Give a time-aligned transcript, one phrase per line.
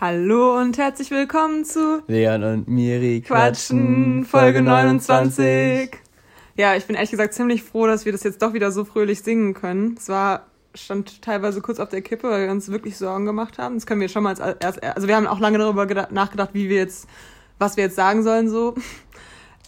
[0.00, 5.90] Hallo und herzlich willkommen zu Leon und Miri quatschen, Folge 29.
[6.54, 9.22] Ja, ich bin ehrlich gesagt ziemlich froh, dass wir das jetzt doch wieder so fröhlich
[9.22, 9.96] singen können.
[9.98, 13.74] Es war stand teilweise kurz auf der Kippe, weil wir uns wirklich Sorgen gemacht haben.
[13.74, 16.50] Das können wir schon mal als erst, also wir haben auch lange darüber gedacht, nachgedacht,
[16.52, 17.08] wie wir jetzt,
[17.58, 18.76] was wir jetzt sagen sollen so.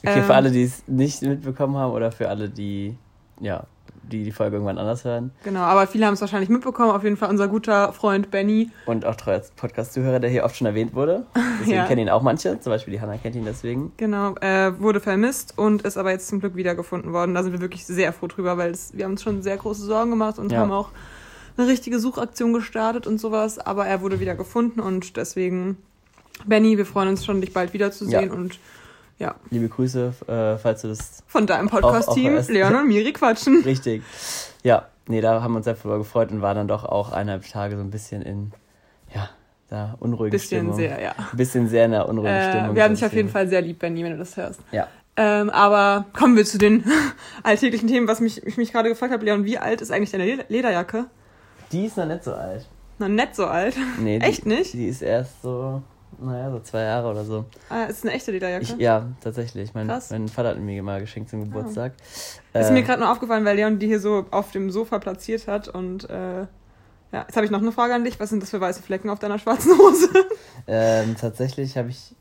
[0.05, 2.97] Okay, ähm, für alle, die es nicht mitbekommen haben oder für alle, die
[3.41, 3.65] ja
[4.03, 5.30] die die Folge irgendwann anders hören.
[5.45, 6.91] Genau, aber viele haben es wahrscheinlich mitbekommen.
[6.91, 8.71] Auf jeden Fall unser guter Freund Benny.
[8.87, 11.27] Und auch treuer Podcast-Zuhörer, der hier oft schon erwähnt wurde.
[11.61, 11.86] Deswegen ja.
[11.86, 12.59] kennen ihn auch manche.
[12.61, 13.93] Zum Beispiel die Hanna kennt ihn deswegen.
[13.96, 17.35] Genau, äh, wurde vermisst und ist aber jetzt zum Glück wiedergefunden worden.
[17.35, 19.82] Da sind wir wirklich sehr froh drüber, weil es, wir haben uns schon sehr große
[19.82, 20.59] Sorgen gemacht und ja.
[20.59, 20.90] haben auch
[21.57, 23.59] eine richtige Suchaktion gestartet und sowas.
[23.59, 25.76] Aber er wurde wieder gefunden und deswegen,
[26.46, 28.32] Benny, wir freuen uns schon, dich bald wiederzusehen ja.
[28.32, 28.59] und
[29.21, 29.35] ja.
[29.51, 31.23] Liebe Grüße, äh, falls du das.
[31.27, 33.62] Von deinem Podcast-Team, Leon und Miri quatschen.
[33.65, 34.03] Richtig.
[34.65, 37.47] Ja, nee, da haben wir uns sehr darüber gefreut und war dann doch auch eineinhalb
[37.48, 38.53] Tage so ein bisschen in,
[39.15, 39.29] ja,
[39.69, 40.77] da unruhigen bisschen Stimmung.
[40.77, 41.15] Bisschen sehr, ja.
[41.17, 42.75] Ein bisschen sehr in der unruhigen äh, Stimmung.
[42.75, 44.61] Wir haben dich auf jeden Fall sehr lieb, Benny, wenn du das hörst.
[44.73, 44.89] Ja.
[45.17, 46.84] Ähm, aber kommen wir zu den
[47.43, 50.45] alltäglichen Themen, was mich, ich mich gerade gefragt habe, Leon, wie alt ist eigentlich deine
[50.49, 51.07] Lederjacke?
[51.73, 52.67] Die ist noch nicht so alt.
[52.99, 53.77] Noch nicht so alt?
[53.99, 54.19] Nee.
[54.23, 54.73] Echt die, nicht?
[54.73, 55.83] Die ist erst so
[56.19, 57.44] naja, so zwei Jahre oder so.
[57.69, 58.64] Ah, ist eine echte Lederjacke?
[58.64, 59.75] Ich, ja, tatsächlich.
[59.75, 60.11] Mein, Krass.
[60.11, 61.92] mein Vater hat mir mal geschenkt zum Geburtstag.
[62.53, 62.61] Ah.
[62.61, 65.69] Ist mir gerade nur aufgefallen, weil Leon die hier so auf dem Sofa platziert hat
[65.69, 66.47] und äh,
[67.12, 68.20] ja, jetzt habe ich noch eine Frage an dich.
[68.20, 70.08] Was sind das für weiße Flecken auf deiner schwarzen Hose?
[70.66, 72.14] ähm, tatsächlich habe ich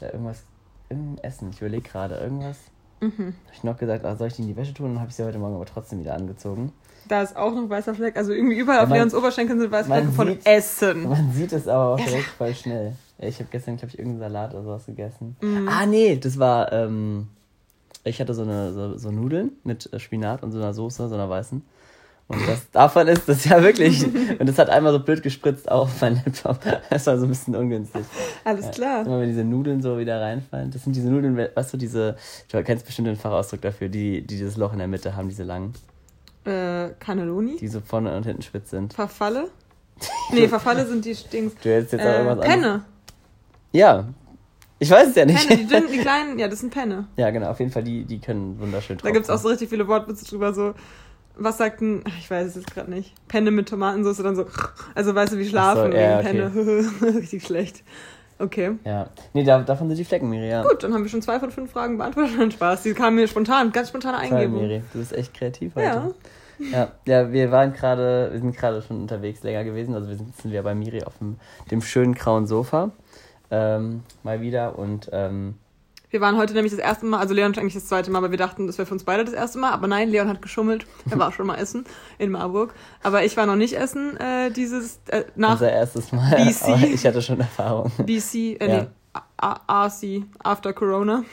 [0.00, 0.42] da irgendwas
[0.88, 1.50] im Essen.
[1.52, 2.58] Ich überlege gerade irgendwas.
[3.00, 3.34] Mhm.
[3.44, 4.92] Habe ich noch gesagt, ach, soll ich die in die Wäsche tun?
[4.92, 6.72] Und habe ich sie heute Morgen aber trotzdem wieder angezogen.
[7.08, 8.16] Da ist auch noch weißer Fleck.
[8.16, 11.08] Also irgendwie überall ja, auf Leons Oberschenkeln sind weiße Flecke von Essen.
[11.08, 12.94] Man sieht es aber auch direkt voll schnell.
[13.22, 15.36] Ich habe gestern, glaube ich, irgendeinen Salat oder sowas gegessen.
[15.40, 15.68] Mm.
[15.68, 17.28] Ah, nee, das war, ähm,
[18.04, 21.14] ich hatte so eine so, so, Nudeln mit äh, Spinat und so einer Soße, so
[21.14, 21.62] einer weißen.
[22.28, 26.00] Und das, davon ist das ja wirklich, und das hat einmal so blöd gespritzt auf
[26.00, 26.58] mein Laptop.
[26.90, 28.04] Das war so ein bisschen ungünstig.
[28.44, 29.00] Alles klar.
[29.00, 30.70] Ja, immer wenn diese Nudeln so wieder reinfallen.
[30.70, 32.16] Das sind diese Nudeln, weißt du, diese,
[32.50, 35.44] du kennst bestimmt den Fachausdruck dafür, die, die dieses Loch in der Mitte haben, diese
[35.44, 35.74] langen.
[36.44, 37.56] Äh, Cannelloni?
[37.56, 38.94] Die so vorne und hinten spitz sind.
[38.94, 39.48] Verfalle?
[40.32, 41.54] nee, Verfalle sind die Stings.
[41.62, 42.66] Du hättest jetzt äh, auch irgendwas Penne.
[42.66, 42.91] Anderes.
[43.72, 44.08] Ja.
[44.78, 45.46] Ich weiß es ja nicht.
[45.46, 47.06] Penne, die dünnen, die kleinen, ja, das sind Penne.
[47.16, 49.68] Ja, genau, auf jeden Fall, die, die können wunderschön Da gibt es auch so richtig
[49.68, 50.74] viele Wortwitze drüber, so,
[51.36, 54.46] was sagt ein, ich weiß es jetzt gerade nicht, Penne mit Tomatensauce, dann so,
[54.94, 56.50] also weißt du, wie schlafen, so, ja, okay.
[56.50, 57.84] Penne, richtig schlecht.
[58.40, 58.72] Okay.
[58.84, 59.08] Ja.
[59.34, 60.62] Nee, da, davon sind die Flecken, Miri, ja.
[60.62, 62.34] Gut, dann haben wir schon zwei von fünf Fragen beantwortet.
[62.36, 62.82] Dann Spaß.
[62.82, 64.58] Die kamen mir spontan, ganz spontane Eingebung.
[64.58, 65.86] Toll, Miri, du bist echt kreativ heute.
[65.86, 66.10] Ja.
[66.72, 69.94] Ja, ja wir waren gerade, wir sind gerade schon unterwegs länger gewesen.
[69.94, 71.36] Also wir sind, sind wir bei Miri auf dem,
[71.70, 72.90] dem schönen grauen Sofa
[73.52, 75.54] ähm, mal wieder und ähm,
[76.12, 78.38] wir waren heute nämlich das erste Mal, also Leon eigentlich das zweite Mal, aber wir
[78.38, 79.70] dachten, das wäre für uns beide das erste Mal.
[79.70, 80.86] Aber nein, Leon hat geschummelt.
[81.10, 81.86] Er war schon mal essen
[82.18, 82.74] in Marburg.
[83.02, 86.36] Aber ich war noch nicht essen äh, dieses äh, nach Unser erstes Mal.
[86.36, 86.62] BC.
[86.68, 87.90] Aber ich hatte schon Erfahrung.
[87.96, 88.82] BC, äh, ja.
[88.82, 88.88] nee,
[89.40, 91.24] RC, After Corona.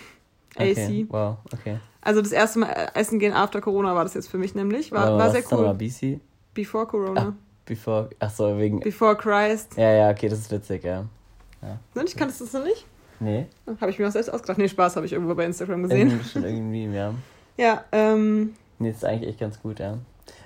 [0.56, 0.72] AC.
[0.72, 1.80] Okay, wow, okay.
[2.00, 4.94] Also das erste Mal äh, essen gehen after Corona war das jetzt für mich nämlich.
[4.94, 5.66] War, war sehr cool.
[5.66, 6.22] War BC?
[6.54, 7.22] Before Corona.
[7.22, 7.34] Ah,
[7.66, 8.80] before, ach so, wegen...
[8.80, 9.76] Before Christ.
[9.76, 11.06] Ja, ja, okay, das ist witzig, ja.
[11.62, 12.04] Ja.
[12.04, 12.86] Ich kanntest du das noch nicht?
[13.20, 13.48] Nee.
[13.82, 14.58] Habe ich mir auch selbst ausgedacht.
[14.58, 16.10] Nee, Spaß habe ich irgendwo bei Instagram gesehen.
[16.10, 17.14] Irgendwie, schon irgendwie, ja.
[17.58, 18.54] Ja, ähm...
[18.78, 19.98] Nee, ist eigentlich echt ganz gut, ja.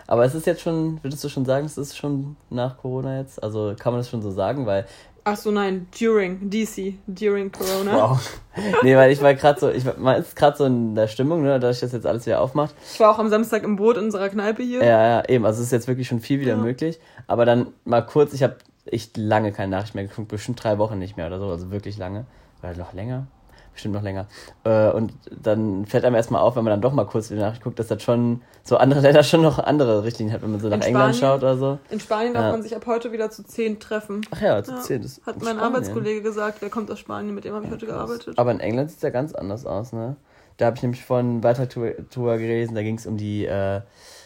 [0.07, 3.41] Aber es ist jetzt schon, würdest du schon sagen, es ist schon nach Corona jetzt?
[3.41, 4.87] Also kann man das schon so sagen, weil
[5.25, 7.93] Ach so, nein, during DC, during Corona.
[7.93, 8.39] Wow.
[8.83, 11.59] Nee, weil ich war gerade so, ich man ist gerade so in der Stimmung, ne,
[11.59, 12.75] dass ich das jetzt alles wieder aufmacht.
[12.93, 14.83] Ich war auch am Samstag im Boot in unserer Kneipe hier.
[14.83, 16.57] Ja, ja, eben, also es ist jetzt wirklich schon viel wieder ja.
[16.57, 16.99] möglich.
[17.25, 20.99] Aber dann mal kurz, ich habe echt lange keine Nachricht mehr geguckt, bestimmt drei Wochen
[20.99, 22.25] nicht mehr oder so, also wirklich lange.
[22.61, 23.27] Oder noch länger
[23.73, 24.27] bestimmt noch länger.
[24.63, 27.41] Äh, und dann fällt einem erstmal auf, wenn man dann doch mal kurz in die
[27.41, 30.59] Nachricht guckt, dass das schon so andere Länder schon noch andere Richtlinien hat, wenn man
[30.59, 31.79] so nach in England Spanien, schaut oder so.
[31.89, 34.21] In Spanien darf man sich ab heute wieder zu zehn treffen.
[34.31, 34.79] Ach ja, zu ja.
[34.79, 35.01] zehn.
[35.01, 35.59] Das hat mein Spanien.
[35.59, 38.37] Arbeitskollege gesagt, der kommt aus Spanien, mit dem habe ich ja, heute gearbeitet.
[38.37, 40.15] Aber in England sieht es ja ganz anders aus, ne?
[40.57, 43.81] Da habe ich nämlich von Beitrag Tour gelesen, da ging es um die äh,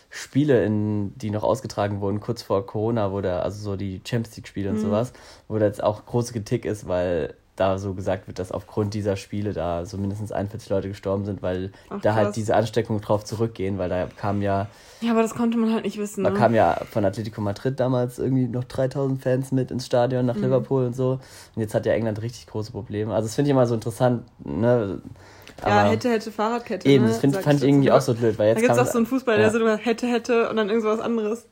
[0.09, 4.37] Spiele, in, die noch ausgetragen wurden, kurz vor Corona, wo da, also so die Champions
[4.37, 4.81] League-Spiele und mhm.
[4.81, 5.13] sowas,
[5.47, 9.15] wo da jetzt auch große Kritik ist, weil da so gesagt wird, dass aufgrund dieser
[9.15, 13.25] Spiele da so mindestens 41 Leute gestorben sind, weil Ach, da halt diese Ansteckungen drauf
[13.25, 14.67] zurückgehen, weil da kam ja.
[15.01, 16.23] Ja, aber das konnte man halt nicht wissen.
[16.23, 16.37] Da ne?
[16.37, 20.43] kam ja von Atletico Madrid damals irgendwie noch 3000 Fans mit ins Stadion nach mhm.
[20.43, 21.19] Liverpool und so.
[21.55, 23.13] Und jetzt hat ja England richtig große Probleme.
[23.13, 25.01] Also, das finde ich immer so interessant, ne?
[25.61, 26.87] Aber ja, hätte, hätte Fahrradkette.
[26.87, 27.09] Eben, ne?
[27.09, 28.57] das find, fand ich irgendwie auch so blöd, weil jetzt.
[28.57, 30.99] Da gibt es auch so einen Fußball, der so immer hätte, hätte und dann irgendwas
[30.99, 31.47] anderes.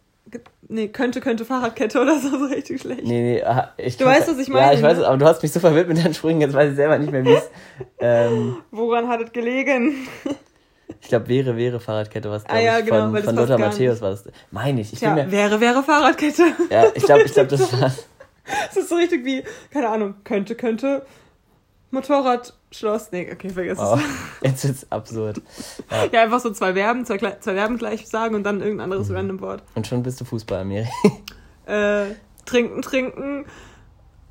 [0.68, 3.04] Nee, könnte, könnte Fahrradkette oder so, so richtig schlecht.
[3.04, 3.44] Nee, nee,
[3.78, 4.68] ich Du weißt, was ich meine.
[4.68, 6.72] Ja, ich weiß es, aber du hast mich so verwirrt mit deinen Sprüngen, jetzt weiß
[6.72, 7.50] ich selber nicht mehr, wie es.
[8.00, 10.08] Ähm, Woran hat es gelegen?
[11.02, 14.26] ich glaube, wäre, wäre Fahrradkette, was ah, ja, genau, von, von Lothar Matthäus war das.
[14.52, 14.94] Meine ich.
[14.94, 16.44] ich Tja, mir, wäre, wäre Fahrradkette.
[16.70, 17.92] ja, ich glaube, ich glaube, das war.
[18.70, 21.06] Es ist so richtig wie, keine Ahnung, könnte, könnte,
[21.96, 23.12] Motorradschloss.
[23.12, 24.02] Nee, okay, vergiss Oh, es.
[24.42, 25.42] jetzt wird's absurd.
[25.90, 26.06] Ja.
[26.12, 29.16] Ja, einfach so zwei Verben, zwei, zwei Verben gleich sagen und dann irgendein anderes Mhm.
[29.16, 29.64] random Wort.
[29.76, 30.88] Und schon bist du Fußball, Miri.
[31.68, 32.14] Äh,
[32.46, 33.46] trinken, trinken.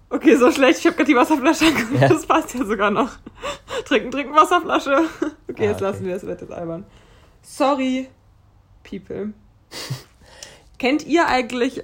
[0.09, 2.09] Okay, so schlecht, ich habe gerade die Wasserflasche angeguckt, Ja.
[2.09, 3.11] das passt ja sogar noch.
[3.87, 5.03] Trinken, trinken, Wasserflasche.
[5.51, 5.85] Okay, Ah, jetzt okay.
[5.85, 6.85] lassen wir es, wird jetzt albern.
[7.43, 8.09] Sorry,
[8.89, 9.33] people.
[10.79, 11.83] kennt ihr eigentlich,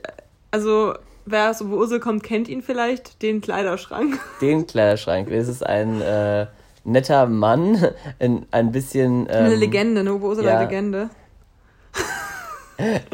[0.53, 0.95] also
[1.31, 4.19] wer wo Ursel kommt, kennt ihn vielleicht, den Kleiderschrank?
[4.41, 5.31] Den Kleiderschrank.
[5.31, 6.47] Es ist ein äh,
[6.85, 7.89] netter Mann,
[8.19, 9.27] ein, ein bisschen.
[9.31, 10.59] Ähm, Eine Legende, eine Ursula ja.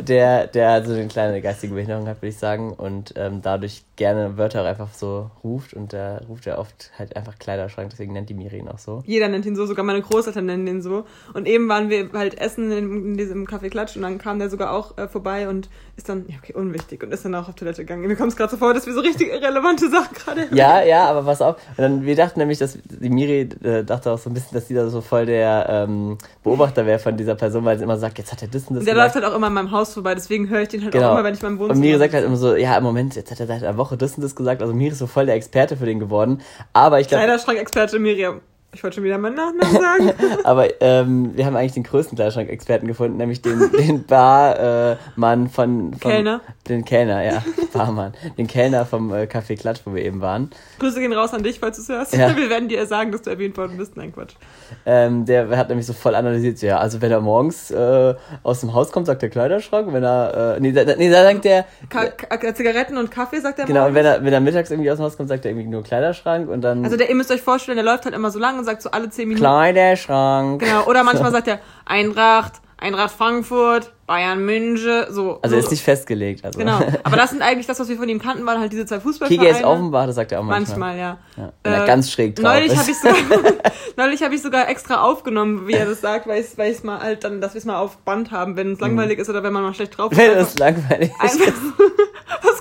[0.06, 4.36] Der, der so eine kleine geistige Behinderung hat, würde ich sagen, und ähm, dadurch gerne
[4.36, 8.28] Wörter auch einfach so ruft und da ruft er oft halt einfach Kleiderschrank, deswegen nennt
[8.28, 9.02] die Miri ihn auch so.
[9.06, 11.04] Jeder nennt ihn so, sogar meine Großeltern nennen ihn so.
[11.34, 14.72] Und eben waren wir halt essen in, diesem Café Klatsch und dann kam der sogar
[14.72, 17.82] auch äh, vorbei und ist dann, ja okay, unwichtig und ist dann auch auf Toilette
[17.82, 18.06] gegangen.
[18.06, 21.06] Mir kommt es gerade so vor, dass wir so richtig irrelevante Sachen gerade Ja, ja,
[21.08, 21.56] aber pass auf.
[21.76, 24.66] Und dann, wir dachten nämlich, dass die Miri äh, dachte auch so ein bisschen, dass
[24.66, 28.18] die da so voll der ähm, Beobachter wäre von dieser Person, weil sie immer sagt,
[28.18, 29.14] jetzt hat er das und das Und der gemacht.
[29.14, 31.08] läuft halt auch immer meinem Haus vorbei, deswegen höre ich den halt Genau.
[31.08, 33.16] auch immer, wenn ich meinem Wohnzimmer Und Miri sagt halt immer so, ja, im Moment,
[33.16, 34.62] jetzt hat er seit einer Woche das und das gesagt.
[34.62, 36.40] Also Miri ist so voll der Experte für den geworden.
[36.72, 38.40] Aber ich glaube, Kleiderschrank-Experte Miriam.
[38.74, 40.12] Ich wollte schon wieder meinen Nachnamen sagen.
[40.44, 46.10] aber ähm, wir haben eigentlich den größten Kleiderschrank-Experten gefunden, nämlich den, den Barmann von, vom...
[46.10, 46.42] Kellner.
[46.68, 47.42] Den Kellner, ja.
[47.72, 48.12] Barmann.
[48.36, 50.50] Den Kellner vom äh, Café Klatsch, wo wir eben waren.
[50.78, 52.14] Grüße gehen raus an dich, falls du es hörst.
[52.14, 52.36] Ja.
[52.36, 53.96] Wir werden dir sagen, dass du erwähnt worden bist.
[53.96, 54.34] Nein, Quatsch.
[54.84, 58.60] Ähm, der hat nämlich so voll analysiert, so, ja, also wenn er morgens äh, aus
[58.60, 61.64] dem Haus kommt, sagt der Kleiderschrank, wenn er, äh, nee, da, nee, da sagt der,
[61.88, 64.90] Ka Ka Zigaretten und Kaffee, sagt er genau, und wenn er, wenn er mittags irgendwie
[64.90, 67.30] aus dem Haus kommt, sagt er irgendwie nur Kleiderschrank und dann Also der, ihr müsst
[67.30, 69.44] euch vorstellen, der läuft halt immer so lang und sagt so alle zehn Minuten.
[69.44, 70.60] Kleiderschrank.
[70.60, 75.38] Genau, oder manchmal sagt er Eintracht, Eintracht Frankfurt, Bayern München, so.
[75.40, 75.60] Also so.
[75.64, 76.44] ist nicht festgelegt.
[76.44, 76.58] Also.
[76.58, 76.78] Genau.
[77.04, 79.48] Aber das sind eigentlich das, was wir von ihm kannten, waren halt diese zwei Fußballvereine.
[79.48, 80.78] Ist Offenbach, das sagt er auch manchmal.
[80.78, 81.18] Manchmal, ja.
[81.38, 83.16] Ja, wenn er Äh, ganz schräg drauf Neulich habe ich sogar,
[83.96, 87.24] neulich habe ich sogar extra aufgenommen, wie er das sagt, weil ich ich's mal halt
[87.24, 89.62] dann, dass wir es mal auf Band haben, wenn es langweilig ist oder wenn man
[89.62, 90.18] mal schlecht drauf ist.
[90.18, 90.22] Mhm.
[90.22, 91.40] Wenn es langweilig ist,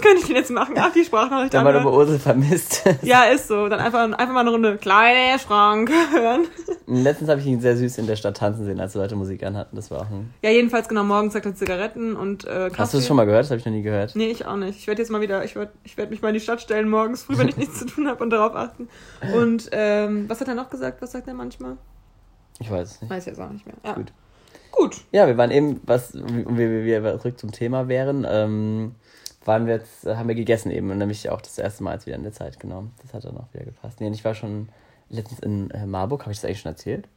[0.06, 0.76] könnte ich denn jetzt machen?
[0.78, 1.88] Ach, die Sprachnachricht wenn man anhören.
[1.88, 2.84] über Ursel vermisst.
[3.02, 3.68] Ja, ist so.
[3.68, 6.46] Dann einfach, einfach mal eine Runde kleine Schrank hören.
[6.88, 9.44] Letztens habe ich ihn sehr süß in der Stadt tanzen sehen, als die Leute Musik
[9.44, 9.76] anhatten.
[9.76, 10.34] Das war auch ein...
[10.42, 12.78] Ja, jedenfalls genau, morgens sagt er Zigaretten und äh, Kaffee.
[12.78, 13.44] Hast du das schon mal gehört?
[13.44, 14.16] Das habe ich noch nie gehört.
[14.16, 14.80] Nee, ich auch nicht.
[14.80, 16.90] Ich werde jetzt mal wieder, ich werde ich werd mich mal in die Stadt stellen
[16.90, 18.88] morgens früh, wenn ich nichts zu tun habe und darauf achten.
[19.36, 21.02] Und ähm, was hat er noch gesagt?
[21.02, 21.78] Was sagt er manchmal?
[22.60, 23.10] Ich weiß es nicht.
[23.10, 23.76] Weiß jetzt auch nicht mehr.
[23.84, 23.94] Ja.
[23.94, 24.12] Gut.
[24.72, 24.98] Gut.
[25.12, 28.96] Ja, wir waren eben, was, wie wir, wie wir zurück zum Thema wären, ähm,
[29.46, 32.06] waren wir jetzt, äh, haben wir gegessen eben und nämlich auch das erste Mal jetzt
[32.06, 32.92] wieder in der Zeit genommen.
[33.02, 34.02] Das hat dann auch wieder gepasst.
[34.02, 34.70] Nee, und ich war schon
[35.10, 37.08] letztens in äh, Marburg, habe ich das eigentlich schon erzählt?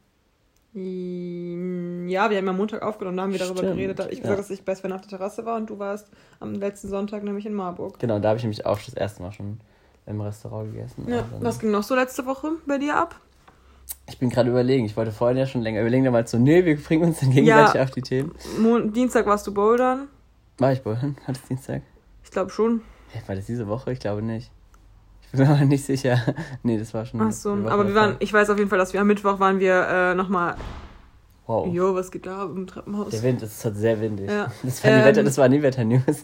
[0.73, 3.99] Mm, Ja, wir haben ja Montag aufgenommen, da haben wir darüber Stimmt, geredet.
[3.99, 4.23] Da hab ich ja.
[4.23, 6.07] gesagt, dass ich bei Sven auf der Terrasse war und du warst
[6.39, 7.99] am letzten Sonntag nämlich in Marburg.
[7.99, 9.59] Genau, da habe ich nämlich auch das erste Mal schon
[10.05, 11.05] im Restaurant gegessen.
[11.07, 13.19] Ja, dann- was ging noch so letzte Woche bei dir ab?
[14.07, 16.63] Ich bin gerade überlegen, ich wollte vorhin ja schon länger überlegen, dann mal so, nö,
[16.65, 17.83] wir bringen uns dann gegenseitig Ja.
[17.83, 18.33] auf die Themen.
[18.59, 20.07] Mon Dienstag warst du bouldern.
[20.59, 20.97] War ich wohl?
[21.25, 21.81] Hat es Dienstag?
[22.29, 22.81] Ich glaube schon.
[23.15, 23.91] Ja, war das diese Woche?
[23.91, 24.51] Ich glaube nicht.
[25.23, 26.19] Ich bin mir aber nicht sicher.
[26.63, 27.19] nee, das war schon.
[27.21, 29.07] Ach so, die Woche aber wir waren, ich weiß auf jeden Fall, dass wir am
[29.07, 30.55] Mittwoch waren wir äh, nochmal,
[31.47, 31.67] Wow.
[31.73, 33.09] jo, was geht da im Treppenhaus?
[33.09, 34.29] Der Wind, das ist halt sehr windig.
[34.29, 34.51] Ja.
[34.61, 35.05] Das, war Ähm.
[35.05, 36.23] Wetter, das waren die Wetter-News.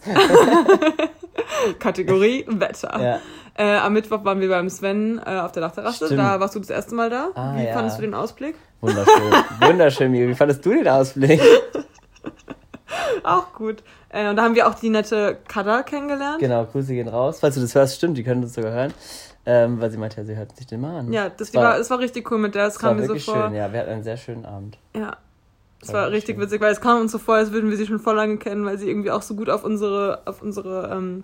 [1.80, 3.00] Kategorie Wetter.
[3.02, 3.18] ja.
[3.58, 6.06] Äh, am Mittwoch waren wir beim Sven äh, auf der Dachterrasse.
[6.06, 6.20] Stimmt.
[6.20, 7.30] Da warst du das erste Mal da.
[7.34, 7.72] Ah, Wie ja.
[7.72, 8.54] fandest du den Ausblick?
[8.80, 9.32] Wunderschön.
[9.62, 10.28] Wunderschön, Miri.
[10.28, 11.40] Wie fandest du den Ausblick?
[13.24, 13.82] Auch gut.
[14.10, 16.38] Äh, und da haben wir auch die nette Kada kennengelernt.
[16.40, 17.38] genau, Grüße gehen raus.
[17.40, 18.94] Falls du das hörst, stimmt, die können uns sogar hören.
[19.48, 21.12] Ähm, weil sie meinte, ja, sie hört sich den mal an.
[21.12, 22.66] Ja, das war- war, es war richtig cool mit der.
[22.66, 23.34] Es Das kam mir so vor.
[23.44, 23.72] schön, ja.
[23.72, 24.78] Wir hatten einen sehr schönen Abend.
[24.96, 25.16] Ja.
[25.82, 26.42] Es War war richtig schön.
[26.44, 28.64] witzig, weil es kam uns so vor, als würden wir sie schon voll lange kennen,
[28.64, 31.22] weil sie irgendwie auch so gut auf unsere, auf unsere ähm,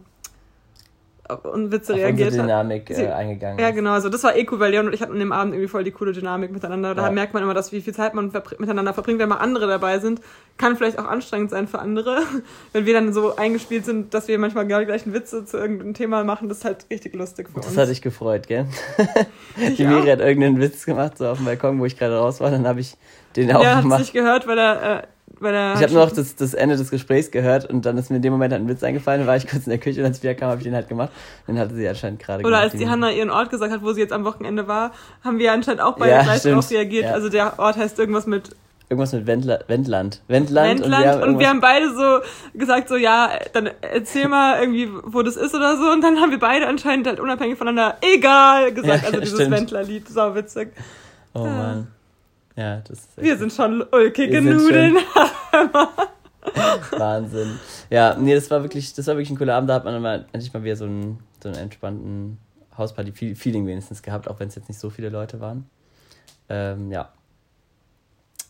[1.37, 2.49] unsere Witze Auf reagiert unsere hat.
[2.51, 3.93] Dynamik Sie- äh, eingegangen Ja, genau.
[3.93, 5.85] Also das war eh cool, weil Leon und ich hatten an dem Abend irgendwie voll
[5.85, 6.95] die coole Dynamik miteinander.
[6.95, 7.11] Da Ja.
[7.11, 10.21] merkt man immer, dass wie viel Zeit man miteinander verbringt, wenn mal andere dabei sind.
[10.59, 12.19] Kann vielleicht auch anstrengend sein für andere.
[12.75, 15.95] Wenn wir dann so eingespielt sind, dass wir manchmal genau die gleichen Witze zu irgendeinem
[15.95, 17.77] Thema machen, das ist halt richtig lustig für Das uns.
[17.79, 18.67] hat dich gefreut, gell?
[19.79, 19.85] Die.
[19.87, 22.51] Miri hat irgendeinen Witz gemacht, so auf dem Balkon, wo ich gerade raus war.
[22.51, 22.97] Dann habe ich
[23.37, 24.01] den auch Der hat es gemacht.
[24.01, 25.03] nicht gehört, weil er, äh,
[25.43, 28.11] weil er Ich habe nur noch das, das Ende des Gesprächs gehört und dann ist
[28.11, 29.21] mir in dem Moment halt ein Witz eingefallen.
[29.21, 30.75] Dann war ich kurz in der Küche und als ich wieder kam, habe ich den
[30.75, 31.11] halt gemacht.
[31.49, 34.01] Den hatte sie anscheinend gerade Oder als die Hanna ihren Ort gesagt hat, wo sie
[34.01, 34.93] jetzt am Wochenende war,
[35.25, 37.05] haben wir anscheinend auch beide Ja, gleich darauf reagiert.
[37.05, 37.13] Ja.
[37.13, 38.51] Also der Ort heißt irgendwas mit
[38.93, 40.21] Irgendwas mit Wendla Wendland.
[40.29, 40.81] Wendland.
[40.83, 42.19] Wendland und wir haben, und wir haben beide so
[42.53, 45.91] gesagt, so ja, dann erzähl mal irgendwie, wo das ist oder so.
[45.91, 49.03] Und dann haben wir beide anscheinend halt unabhängig voneinander egal gesagt.
[49.03, 49.51] Ja, also dieses.
[49.51, 50.73] Wendler-Lied, sau witzig.
[51.33, 51.87] Oh Mann.
[52.57, 54.97] Ja, das ist Wir sind schon ulkige Nudeln.
[56.91, 57.59] Wahnsinn.
[57.89, 59.71] Ja, nee, das war wirklich, das war wirklich ein cooler Abend.
[59.71, 62.39] Da hat man immer endlich mal wieder so einen so einen entspannten
[62.77, 65.67] Hausparty-Feeling wenigstens gehabt, auch wenn es jetzt nicht so viele Leute waren.
[66.49, 67.11] Ähm, ja.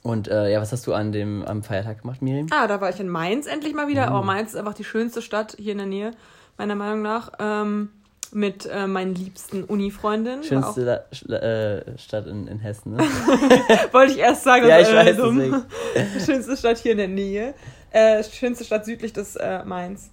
[0.03, 2.49] Und äh, ja, was hast du an dem am Feiertag gemacht, Miriam?
[2.51, 4.07] Ah, da war ich in Mainz endlich mal wieder.
[4.07, 4.13] Mhm.
[4.13, 6.11] Aber Mainz ist einfach die schönste Stadt hier in der Nähe,
[6.59, 7.33] meiner Meinung nach.
[7.39, 7.91] Ähm,
[8.35, 10.43] mit äh, meinen liebsten Uni-Freundinnen.
[10.43, 12.99] Schönste äh, Stadt in, in Hessen, ne?
[13.93, 14.67] Wollte ich erst sagen.
[14.67, 15.65] Ja, ich äh, weiß dumm.
[16.25, 17.55] Schönste Stadt hier in der Nähe.
[17.91, 20.11] Äh, schönste Stadt südlich des äh, Mainz.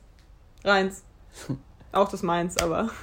[0.66, 1.04] Rheins.
[1.92, 2.90] Auch des Mainz, aber.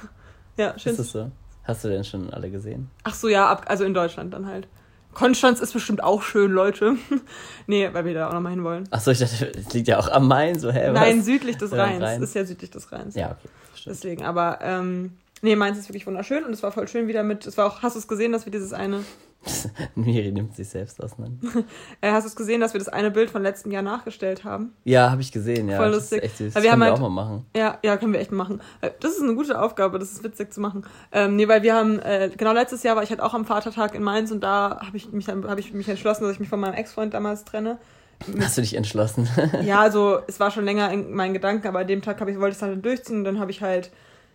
[0.59, 0.89] Ja, schönste.
[0.89, 1.31] Ist das so?
[1.65, 2.89] Hast du denn schon alle gesehen?
[3.03, 4.67] Ach so, ja, ab, also in Deutschland dann halt.
[5.13, 6.95] Konstanz ist bestimmt auch schön, Leute.
[7.67, 8.87] nee, weil wir da auch nochmal hin wollen.
[8.89, 10.91] Achso, ich dachte, es liegt ja auch am Main, so, hä?
[10.91, 12.01] Nein, südlich des Rheins.
[12.01, 12.23] Rhein.
[12.23, 13.13] Ist ja südlich des Rheins.
[13.13, 13.49] Ja, okay.
[13.87, 17.45] Deswegen, aber, ähm, nee, Mainz ist wirklich wunderschön und es war voll schön wieder mit,
[17.45, 19.03] es war auch, hast du es gesehen, dass wir dieses eine
[19.95, 21.47] Miri nimmt sich selbst auseinander.
[22.01, 24.73] äh, hast du es gesehen, dass wir das eine Bild von letztem Jahr nachgestellt haben?
[24.83, 25.77] Ja, habe ich gesehen, ja.
[25.77, 26.21] Voll lustig.
[26.21, 26.53] Das, echt süß.
[26.53, 27.45] das können wir halt, auch mal machen.
[27.55, 28.61] Ja, ja, können wir echt machen.
[28.81, 30.85] Äh, das ist eine gute Aufgabe, das ist witzig zu machen.
[31.11, 33.95] Ähm, nee, weil wir haben, äh, genau letztes Jahr war ich halt auch am Vatertag
[33.95, 36.59] in Mainz und da habe ich, mich, hab ich mich entschlossen, dass ich mich von
[36.59, 37.77] meinem Ex-Freund damals trenne.
[38.39, 39.27] Hast du dich entschlossen?
[39.63, 42.51] ja, also es war schon länger in meinen Gedanken, aber an dem Tag ich, wollte
[42.51, 43.91] ich es halt durchziehen und dann habe ich halt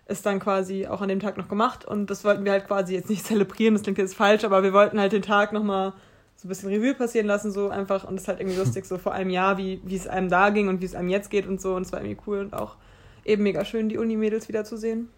[0.07, 2.95] es dann quasi auch an dem Tag noch gemacht und das wollten wir halt quasi
[2.95, 5.93] jetzt nicht zelebrieren, das klingt jetzt falsch, aber wir wollten halt den Tag nochmal
[6.37, 8.99] so ein bisschen Revue passieren lassen, so einfach und das ist halt irgendwie lustig, so
[8.99, 11.47] vor einem Jahr, wie, wie es einem da ging und wie es einem jetzt geht
[11.47, 12.77] und so und es war irgendwie cool und auch
[13.25, 15.09] eben mega schön, die Uni-Mädels wiederzusehen.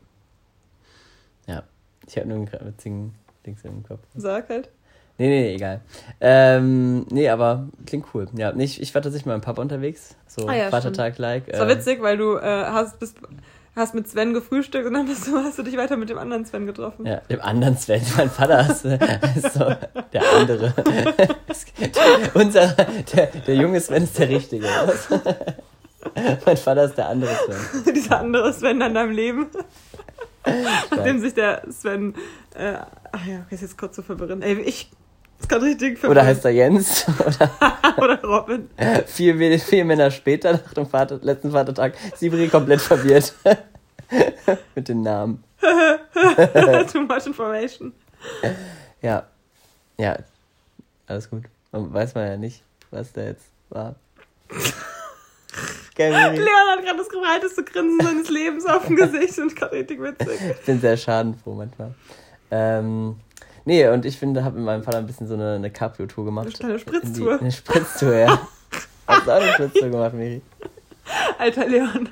[1.46, 1.62] Ja,
[2.06, 3.14] ich habe nur einen witzigen
[3.46, 4.00] Dings im Kopf.
[4.14, 4.70] Sag halt.
[5.16, 5.80] Nee, nee, egal.
[6.20, 8.26] Ähm, nee, aber klingt cool.
[8.36, 10.16] Ja, ich, ich war tatsächlich mal im Pub unterwegs.
[10.26, 11.44] So ah, ja, Vatertag-like.
[11.46, 13.16] Es war äh, witzig, weil du äh, hast, bist
[13.76, 16.44] hast mit Sven gefrühstückt und dann hast du, hast du dich weiter mit dem anderen
[16.44, 17.06] Sven getroffen.
[17.06, 18.02] Ja, dem anderen Sven.
[18.16, 19.72] Mein Vater ist, ist so
[20.12, 20.74] der andere.
[22.34, 22.68] Unser,
[23.14, 24.66] der, der junge Sven ist der richtige.
[26.46, 27.94] mein Vater ist der andere Sven.
[27.94, 29.46] Dieser andere Sven an deinem Leben.
[30.90, 32.14] Nachdem sich der Sven.
[32.54, 32.74] Äh,
[33.12, 34.42] ach ja, okay, ist jetzt kurz zu verwirren.
[34.42, 34.90] Ey, ich
[35.38, 36.18] das kann richtig verwirren.
[36.18, 37.06] Oder heißt er Jens?
[37.18, 37.50] Oder,
[37.98, 38.68] Oder Robin.
[39.06, 43.34] vier, vier Männer später, nach dem Vater, letzten Vatertag, Sibri komplett verwirrt.
[44.74, 45.42] Mit den Namen.
[46.92, 47.92] Too much information.
[49.00, 49.24] Ja.
[49.98, 50.18] Ja.
[51.06, 51.44] Alles gut.
[51.72, 53.94] Man weiß man ja nicht, was da jetzt war.
[55.96, 60.40] Leon hat gerade das breiteste Grinsen seines Lebens auf dem Gesicht und gerade richtig witzig.
[60.60, 61.94] Ich bin sehr schadenfroh manchmal.
[62.50, 63.16] Ähm,
[63.64, 66.62] Nee, und ich finde, habe mit meinem Vater ein bisschen so eine, eine Cabrio-Tour gemacht.
[66.62, 67.34] Eine Spritztour.
[67.36, 68.40] Die, eine Spritztour, ja.
[69.06, 70.42] Hast du auch eine Spritztour gemacht, Miri?
[71.38, 72.08] Alter Leon.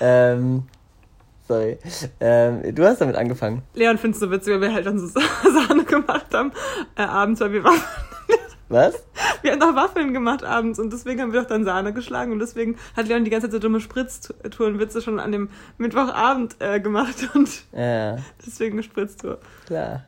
[0.00, 0.62] Ähm,
[1.46, 1.78] sorry.
[2.20, 3.62] Ähm, du hast damit angefangen.
[3.74, 5.06] Leon findest du witzig, weil wir halt dann so
[5.68, 6.52] Sahne gemacht haben
[6.96, 7.82] äh, abends, weil wir Waffeln.
[8.68, 9.04] Was?
[9.42, 12.38] Wir haben doch Waffeln gemacht abends und deswegen haben wir doch dann Sahne geschlagen und
[12.38, 17.28] deswegen hat Leon die ganze Zeit so dumme Spritztourenwitze schon an dem Mittwochabend äh, gemacht
[17.34, 18.16] und ja.
[18.46, 19.38] deswegen eine Spritztour.
[19.66, 20.04] Klar.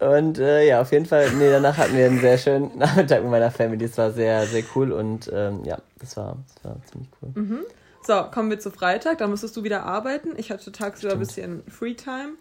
[0.00, 3.30] Und äh, ja, auf jeden Fall, nee, danach hatten wir einen sehr schönen Nachmittag mit
[3.30, 3.86] meiner Family.
[3.86, 7.30] Das war sehr, sehr cool und ähm, ja, das war, das war ziemlich cool.
[7.34, 7.58] Mhm.
[8.06, 9.18] So, kommen wir zu Freitag.
[9.18, 10.30] Da musstest du wieder arbeiten.
[10.36, 12.34] Ich hatte tagsüber ein bisschen Freetime.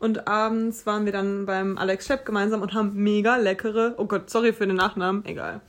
[0.00, 4.30] Und abends waren wir dann beim Alex Schepp gemeinsam und haben mega leckere, oh Gott,
[4.30, 5.60] sorry für den Nachnamen, egal.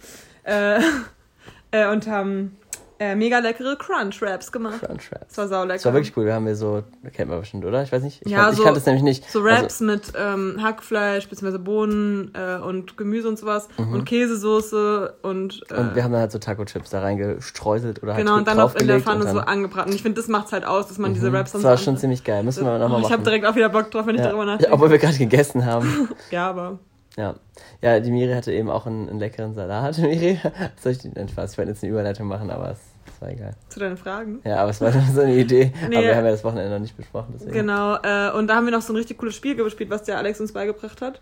[0.43, 0.81] Äh,
[1.71, 2.57] äh, und haben
[3.03, 4.79] äh, mega leckere Crunch Wraps gemacht.
[4.79, 5.27] Crunch Wraps.
[5.29, 5.73] Das war saulecker.
[5.73, 6.25] Das war wirklich cool.
[6.25, 7.83] Wir haben wir so, kennt man bestimmt, oder?
[7.83, 8.21] Ich weiß nicht.
[8.25, 9.29] Ich, ja, kann, so, ich kannte es nämlich nicht.
[9.29, 11.57] So Wraps also, mit ähm, Hackfleisch, bzw.
[11.57, 13.93] Bohnen äh, und Gemüse und sowas mhm.
[13.93, 15.63] und Käsesoße und.
[15.69, 18.47] Äh, und wir haben dann halt so Taco Chips da reingestreuselt oder halt Genau, und
[18.47, 19.89] dann noch in der Pfanne so angebraten.
[19.89, 21.15] Und ich finde, das macht es halt aus, dass man mhm.
[21.15, 22.43] diese Wraps dann Das war schon ziemlich geil.
[22.43, 23.05] Müssen wir nochmal oh, machen.
[23.05, 24.21] Ich habe direkt auch wieder Bock drauf, wenn ja.
[24.21, 24.69] ich darüber nachdenke.
[24.69, 26.09] Ja, obwohl wir gerade gegessen haben.
[26.31, 26.79] ja, aber.
[27.17, 27.35] Ja.
[27.81, 29.97] Ja, die Miri hatte eben auch einen, einen leckeren Salat.
[29.99, 30.39] Miri,
[30.81, 31.51] soll ich den Spaß?
[31.51, 32.79] Ich wollte jetzt eine Überleitung machen, aber es
[33.23, 33.55] war egal.
[33.69, 34.41] Zu deinen Fragen?
[34.43, 35.73] Ja, aber es war so eine Idee.
[35.89, 37.33] Nee, aber wir haben ja das Wochenende noch nicht besprochen.
[37.33, 37.53] Deswegen.
[37.53, 40.17] Genau, äh, und da haben wir noch so ein richtig cooles Spiel gespielt, was der
[40.17, 41.19] Alex uns beigebracht hat.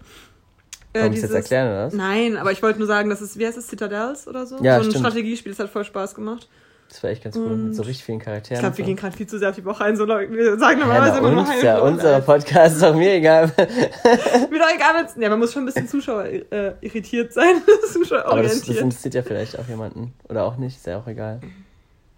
[0.94, 1.94] Äh, dieses, jetzt erklären, oder was?
[1.94, 4.58] Nein, aber ich wollte nur sagen, das ist, wie heißt es, Citadels oder so?
[4.62, 5.06] Ja, So ein stimmt.
[5.06, 6.50] Strategiespiel, das hat voll Spaß gemacht.
[6.90, 8.58] Das war echt ganz cool, und mit so richtig vielen Charakteren.
[8.58, 9.96] Ich glaube, wir gehen gerade viel zu sehr auf die Woche ein.
[9.96, 11.64] So, wir sagen normalerweise ja, immer nur halb.
[11.64, 13.46] Ja, unser Podcast ist doch mir egal.
[13.58, 17.62] mir doch egal, wenn's, ja, man muss schon ein bisschen Zuschauer äh, irritiert sein.
[17.94, 20.14] Zuschauer Aber das, das interessiert ja vielleicht auch jemanden.
[20.28, 21.40] Oder auch nicht, ist ja auch egal.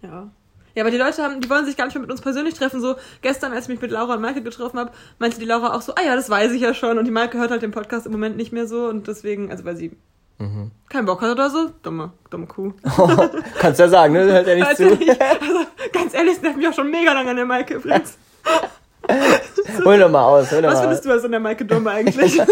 [0.04, 0.30] Ja.
[0.74, 2.80] Ja, aber die Leute haben, die wollen sich gar nicht mehr mit uns persönlich treffen.
[2.80, 5.82] So gestern, als ich mich mit Laura und Maike getroffen habe, meinte die Laura auch
[5.82, 6.98] so, ah ja, das weiß ich ja schon.
[6.98, 9.64] Und die Maike hört halt den Podcast im Moment nicht mehr so und deswegen, also
[9.64, 9.96] weil sie
[10.38, 10.72] mhm.
[10.88, 12.72] keinen Bock hat oder so, dumme, dumme Kuh.
[12.98, 13.28] Oh,
[13.60, 14.24] kannst ja sagen, ne?
[14.24, 14.86] Hört ja nicht zu.
[14.96, 15.20] Nicht.
[15.20, 18.18] Also, ganz ehrlich, das nervt mich auch schon mega lange an der Maike übrigens.
[19.84, 21.90] hol doch mal aus, hol doch Was mal findest du als an der Maike dumme
[21.90, 22.40] eigentlich?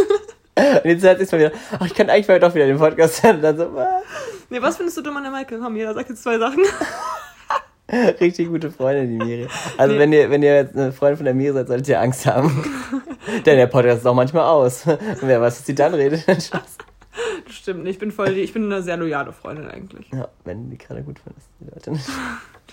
[0.55, 3.23] Und jetzt hat sich mal wieder, ach, ich kann eigentlich mal doch wieder den Podcast
[3.23, 3.41] hören.
[3.41, 4.05] Dann so, was?
[4.51, 5.59] Nee, was findest du dumm an der Maike?
[5.59, 6.63] Komm, jeder sagt jetzt zwei Sachen.
[8.21, 9.49] Richtig gute Freundin, die Miri.
[9.77, 10.01] Also, nee.
[10.01, 12.65] wenn ihr, wenn ihr jetzt eine Freundin von der Miri seid, solltet ihr Angst haben.
[13.47, 14.87] Denn der Podcast ist auch manchmal aus.
[14.87, 16.25] Und wer weiß, was sie dann redet.
[17.47, 17.95] Das stimmt nicht.
[17.95, 20.09] Ich bin voll ich bin eine sehr loyale Freundin eigentlich.
[20.13, 22.09] Ja, wenn die gerade gut findest, die Leute nicht.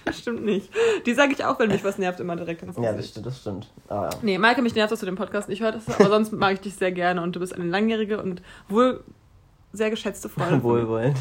[0.06, 0.72] Das stimmt nicht.
[1.06, 2.90] Die sage ich auch, wenn mich was nervt, immer direkt ins Gesicht.
[2.90, 3.26] Ja, das stimmt.
[3.26, 3.70] Das stimmt.
[3.90, 4.10] Ah, ja.
[4.22, 6.76] Nee, Maike, mich nervt, dass du den Podcast nicht hörst, aber sonst mag ich dich
[6.76, 9.04] sehr gerne und du bist eine langjährige und wohl
[9.74, 10.64] sehr geschätzte Freundin.
[10.64, 11.18] Wohlwollend.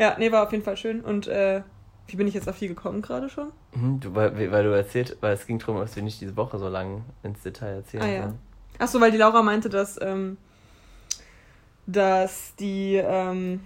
[0.00, 1.62] ja, nee, war auf jeden Fall schön und äh,
[2.08, 3.48] wie bin ich jetzt auf die gekommen gerade schon?
[3.74, 6.58] Mhm, du, weil, weil du erzählt, weil es ging darum, dass wir nicht diese Woche
[6.58, 8.34] so lange ins Detail erzählen ah, ja.
[8.78, 10.36] Achso, weil die Laura meinte, dass, ähm,
[11.86, 13.60] dass die, ähm,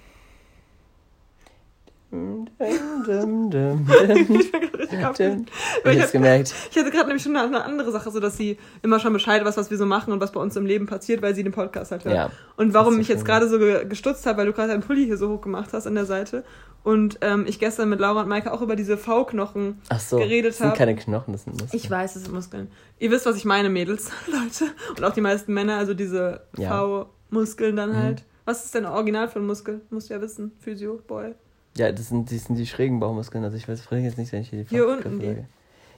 [5.93, 6.55] ich hab's gemerkt.
[6.71, 9.57] Ich hatte gerade nämlich schon eine, andere Sache, so dass sie immer schon Bescheid weiß,
[9.57, 11.93] was wir so machen und was bei uns im Leben passiert, weil sie den Podcast
[11.93, 12.15] halt hört.
[12.15, 15.17] Ja, und warum mich jetzt gerade so gestutzt habe, weil du gerade deinen Pulli hier
[15.17, 16.45] so hoch gemacht hast an der Seite
[16.83, 20.71] und ähm, ich gestern mit Laura und Maike auch über diese V-Knochen so, geredet habe.
[20.71, 21.81] Das sind keine Knochen, das sind Muskeln.
[21.81, 22.71] Ich weiß, das sind Muskeln.
[22.99, 24.73] Ihr wisst, was ich meine, Mädels, Leute.
[24.97, 26.71] Und auch die meisten Männer, also diese ja.
[26.71, 27.97] V-Muskeln dann mhm.
[27.97, 28.25] halt.
[28.47, 29.83] Was ist denn Original für ein Muskel?
[29.91, 30.53] Musst du ja wissen.
[30.59, 31.35] Physio, Boy.
[31.81, 33.43] Ja, das sind, das sind die schrägen Bauchmuskeln.
[33.43, 35.37] Also ich weiß frage jetzt nicht, wenn ich hier die Hier unten die.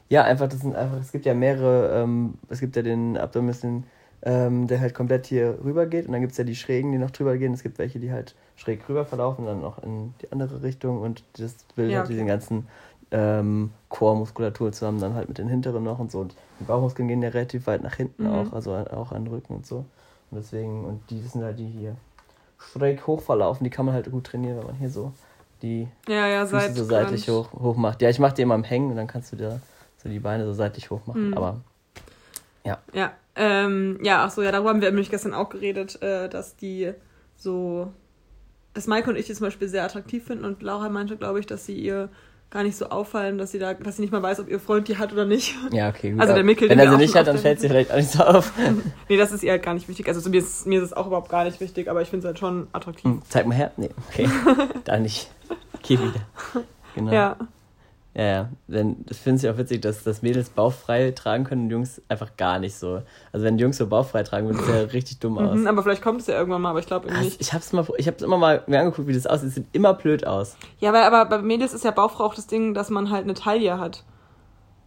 [0.08, 3.84] Ja, einfach, das sind einfach, es gibt ja mehrere, ähm, es gibt ja den Abdomen,
[4.22, 6.98] ähm, der halt komplett hier rüber geht und dann gibt es ja die schrägen, die
[6.98, 7.52] noch drüber gehen.
[7.52, 11.24] Es gibt welche, die halt schräg rüber verlaufen, dann noch in die andere Richtung und
[11.36, 12.12] das bildet ja, halt okay.
[12.14, 12.68] diesen ganzen
[13.10, 16.20] ähm, Core-Muskulatur zusammen, dann halt mit den hinteren noch und so.
[16.20, 18.30] Und die Bauchmuskeln gehen ja relativ weit nach hinten mhm.
[18.30, 19.78] auch, also auch an den Rücken und so.
[20.30, 21.96] Und deswegen, und die sind halt die hier
[22.58, 25.12] schräg hoch verlaufen, die kann man halt gut trainieren, wenn man hier so
[25.62, 28.02] die ja, ja, Füße so seitlich hoch, hoch macht.
[28.02, 29.60] Ja, ich mache die immer im Hängen und dann kannst du dir
[30.02, 31.28] so die Beine so seitlich hoch machen.
[31.28, 31.34] Mhm.
[31.34, 31.60] Aber
[32.64, 32.78] ja.
[32.92, 36.56] Ja, ähm, ja, ach so, ja, darüber haben wir nämlich gestern auch geredet, äh, dass
[36.56, 36.92] die
[37.36, 37.92] so,
[38.74, 41.46] dass Maike und ich die zum Beispiel sehr attraktiv finden und Laura meinte, glaube ich,
[41.46, 42.08] dass sie ihr
[42.52, 44.86] gar nicht so auffallen, dass sie da, dass sie nicht mal weiß, ob ihr Freund
[44.86, 45.54] die hat oder nicht.
[45.72, 46.10] Ja, okay.
[46.10, 46.20] Gut.
[46.20, 46.68] Also der Mickel.
[46.68, 48.52] Wenn er sie nicht hat, dann fällt sie vielleicht auch nicht so auf.
[49.08, 50.06] nee, das ist ihr halt gar nicht wichtig.
[50.06, 52.28] Also mir ist, mir ist es auch überhaupt gar nicht wichtig, aber ich finde es
[52.28, 53.04] halt schon attraktiv.
[53.04, 53.72] Hm, zeig mal her.
[53.78, 54.28] Nee, okay.
[54.84, 55.30] da nicht.
[55.88, 56.12] Wieder.
[56.94, 57.10] Genau.
[57.10, 57.36] Ja.
[58.14, 58.48] Ja, ja.
[58.66, 62.36] Denn das finde ich auch witzig, dass, dass Mädels bauchfrei tragen können und Jungs einfach
[62.36, 63.00] gar nicht so.
[63.32, 65.56] Also wenn Jungs so bauchfrei tragen würden, sieht ja richtig dumm aus.
[65.56, 67.40] Mhm, aber vielleicht kommt es ja irgendwann mal, aber ich glaube irgendwie nicht.
[67.40, 69.48] Ich habe es mal, ich hab's immer mal mir angeguckt, wie das aussieht.
[69.48, 70.58] Es sieht immer blöd aus.
[70.80, 73.32] Ja, weil, aber bei Mädels ist ja Bauchfrau auch das Ding, dass man halt eine
[73.34, 74.04] Taille hat.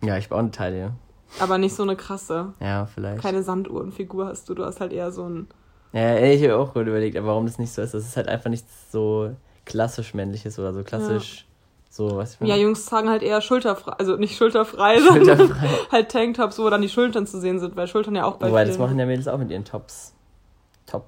[0.04, 0.92] Ja, ich baue eine Taille.
[1.40, 2.54] Aber nicht so eine krasse.
[2.60, 3.24] Ja, vielleicht.
[3.24, 5.48] Keine Sanduhrenfigur hast du, du hast halt eher so ein.
[5.94, 7.96] Ja, ich habe auch gerade überlegt, aber warum das nicht so ist.
[7.96, 9.32] Das ist halt einfach nicht so
[9.65, 11.38] klassisch männliches oder so klassisch.
[11.38, 11.45] Ja.
[11.89, 15.56] So, was ich Ja, Jungs tragen halt eher schulterfrei, also nicht schulterfrei, sondern
[15.91, 18.65] halt Tanktops, wo dann die Schultern zu sehen sind, weil Schultern ja auch bei Wobei,
[18.65, 20.13] das machen ja Mädels auch mit ihren Tops.
[20.86, 21.08] Top.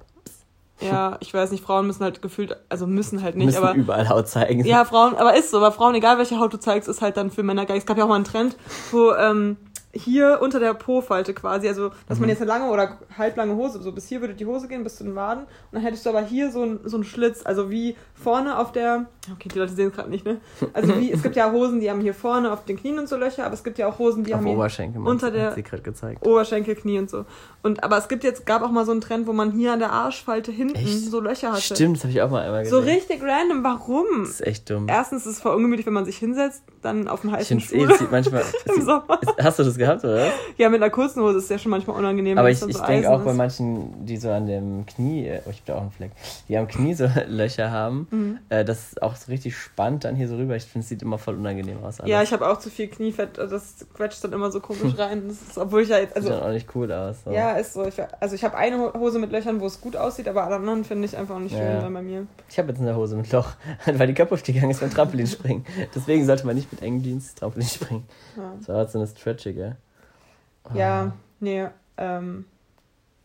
[0.80, 3.74] Ja, ich weiß nicht, Frauen müssen halt gefühlt, also müssen halt nicht, müssen aber.
[3.74, 4.64] überall Haut zeigen.
[4.64, 7.30] Ja, Frauen, aber ist so, aber Frauen, egal welche Haut du zeigst, ist halt dann
[7.30, 7.78] für Männer geil.
[7.78, 8.56] Es gab ja auch mal einen Trend,
[8.92, 9.56] wo ähm,
[9.92, 12.22] hier unter der Po-Falte quasi, also dass mhm.
[12.22, 14.96] man jetzt eine lange oder halblange Hose, so bis hier würde die Hose gehen, bis
[14.96, 15.44] zu den Waden.
[15.44, 18.72] Und dann hättest du aber hier so, ein, so einen Schlitz, also wie vorne auf
[18.72, 20.40] der, okay, die Leute sehen es gerade nicht, ne?
[20.72, 23.16] Also wie, es gibt ja Hosen, die haben hier vorne auf den Knien und so
[23.16, 25.56] Löcher, aber es gibt ja auch Hosen, die auf haben Oberschenkel, unter der
[26.20, 27.24] Oberschenkel, Knie und so.
[27.62, 29.78] Und aber es gibt jetzt, gab auch mal so einen Trend, wo man hier an
[29.78, 31.10] der Arschfalte hinten echt?
[31.10, 31.62] so Löcher hatte.
[31.62, 32.78] Stimmt, das habe ich auch mal einmal gesehen.
[32.78, 34.06] So richtig random, warum?
[34.20, 34.86] Das ist echt dumm.
[34.88, 37.90] Erstens ist es voll ungemütlich, wenn man sich hinsetzt, dann auf dem heißen Stuhl.
[37.90, 39.20] Eh, manchmal, Im Sommer.
[39.40, 40.30] Hast du das gehabt, oder?
[40.56, 42.36] Ja, mit einer kurzen Hose ist es ja schon manchmal unangenehm.
[42.38, 43.24] Aber ich, ich so denke auch ist.
[43.24, 46.10] bei manchen, die so an dem Knie, äh, oh, ich hab da auch einen Fleck,
[46.48, 48.38] die am Knie so Löcher haben, mhm.
[48.48, 50.56] äh, das ist auch so richtig spannend dann hier so rüber.
[50.56, 52.00] Ich finde, es sieht immer voll unangenehm aus.
[52.00, 52.10] Alles.
[52.10, 55.28] Ja, ich habe auch zu viel Kniefett, äh, das quetscht dann immer so komisch rein.
[55.28, 56.16] Ist, obwohl ich ja jetzt.
[56.16, 57.16] Also, sieht dann auch nicht cool aus.
[57.24, 57.30] So.
[57.30, 57.86] Ja, ist so.
[57.86, 60.84] Ich, also ich habe eine Hose mit Löchern, wo es gut aussieht, aber alle anderen
[60.84, 61.88] finde ich einfach nicht schön ja.
[61.88, 62.26] bei mir.
[62.48, 63.52] Ich habe jetzt eine Hose mit Loch,
[63.86, 65.64] weil die kaputt gegangen ist beim Trampolinspringen.
[65.94, 68.04] Deswegen sollte man nicht mit engen Jeans Trampolin springen.
[68.36, 68.54] Ja.
[68.58, 69.67] Das war halt so eine Stretchige.
[70.74, 71.12] Ja, ah.
[71.40, 72.44] nee, ähm,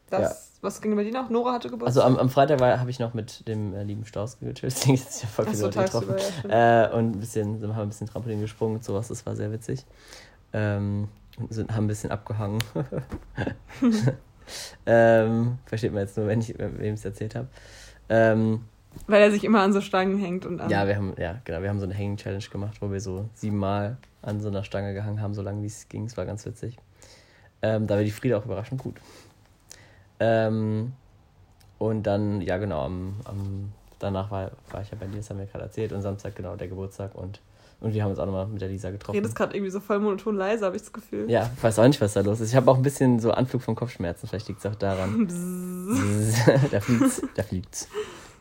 [0.09, 0.59] das, ja.
[0.61, 1.29] was ging bei dir noch?
[1.29, 2.03] Nora hatte Geburtstag?
[2.03, 5.23] Also am, am Freitag habe ich noch mit dem äh, lieben Strauß gechillt, deswegen ist
[5.23, 6.15] ja voll viele so, Leute getroffen.
[6.49, 9.51] Ja, äh, und ein bisschen, haben ein bisschen Trampolin gesprungen und sowas, das war sehr
[9.51, 9.85] witzig.
[10.53, 11.07] Ähm,
[11.49, 12.59] sind, haben ein bisschen abgehangen.
[14.85, 17.47] ähm, versteht man jetzt nur, wenn ich wem es erzählt habe.
[18.09, 18.61] Ähm,
[19.07, 20.69] Weil er sich immer an so Stangen hängt und an.
[20.69, 23.97] Ja, wir haben, ja, genau, wir haben so eine Hanging-Challenge gemacht, wo wir so siebenmal
[24.21, 26.05] an so einer Stange gehangen haben, so lange wie es ging.
[26.05, 26.77] Es war ganz witzig.
[27.63, 28.95] Ähm, da war die Frieda auch überraschend gut.
[30.19, 30.91] Ähm,
[31.79, 35.39] und dann, ja genau, am, am, danach war, war ich ja bei dir, das haben
[35.39, 37.39] wir gerade erzählt, und Samstag genau der Geburtstag und,
[37.79, 39.17] und wir haben uns auch nochmal mit der Lisa getroffen.
[39.17, 41.29] Redest gerade irgendwie so voll monoton leise, habe ich das Gefühl.
[41.31, 42.49] Ja, ich weiß auch nicht, was da los ist.
[42.49, 45.27] Ich habe auch ein bisschen so Anflug von Kopfschmerzen, vielleicht liegt es auch daran.
[46.71, 47.87] da fliegt's, da fliegt's.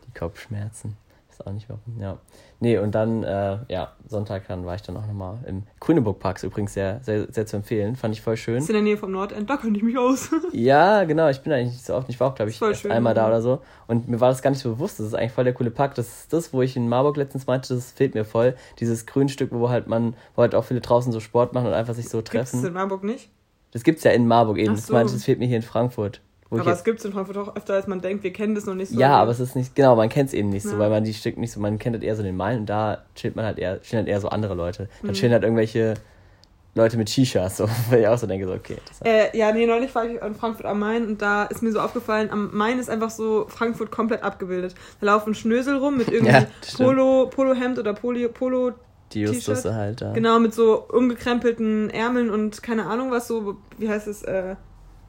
[0.05, 0.97] Die Kopfschmerzen.
[1.45, 2.17] Auch nicht warum, ja.
[2.59, 6.37] Nee, und dann, äh, ja, Sonntag dann war ich dann auch nochmal im Grüneburg Park,
[6.37, 7.95] ist übrigens sehr, sehr, sehr zu empfehlen.
[7.95, 8.57] Fand ich voll schön.
[8.57, 10.29] Ist in der Nähe vom Nordend, da könnte ich mich aus.
[10.53, 12.09] ja, genau, ich bin eigentlich nicht so oft.
[12.09, 13.27] Ich war auch, glaube ich, schön, einmal da ja.
[13.27, 13.61] oder so.
[13.87, 14.99] Und mir war das gar nicht so bewusst.
[14.99, 15.95] Das ist eigentlich voll der coole Park.
[15.95, 18.55] Das ist das, wo ich in Marburg letztens meinte, das fehlt mir voll.
[18.79, 21.93] Dieses Grünstück, wo halt man, wo halt auch viele draußen so Sport machen und einfach
[21.95, 22.65] sich so Gibt es treffen.
[22.65, 23.29] in Marburg nicht?
[23.71, 24.71] Das gibt's ja in Marburg eben.
[24.71, 24.93] Ach Das so.
[24.93, 26.21] meinte das fehlt mir hier in Frankfurt.
[26.61, 28.23] Aber es gibt es in Frankfurt auch öfter, als man denkt.
[28.23, 28.99] Wir kennen das noch nicht so.
[28.99, 30.79] Ja, aber es ist nicht, genau, man kennt es eben nicht so, Ja.
[30.79, 32.99] weil man die Stück nicht so, man kennt halt eher so den Malen und da
[33.15, 34.87] chillt man halt eher, chillen halt eher so andere Leute.
[35.01, 35.13] Dann Mhm.
[35.15, 35.93] chillen halt irgendwelche
[36.75, 38.77] Leute mit Shishas, so, weil ich auch so denke, so, okay.
[39.05, 41.79] Äh, ja, nee, neulich war ich in Frankfurt am Main und da ist mir so
[41.79, 44.73] aufgefallen, am Main ist einfach so Frankfurt komplett abgebildet.
[44.99, 46.45] Da laufen Schnösel rum mit irgendwie Ja.
[46.77, 48.71] Polo, Polohemd oder Poli, Polo,
[49.11, 49.65] die T-Shirt.
[49.65, 50.13] halt da.
[50.13, 54.55] genau, mit so umgekrempelten Ärmeln und keine Ahnung was, so, wie heißt es, äh,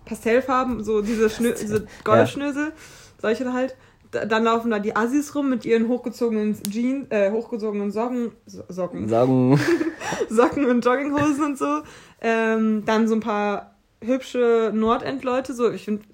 [0.05, 2.73] Pastellfarben, so diese, Schnö diese Goldschnösel,
[3.21, 3.77] solche halt.
[4.11, 8.63] Da- Dann laufen da die Assis rum mit ihren hochgezogenen Jeans, äh, hochgezogenen Socken, so
[8.69, 9.59] Socken, Sagen,
[10.29, 11.83] Socken und Jogginghosen und so.
[12.21, 15.53] Ähm, dann so ein paar hübsche Nordend-Leute.
[15.53, 16.05] So, ich finde,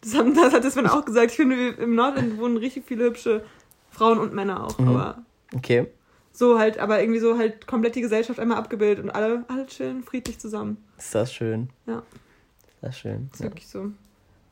[0.00, 1.32] das, haben- das hat Sven auch gesagt.
[1.32, 3.44] Ich finde, im Nordend wohnen richtig viele hübsche
[3.90, 4.78] Frauen und Männer auch.
[4.78, 4.88] Mhm.
[4.88, 5.22] Aber
[5.54, 5.86] okay.
[6.32, 10.02] so halt, aber irgendwie so halt komplett die Gesellschaft einmal abgebildet und alle, alle chillen
[10.02, 10.78] friedlich zusammen.
[10.96, 11.68] Ist das schön.
[11.86, 12.02] Ja.
[12.84, 13.28] Ist das schön.
[13.32, 13.46] Ist Ja.
[13.46, 13.86] wirklich so.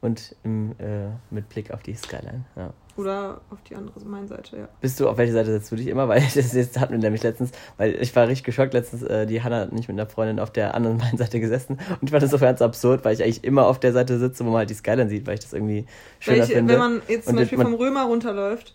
[0.00, 2.72] Und im, äh, mit Blick auf die Skyline, ja.
[2.96, 4.68] Oder auf die andere meine Seite, ja.
[4.80, 6.08] Bist du, auf welche Seite setzt du dich immer?
[6.08, 9.42] Weil das, das hatten wir nämlich letztens, weil ich war richtig geschockt letztens, äh, die
[9.42, 12.32] Hanna hat nicht mit einer Freundin auf der anderen Seite gesessen und ich fand das
[12.32, 14.74] so ganz absurd, weil ich eigentlich immer auf der Seite sitze, wo man halt die
[14.74, 15.86] Skyline sieht, weil ich das irgendwie
[16.18, 16.72] schöner Welche, finde.
[16.72, 18.74] wenn man jetzt zum Und Beispiel man- vom Römer runterläuft,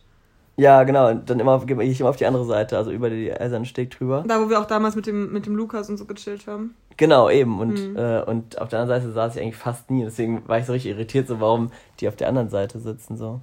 [0.60, 1.10] Ja, genau.
[1.10, 3.92] Und dann immer gehe ich immer auf die andere Seite, also über die Eisernen Steg
[3.92, 4.24] drüber.
[4.28, 6.74] da wo wir auch damals mit dem, mit dem Lukas und so gechillt haben.
[6.98, 7.60] Genau, eben.
[7.60, 7.96] Und, Mhm.
[7.96, 10.04] äh, und auf der anderen Seite saß ich eigentlich fast nie.
[10.04, 13.18] Deswegen war ich so richtig irritiert, so warum die auf der anderen Seite sitzen.
[13.18, 13.40] so.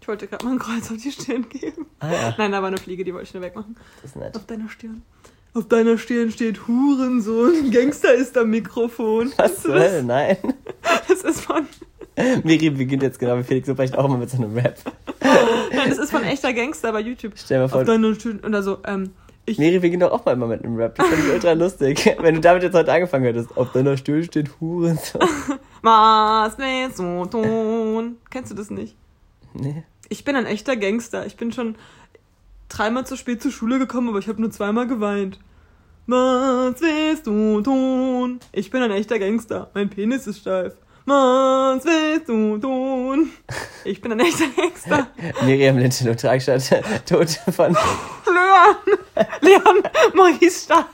[0.00, 1.86] Ich wollte gerade mal ein Kreuz auf die Stirn geben.
[2.00, 3.76] Ah ja, Nein, da war eine Fliege, die wollte ich schnell wegmachen.
[4.02, 4.34] das ist nett.
[4.36, 5.02] Auf deiner Stirn.
[5.54, 7.70] Auf deiner Stirn steht Hurensohn.
[7.70, 9.32] Gangster ist am Mikrofon.
[9.36, 10.02] Was Kennst du Hölle?
[10.02, 10.36] Nein.
[10.82, 11.02] Das?
[11.22, 11.66] das ist von,
[12.44, 14.78] Miri beginnt jetzt genau wie Felix Lobrecht auch immer mit so einem Rap.
[15.22, 17.32] nein, das ist von echter Gangster bei YouTube.
[17.36, 18.42] Stell dir mal vor.
[18.44, 19.10] Oder so, ähm,
[19.48, 20.96] ich, Miri beginnt doch auch mal immer mit einem Rap.
[20.96, 22.16] Das finde ich ultra lustig.
[22.20, 23.56] Wenn du damit jetzt heute angefangen hättest.
[23.56, 24.98] Auf deiner Stirn steht Huren.
[24.98, 25.20] So.
[25.82, 28.16] was willst du tun?
[28.28, 28.96] Kennst du das nicht?
[29.54, 29.84] Nee.
[30.08, 31.26] Ich bin ein echter Gangster.
[31.26, 31.76] Ich bin schon
[32.68, 35.38] dreimal zu spät zur Schule gekommen, aber ich habe nur zweimal geweint.
[36.08, 38.40] Was willst du tun?
[38.50, 39.70] Ich bin ein echter Gangster.
[39.74, 40.74] Mein Penis ist steif.
[41.08, 43.30] Was willst du tun?
[43.84, 45.06] Ich bin ein echter Gangster.
[45.42, 46.68] Miriam Linton und Tragstadt.
[47.06, 47.76] Tod von.
[48.26, 49.26] Leon!
[49.40, 49.82] Leon
[50.14, 50.84] Maurice Stahl.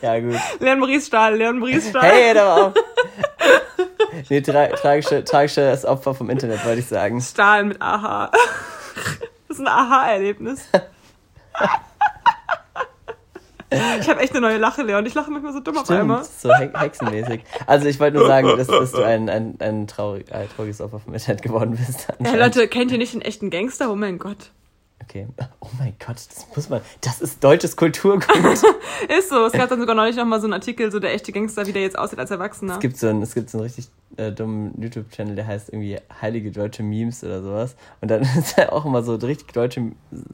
[0.00, 0.36] Ja, gut.
[0.60, 1.34] Leon Maurice Stahl.
[1.34, 2.02] Leon Maurice Stahl.
[2.02, 2.74] Hey, da war auch.
[4.28, 7.20] Nee, tra tragische, tragische das Opfer vom Internet, wollte ich sagen.
[7.20, 8.30] Stahl mit Aha.
[9.48, 10.68] Das ist ein Aha-Erlebnis.
[13.70, 15.04] Ich habe echt eine neue Lache, Leon.
[15.06, 16.24] Ich lache manchmal so dumm auf einmal.
[16.24, 17.42] so he hexenmäßig.
[17.66, 21.00] Also ich wollte nur sagen, dass, dass du ein, ein, ein, traurig, ein trauriges Opfer
[21.00, 22.08] vom Internet geworden bist.
[22.24, 22.34] Ja.
[22.36, 23.90] Leute, kennt ihr nicht den echten Gangster?
[23.90, 24.50] Oh mein Gott.
[25.02, 25.26] Okay.
[25.60, 26.80] Oh mein Gott, das muss man.
[27.00, 28.26] Das ist deutsches Kulturgut.
[29.08, 29.44] Ist so.
[29.46, 31.72] Es gab dann sogar neulich noch mal so einen Artikel, so der echte Gangster, wie
[31.72, 32.74] der jetzt aussieht als Erwachsener.
[32.74, 35.98] Es gibt so einen, es gibt so einen richtig äh, dummen YouTube-Channel, der heißt irgendwie
[36.20, 37.76] Heilige Deutsche Memes oder sowas.
[38.00, 39.92] Und dann ist er auch immer so richtig deutsche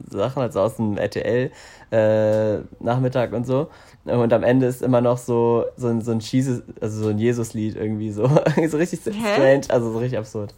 [0.09, 1.51] Sachen, also aus dem RTL
[1.91, 3.67] äh, Nachmittag und so.
[4.05, 7.17] Und am Ende ist immer noch so, so ein, so ein Jesus, also so ein
[7.17, 8.27] Jesus-Lied irgendwie so.
[8.67, 9.11] so richtig Hä?
[9.11, 10.53] strange, also so richtig absurd.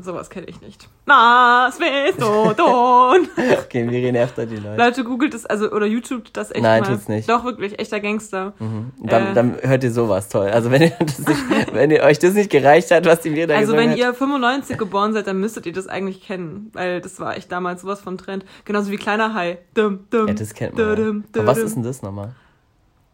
[0.00, 0.88] Sowas kenne ich nicht.
[1.06, 3.28] Was willst du tun?
[3.64, 4.76] Okay, Miri nervt da die Leute.
[4.76, 6.88] Leute, googelt das, also, oder YouTube das echt Nein, mal.
[6.90, 7.28] tut's nicht.
[7.28, 8.54] Doch, wirklich, echter Gangster.
[8.58, 8.92] Mhm.
[9.00, 9.34] Dann, Äh.
[9.34, 10.48] dann hört ihr sowas toll.
[10.48, 11.40] Also wenn ihr, das nicht,
[11.74, 13.98] wenn ihr euch das nicht gereicht hat, was die Miri da Also, wenn hat.
[13.98, 16.70] ihr 95 geboren seid, dann müsstet ihr das eigentlich kennen.
[16.72, 18.44] Weil das war echt damals sowas von Trend.
[18.64, 19.58] Genauso wie Kleiner Hai.
[19.74, 20.96] Dum, dum, ja, das kennt man.
[20.96, 22.34] Dum, Aber was ist denn das nochmal?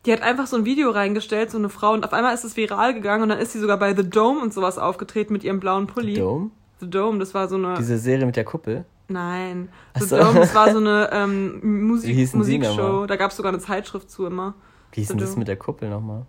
[0.06, 2.56] Die hat einfach so ein Video reingestellt, so eine Frau, und auf einmal ist es
[2.56, 5.58] viral gegangen und dann ist sie sogar bei The Dome und sowas aufgetreten mit ihrem
[5.60, 6.14] blauen Pulli.
[6.14, 6.50] Dome?
[6.80, 7.74] The Dome, das war so eine.
[7.78, 8.84] Diese Serie mit der Kuppel?
[9.08, 9.68] Nein.
[9.98, 10.16] The so.
[10.18, 13.06] Dome, das war so eine ähm, Musik, Musikshow.
[13.06, 14.54] Da gab es sogar eine Zeitschrift zu immer.
[14.92, 16.26] Wie hieß denn das mit der Kuppel nochmal?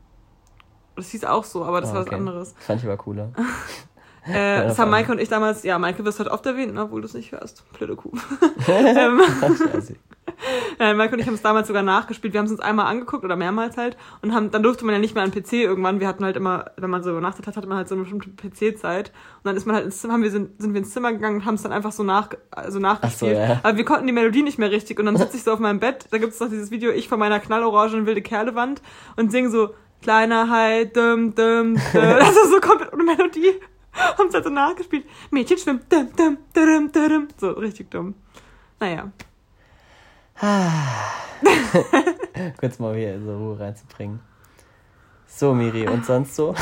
[0.95, 2.11] Das hieß auch so, aber das Ah, war okay.
[2.11, 2.53] was anderes.
[2.55, 3.31] Das fand ich aber cooler.
[4.25, 4.91] Äh, das haben.
[4.91, 7.31] Maike und ich damals, ja, Maike wirst halt oft erwähnt, ne, obwohl du es nicht
[7.31, 7.63] hörst.
[7.73, 8.11] Blöde Kuh.
[8.67, 9.21] ähm,
[10.79, 12.33] Ja, Maike und ich haben es damals sogar nachgespielt.
[12.33, 14.99] Wir haben es uns einmal angeguckt oder mehrmals halt und haben, dann durfte man ja
[14.99, 15.99] nicht mehr an PC irgendwann.
[15.99, 18.29] Wir hatten halt immer, wenn man so übernachtet hat, hatte man halt so eine bestimmte
[18.29, 19.09] PC-Zeit.
[19.09, 21.37] Und dann ist man halt ins Zimmer, haben wir sind, sind wir ins Zimmer gegangen
[21.37, 23.37] und haben es dann einfach so nach, also nachgespielt.
[23.37, 23.59] Ach so, ja.
[23.63, 25.79] Aber wir konnten die Melodie nicht mehr richtig und dann sitze ich so auf meinem
[25.79, 28.81] Bett, da gibt es noch dieses Video, ich vor meiner knallorangen wilde Kerlewand
[29.17, 31.75] und singe so, kleiner Hai, dum, dum, dum.
[31.93, 33.59] Das ist so komplett ohne Melodie.
[33.91, 35.05] Haben es halt so nachgespielt.
[35.31, 37.27] Mädchen schwimmt, dum, dum, dum, dum.
[37.37, 38.15] So, richtig dumm.
[38.79, 39.11] Naja.
[42.59, 44.19] Kurz mal hier so Ruhe reinzubringen.
[45.27, 46.55] So, Miri, und sonst so?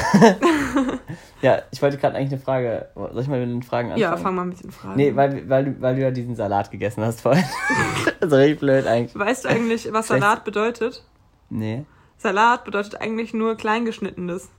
[1.42, 2.90] ja, ich wollte gerade eigentlich eine Frage.
[2.96, 4.02] Soll ich mal mit den Fragen anfangen?
[4.02, 4.98] Ja, fang mal mit den Fragen.
[4.98, 7.46] Nee, weil, weil, du, weil du ja diesen Salat gegessen hast vorhin.
[8.20, 9.18] das ist richtig blöd eigentlich.
[9.18, 10.22] Weißt du eigentlich, was Schlecht.
[10.22, 11.04] Salat bedeutet?
[11.50, 11.86] Nee.
[12.18, 14.50] Salat bedeutet eigentlich nur kleingeschnittenes.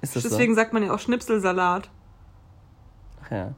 [0.00, 1.84] Ist das Deswegen sagt man ja auch Schnipselsalat.
[1.84, 1.90] so?
[3.22, 3.54] Ach ja.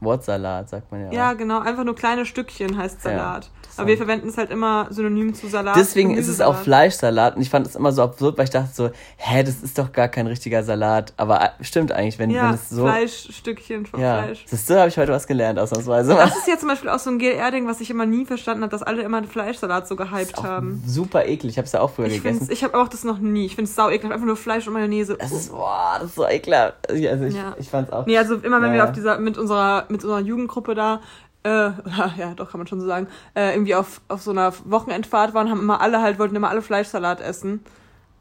[0.00, 1.12] Wortsalat, sagt man ja.
[1.12, 1.36] Ja, auch.
[1.36, 1.60] genau.
[1.60, 3.36] Einfach nur kleine Stückchen heißt Ja, Salat.
[3.36, 3.55] interessant.
[3.78, 5.76] Aber wir verwenden es halt immer synonym zu Salat.
[5.76, 6.56] Deswegen ist es auch.
[6.56, 9.78] Fleischsalat und ich fand es immer so absurd, weil ich dachte so, hä, das ist
[9.78, 11.12] doch gar kein richtiger Salat.
[11.16, 12.82] Aber äh, stimmt eigentlich, wenn, wenn Ja, es so.
[12.82, 14.44] Fleischstückchen von ja, Fleisch.
[14.46, 16.14] siehst du, habe ich heute was gelernt, ausnahmsweise.
[16.14, 18.70] Das ist ja zum Beispiel auch so ein GLR-Ding, was ich immer nie verstanden habe,
[18.70, 20.82] dass alle immer den Fleischsalat so gehypt haben.
[20.86, 21.52] super eklig.
[21.52, 22.48] Ich habe es ja auch früher Ich, gegessen.
[22.50, 23.46] ich habe auch das noch nie.
[23.46, 24.14] Ich finde es sau ekelhaft.
[24.14, 25.16] Einfach nur Fleisch und Mayonnaise.
[25.18, 26.90] Das ist, boah, das ist so ekelhaft.
[26.90, 27.54] Also ich, Ja.
[27.58, 28.06] ich fand's auch.
[28.06, 31.00] Nee, also immer wenn wir auf dieser, mit unserer, mit unserer Jugendgruppe da,
[31.46, 31.72] äh,
[32.18, 35.50] ja, doch, kann man schon so sagen, äh, irgendwie auf, auf so einer Wochenendfahrt waren,
[35.50, 37.64] haben immer alle halt, wollten immer alle Fleischsalat essen.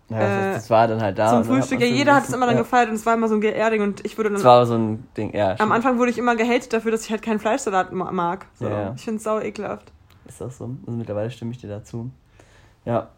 [0.09, 1.29] Ja, das, äh, das war dann halt da.
[1.29, 1.79] zum dann Frühstück.
[1.79, 2.61] Ja, jeder hat es immer dann ja.
[2.61, 4.35] gefeiert und es war immer so ein GR-Ding und ich wurde dann.
[4.35, 5.49] Das war so ein Ding, ja.
[5.49, 5.71] am stimmt.
[5.71, 8.45] Anfang wurde ich immer gehatet dafür, dass ich halt keinen Fleischsalat ma- mag.
[8.59, 8.65] So.
[8.65, 8.93] Ja, ja.
[8.95, 9.91] Ich finde es sau ekelhaft.
[10.27, 10.69] Ist das so?
[10.85, 12.11] Also mittlerweile stimme ich dir dazu.
[12.85, 13.09] Ja.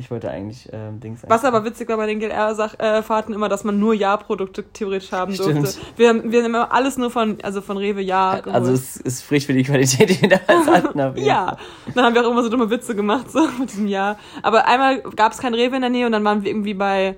[0.00, 1.22] Ich wollte eigentlich ähm, Dings.
[1.26, 5.56] Was aber witzig war bei den GLR-Fahrten immer, dass man nur Ja-Produkte theoretisch haben Stimmt.
[5.64, 5.80] durfte.
[5.96, 8.54] Wir haben, wir haben immer alles nur von, also von Rewe Ja geholt.
[8.54, 11.00] Also es, es spricht für die Qualität, die wir damals hatten.
[11.00, 11.56] auf Ja,
[11.96, 14.16] dann haben wir auch immer so dumme Witze gemacht, so mit diesem Ja.
[14.42, 17.16] Aber einmal gab es kein Rewe in der Nähe und dann waren wir irgendwie bei,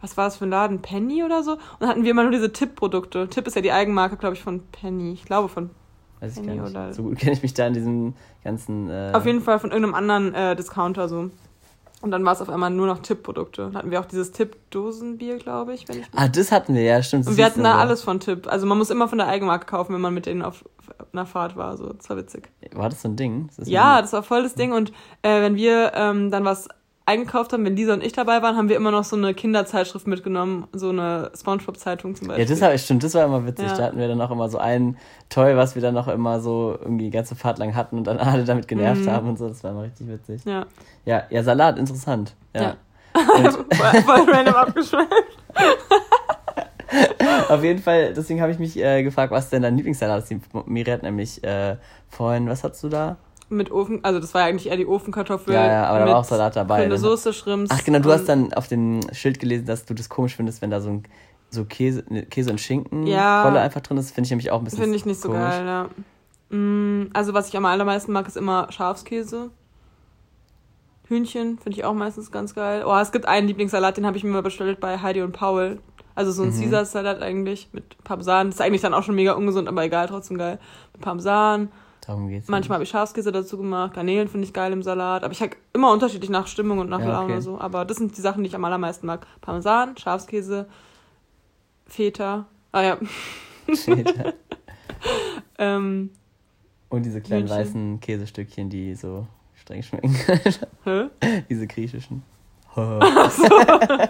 [0.00, 0.80] was war das für ein Laden?
[0.80, 1.52] Penny oder so?
[1.52, 3.28] Und dann hatten wir immer nur diese Tipp-Produkte.
[3.28, 5.12] Tipp ist ja die Eigenmarke, glaube ich, von Penny.
[5.12, 5.68] Ich glaube von,
[6.20, 6.70] Weiß ich gar nicht.
[6.70, 8.88] oder- So gut kenne ich mich da in diesem ganzen.
[8.88, 11.30] Äh, auf jeden Fall von irgendeinem anderen äh, Discounter so.
[12.00, 13.62] Und dann war es auf einmal nur noch Tipp-Produkte.
[13.62, 17.02] Dann hatten wir auch dieses Tipp-Dosenbier, glaube ich, wenn ich Ah, das hatten wir, ja,
[17.02, 17.26] stimmt.
[17.26, 17.78] Und wir hatten da so.
[17.78, 18.46] alles von Tipp.
[18.46, 20.64] Also man muss immer von der Eigenmarke kaufen, wenn man mit denen auf
[21.12, 21.76] einer Fahrt war.
[21.76, 22.48] So, das war witzig.
[22.72, 23.50] War das so ein Ding?
[23.56, 24.72] Das Ja, das war voll das Ding.
[24.72, 26.68] Und äh, wenn wir ähm, dann was
[27.08, 30.06] eingekauft haben, wenn Lisa und ich dabei waren, haben wir immer noch so eine Kinderzeitschrift
[30.06, 32.54] mitgenommen, so eine Spongebob-Zeitung zum ja, Beispiel.
[32.54, 33.66] das habe ich stimmt, das war immer witzig.
[33.66, 33.76] Ja.
[33.76, 34.96] Da hatten wir dann auch immer so ein
[35.30, 38.18] Toy, was wir dann noch immer so irgendwie die ganze Fahrt lang hatten und dann
[38.18, 39.10] alle damit genervt Mhm.
[39.10, 39.48] haben und so.
[39.48, 40.44] Das war immer richtig witzig.
[40.44, 40.66] ja.
[41.04, 42.34] Ja, ja, Salat, interessant.
[42.54, 42.62] Ja.
[42.62, 42.76] Ja.
[43.50, 45.08] Voll, random abgeschweift.
[47.48, 50.32] auf jeden Fall, deswegen habe ich mich äh, gefragt, was denn dein Lieblingssalat ist.
[50.66, 51.76] Miri hat nämlich äh,
[52.08, 53.16] vorhin, was hast du da?
[53.50, 55.54] Mit Ofen, also das war ja eigentlich eher die Ofenkartoffel.
[55.54, 56.80] Ja, ja, aber da mit war auch Salat dabei.
[56.80, 57.70] Grüne Dann- Soße, Shrimps.
[57.72, 60.70] Ach genau, du hast dann auf dem Schild gelesen, dass du das komisch findest, wenn
[60.70, 61.02] da so ein
[61.50, 63.42] so Käse, ne, Käse und Schinken Ja.
[63.44, 64.10] Rolle einfach drin ist.
[64.10, 65.42] Finde ich nämlich auch ein bisschen Finde ich nicht so komisch.
[65.48, 65.88] geil, ja.
[66.56, 69.50] Mm, Also was ich am allermeisten mag, ist immer Schafskäse.
[71.08, 72.84] Hühnchen finde ich auch meistens ganz geil.
[72.86, 75.78] Oh, es gibt einen Lieblingssalat, den habe ich mir mal bestellt bei Heidi und Paul.
[76.14, 76.60] Also so ein Mhm.
[76.60, 78.48] Caesar-Salat eigentlich mit Parmesan.
[78.50, 80.58] ist eigentlich dann auch schon mega ungesund, aber egal, trotzdem geil.
[80.92, 81.70] Mit Parmesan.
[82.08, 82.48] Darum geht's.
[82.48, 83.92] Manchmal habe ich Schafskäse dazu gemacht.
[83.92, 85.24] Garnelen finde ich geil im Salat.
[85.24, 87.42] Aber ich hack immer unterschiedlich nach Stimmung und nach Ja, Laune okay.
[87.42, 87.60] so.
[87.60, 89.26] Aber das sind die Sachen, die ich am allermeisten mag.
[89.42, 90.66] Parmesan, Schafskäse,
[91.86, 92.46] Feta.
[92.72, 92.98] Ah ja.
[93.74, 94.32] Später.
[95.58, 96.10] Ähm,
[96.88, 97.58] Und diese kleinen Hühnchen.
[97.58, 100.14] weißen Käsestückchen, die so streng schmecken.
[100.84, 101.08] hä?
[101.50, 102.22] diese griechischen.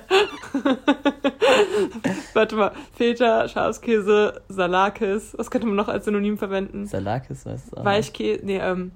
[2.35, 5.35] Warte mal, Feta, Schafskäse, Salakis.
[5.37, 6.87] Was könnte man noch als Synonym verwenden?
[6.87, 7.76] Salakis, weißt du?
[7.78, 7.85] auch.
[7.85, 8.92] Weichkäse, nee, ähm,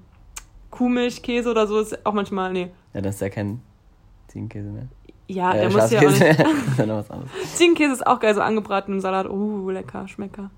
[0.71, 2.69] Kuhmilchkäse oder so ist auch manchmal, nee.
[2.93, 3.61] Ja, das ist ja kein
[4.27, 4.87] Ziegenkäse mehr.
[5.27, 6.35] Ja, Äh, der muss ja auch nicht.
[7.55, 9.29] Ziegenkäse ist auch geil, so angebraten im Salat.
[9.29, 10.49] Uh, lecker, schmecker.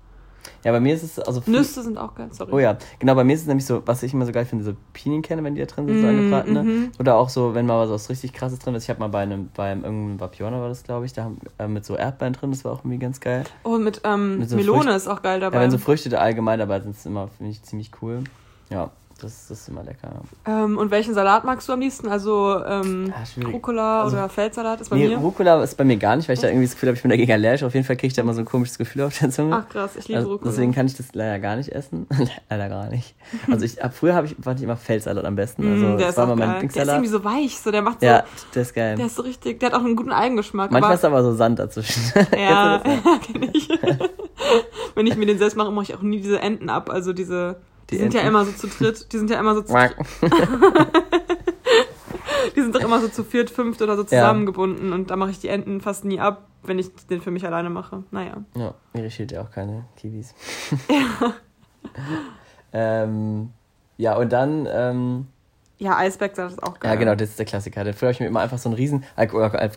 [0.64, 2.52] Ja, bei mir ist es also Nüsse sind auch geil, sorry.
[2.52, 4.64] Oh ja, genau, bei mir ist es nämlich so, was ich immer so geil finde,
[4.64, 6.62] so Pinienkerne, wenn die da drin sind, so Mm, angebratene.
[6.64, 6.92] mhm.
[6.98, 8.84] Oder auch so, wenn mal was richtig krasses drin ist.
[8.84, 11.68] Ich habe mal bei einem, beim irgendeinem Vapiona war das, glaube ich, da haben, äh,
[11.68, 13.44] mit so Erdbeeren drin, das war auch irgendwie ganz geil.
[13.64, 15.56] Oh, mit, ähm, Mit so Melone Früchten- ist auch geil dabei.
[15.56, 18.24] Ja, wenn so Früchte da allgemein dabei sind, ist immer, finde ich, ziemlich cool.
[18.70, 20.10] Ja, das, das ist immer lecker.
[20.46, 22.08] ähm, und welchen Salat magst du am liebsten?
[22.08, 23.54] Also ähm, Ah, schwierig.
[23.54, 25.16] Rucola Also- oder Feldsalat ist bei Nee, mir.
[25.18, 27.10] Rucola ist bei mir gar nicht, weil ich da irgendwie das Gefühl habe, ich bin
[27.10, 27.62] dagegen allergisch.
[27.62, 29.56] Auf jeden Fall kriege ich da immer so ein komisches Gefühl auf der Zunge.
[29.56, 30.50] Ach krass, ich liebe Also, Rucola.
[30.50, 32.06] deswegen kann ich das leider gar nicht essen.
[32.50, 33.14] leider gar nicht.
[33.50, 35.66] Also ich ab früher ich fand ich immer Feldsalat am besten.
[35.70, 36.68] Also Mm, der ist war immer mein.
[36.68, 38.24] Der ist irgendwie so weich, so der macht so, Ja,
[38.54, 38.96] der ist geil.
[38.96, 40.70] der ist so richtig, der hat auch einen guten Eigengeschmack.
[40.70, 42.02] Manchmal aber, ist aber so Sand dazwischen.
[42.38, 42.94] ja, das?
[43.32, 43.68] kenn ich.
[44.94, 46.90] Wenn ich mir den selbst mache, mache ich auch nie diese Enten ab.
[46.90, 47.56] Also diese,
[47.90, 48.34] die, Die sind ja Enten?
[48.34, 49.72] immer so zu dritt, die sind ja immer so zu,
[52.56, 54.08] die sind doch immer so zu viert, fünft oder so Ja.
[54.08, 57.44] zusammengebunden und da mache ich die Enten fast nie ab, wenn ich den für mich
[57.46, 58.02] alleine mache.
[58.10, 58.38] Naja.
[58.54, 60.34] ja, mir schält ja auch keine Kiwis.
[62.72, 63.50] ähm,
[63.96, 65.26] ja, und dann, ähm,
[65.78, 66.92] Ja, Eisbergsalat ist auch geil.
[66.92, 67.82] Ja, genau, das ist der Klassiker.
[67.92, 69.04] Früher habe ich mir immer einfach so einen riesen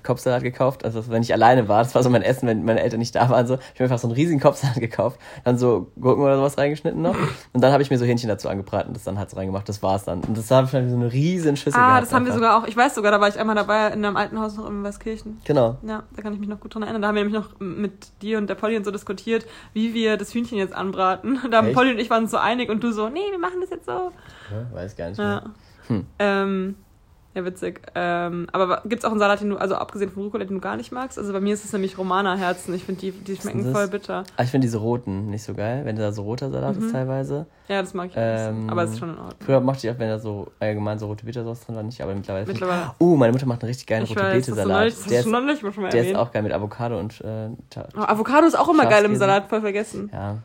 [0.04, 0.86] Kopfsalat gekauft.
[0.86, 3.30] Also wenn ich alleine war, das war so mein Essen, wenn meine Eltern nicht da
[3.30, 6.38] waren, so, ich habe mir einfach so einen riesigen Kopfsalat gekauft, dann so Gurken oder
[6.38, 7.16] sowas reingeschnitten noch.
[7.52, 9.84] Und dann habe ich mir so Hähnchen dazu angebraten, das dann halt so reingemacht, das
[9.84, 10.22] war's dann.
[10.22, 12.46] Und das habe ich dann so eine riesen Schüssel Ah, gehabt das haben wir einfach.
[12.46, 12.68] sogar auch.
[12.68, 15.42] Ich weiß sogar, da war ich einmal dabei in einem alten Haus noch in Westkirchen.
[15.44, 15.78] Genau.
[15.86, 17.02] Ja, da kann ich mich noch gut dran erinnern.
[17.02, 20.16] Da haben wir nämlich noch mit dir und der Polly und so diskutiert, wie wir
[20.16, 21.40] das Hühnchen jetzt anbraten.
[21.52, 21.74] Da haben?
[21.74, 23.86] Polly und ich waren uns so einig und du so, nee, wir machen das jetzt
[23.86, 23.92] so.
[24.52, 25.44] Ja, weiß gar nicht Ja.
[25.90, 26.06] Hm.
[26.20, 26.76] Ähm,
[27.36, 27.82] ja, witzig.
[27.94, 30.60] Ähm, aber gibt es auch einen Salat, den du, also abgesehen von Rucola, den du
[30.62, 31.20] gar nicht magst?
[31.20, 32.74] Also bei mir ist es nämlich Romana-Herzen.
[32.74, 34.24] Ich finde, die, die schmecken voll bitter.
[34.36, 36.86] Aber ich finde diese roten nicht so geil, wenn da so roter Salat Mhm.
[36.88, 37.46] ist teilweise.
[37.68, 38.72] Ja, das mag ich auch Ähm, nicht.
[38.72, 39.36] Aber es ist schon in Ordnung.
[39.46, 42.16] Früher mochte ich auch, wenn da so allgemein so rote Bittersauce drin war, nicht, aber
[42.16, 42.48] mittlerweile.
[42.48, 42.82] Mittlerweile.
[42.98, 45.32] Ich, uh, meine Mutter macht einen richtig geilen rote hast Der, ist,
[45.94, 47.50] der ist auch geil mit Avocado und äh,
[47.96, 49.16] Oh, Avocado ist auch immer geil im.
[49.16, 50.10] Salat, voll vergessen.
[50.12, 50.38] Ja.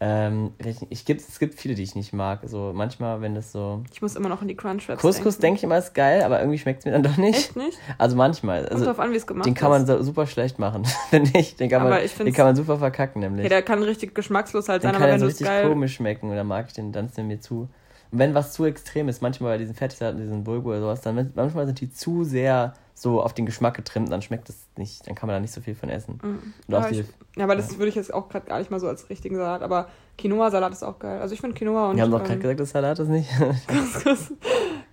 [0.00, 0.52] Ähm,
[0.90, 2.42] ich, gibt, es gibt viele, die ich nicht mag.
[2.42, 3.82] Also manchmal, wenn das so.
[3.92, 6.38] Ich muss immer noch an die Crunch Wraps Couscous denke ich immer ist geil, aber
[6.38, 7.36] irgendwie schmeckt es mir dann doch nicht.
[7.36, 7.78] Echt nicht?
[7.98, 8.60] Also manchmal.
[8.60, 11.36] Kommt Also drauf an, wie es gemacht den kann man so super schlecht machen, finde
[11.36, 11.56] ich.
[11.56, 13.42] Den kann, Aber man, ich den kann man super verkacken, nämlich.
[13.42, 15.40] Ja, der kann richtig geschmackslos halt dann sein, kann aber er wenn so du es
[15.40, 15.68] richtig geil...
[15.68, 17.68] komisch schmecken und dann mag ich den, dann ist der mir zu.
[18.10, 21.32] Und wenn was zu extrem ist, manchmal bei diesen Fertigsalaten, diesen Bulgur oder sowas, dann
[21.34, 25.14] manchmal sind die zu sehr so auf den Geschmack getrimmt, dann schmeckt es nicht, dann
[25.14, 26.18] kann man da nicht so viel von essen.
[26.22, 26.54] Mhm.
[26.66, 27.04] Ja, ich,
[27.36, 29.62] ja, aber das würde ich jetzt auch gerade gar nicht mal so als richtigen Salat,
[29.62, 31.20] aber Quinoa-Salat ist auch geil.
[31.20, 31.96] Also ich finde Quinoa und...
[31.96, 33.30] wir haben doch gerade ähm, gesagt, dass Salat ist nicht.
[33.68, 34.32] Couscous.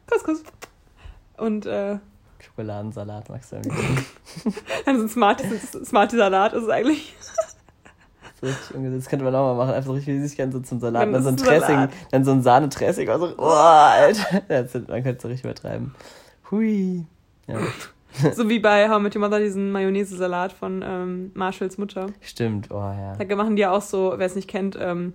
[0.08, 0.44] Couscous.
[1.38, 1.98] Und äh,
[2.40, 4.04] Schokoladensalat magst du irgendwie.
[4.86, 7.16] dann sind Smarties, Smartie-Salat ist es eigentlich.
[8.46, 9.06] So richtig ungesetzt.
[9.06, 9.76] Das könnte man auch mal machen.
[9.76, 11.14] Einfach so richtig Süßigkeiten so zum Salat.
[11.14, 11.92] Dann so ein Dressing, Salat.
[12.12, 13.10] dann so ein Sahnetressing.
[13.10, 14.42] Also, oh, Alter.
[14.48, 15.94] Das, man könnte es so richtig übertreiben.
[16.52, 17.06] Hui.
[17.48, 17.60] Ja,
[18.34, 22.08] so wie bei How I Met Your Mother, diesen Mayonnaise-Salat von ähm, Marshalls Mutter.
[22.22, 22.72] stimmt.
[22.72, 23.16] Oh, ja.
[23.16, 25.14] Da machen die ja auch so, wer es nicht kennt, ähm,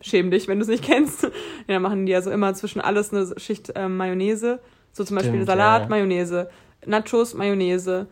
[0.00, 1.22] schäm dich, wenn du es nicht kennst.
[1.24, 1.30] ja,
[1.66, 4.60] dann machen die ja so immer zwischen alles eine Schicht ähm, Mayonnaise.
[4.92, 5.88] So zum Beispiel Stimmt, Salat, ja.
[5.88, 6.50] Mayonnaise,
[6.86, 8.06] Nachos, Mayonnaise,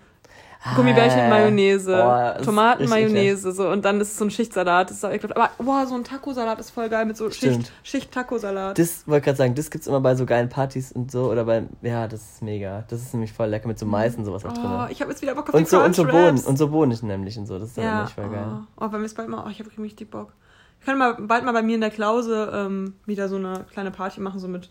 [0.75, 4.31] Gummibärchen, Ah, Mayonnaise, boah, das ist Tomaten, Mayonnaise, so und dann ist es so ein
[4.31, 4.90] Schichtsalat.
[4.90, 5.37] Das ist auch ekelhaft.
[5.37, 7.73] Aber boah, so ein Taco-Salat ist voll geil mit so Schicht, Stimmt.
[7.85, 8.77] Schicht-Taco-Salat.
[8.79, 11.31] Das wollte ich gerade sagen, das gibt's immer bei so geilen Partys und so.
[11.31, 12.85] Oder bei, ja, das ist mega.
[12.88, 14.87] Das ist nämlich voll lecker mit so Mais und sowas auch Oh, drin.
[14.90, 16.38] ich habe jetzt wieder Bock auf Und die so, und so Bohnen.
[16.40, 17.59] Und so Bohnen nämlich und so.
[17.59, 18.47] Das ist dann ja, nämlich voll geil.
[18.77, 20.33] oh, oh, bei mir ist bald mal, oh, ich habe richtig Bock.
[20.81, 23.90] Wir können mal, bald mal bei mir in der Klause ähm, wieder so eine kleine
[23.92, 24.68] Party machen, so mit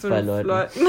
[0.00, 0.80] fünf Zwei Leuten.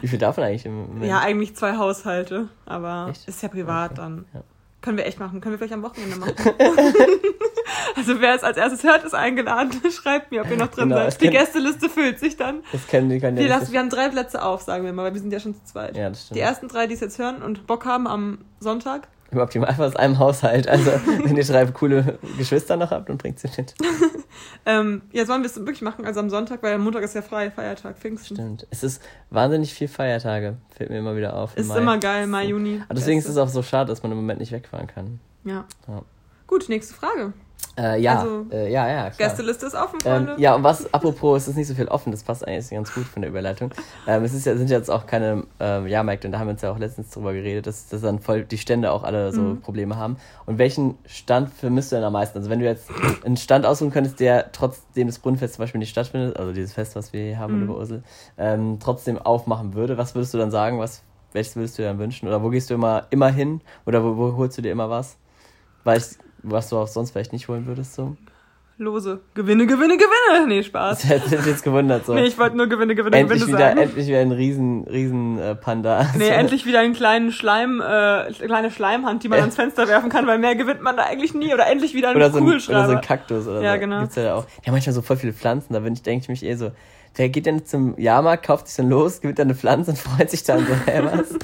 [0.00, 1.06] Wie viel davon eigentlich im Moment?
[1.06, 3.26] Ja, eigentlich zwei Haushalte, aber Echt?
[3.28, 4.24] ist ja privat Okay, dann.
[4.34, 4.40] ja.
[4.80, 5.40] Können wir echt machen.
[5.40, 6.34] Können wir vielleicht am Wochenende machen.
[7.96, 9.72] also wer es als erstes hört, ist eingeladen.
[9.90, 11.20] Schreibt mir, ob ihr noch drin Genau, seid.
[11.20, 12.62] Die kann- Gästeliste füllt sich dann.
[12.72, 15.04] Das können die können Wir, nicht lassen, wir haben drei Plätze auf, sagen wir mal,
[15.06, 15.96] weil wir sind ja schon zu zweit.
[15.96, 16.36] Ja, das stimmt.
[16.36, 19.96] Die ersten drei, die es jetzt hören und Bock haben am Sonntag, Im Optimalfall aus
[19.96, 20.68] einem Haushalt.
[20.68, 20.90] Also,
[21.24, 23.74] wenn ihr drei coole Geschwister noch habt, dann bringt sie mit.
[24.66, 27.22] ähm, ja, sollen wir es wirklich machen, also am Sonntag, weil am Montag ist ja
[27.22, 28.36] frei, Feiertag, Pfingsten.
[28.36, 28.66] Stimmt.
[28.70, 30.56] Es ist wahnsinnig viel Feiertage.
[30.70, 31.56] Fällt mir immer wieder auf.
[31.56, 31.78] im Ist Mai.
[31.78, 32.82] immer geil, Mai, Juni.
[32.86, 35.20] Aber deswegen ist es auch so schade, dass man im Moment nicht wegfahren kann.
[35.44, 35.64] Ja.
[35.86, 36.02] Ja.
[36.46, 37.34] Gut, nächste Frage.
[37.78, 39.28] Äh, ja, Also, äh, ja, ja, klar.
[39.28, 40.32] Gästeliste ist offen, Freunde.
[40.32, 42.92] Ähm, ja, und was, apropos, es ist nicht so viel offen, das passt eigentlich ganz
[42.92, 43.70] gut von der Überleitung.
[44.06, 46.62] Ähm, es ist ja, sind jetzt auch keine äh, Jahrmärkte, und da haben wir uns
[46.62, 49.60] ja auch letztens drüber geredet, dass, dass dann voll die Stände auch alle so Mhm.
[49.60, 50.16] Probleme haben.
[50.44, 52.36] Und welchen Stand vermisst du denn am meisten?
[52.38, 52.90] Also wenn du jetzt
[53.24, 56.96] einen Stand aussuchen könntest, der trotzdem das Brunnenfest zum Beispiel nicht stattfindet, also dieses Fest,
[56.96, 57.70] was wir hier haben in Mhm.
[57.70, 58.02] Oberursel,
[58.38, 60.80] ähm, trotzdem aufmachen würde, was würdest du dann sagen?
[60.80, 62.26] Was, welches würdest du dir dann wünschen?
[62.26, 63.60] Oder wo gehst du immer, immer hin?
[63.86, 65.16] Oder wo, wo holst du dir immer was?
[65.84, 66.06] Weil ich,
[66.50, 68.16] was du auch sonst vielleicht nicht holen würdest, so.
[68.80, 69.18] Lose.
[69.34, 70.46] Gewinne, Gewinne, Gewinne.
[70.46, 71.00] Nee, Spaß.
[71.02, 72.14] Das hätte mich jetzt gewundert, so.
[72.14, 73.80] Nee, ich wollte nur Gewinne, Gewinne, endlich Gewinne wieder, sagen.
[73.80, 76.06] endlich wieder ein riesen, riesen äh, Panda.
[76.16, 76.30] Nee, So.
[76.32, 79.42] endlich wieder einen kleinen Schleim, äh, kleine Schleimhand, die man Äh.
[79.42, 81.52] ans Fenster werfen kann, weil mehr gewinnt man da eigentlich nie.
[81.52, 82.86] Oder endlich wieder einen Oder so, ein, oder Kugelschreiber.
[82.86, 83.80] so ein Kaktus oder Ja, so.
[83.80, 84.00] genau.
[84.02, 84.44] Gibt's ja da auch.
[84.64, 86.70] Haben manchmal so voll viele Pflanzen, da bin ich, denke ich mich eh so,
[87.16, 90.30] wer geht denn zum Jahrmarkt, kauft sich dann los, gewinnt dann eine Pflanze und freut
[90.30, 91.34] sich dann so, hä, was?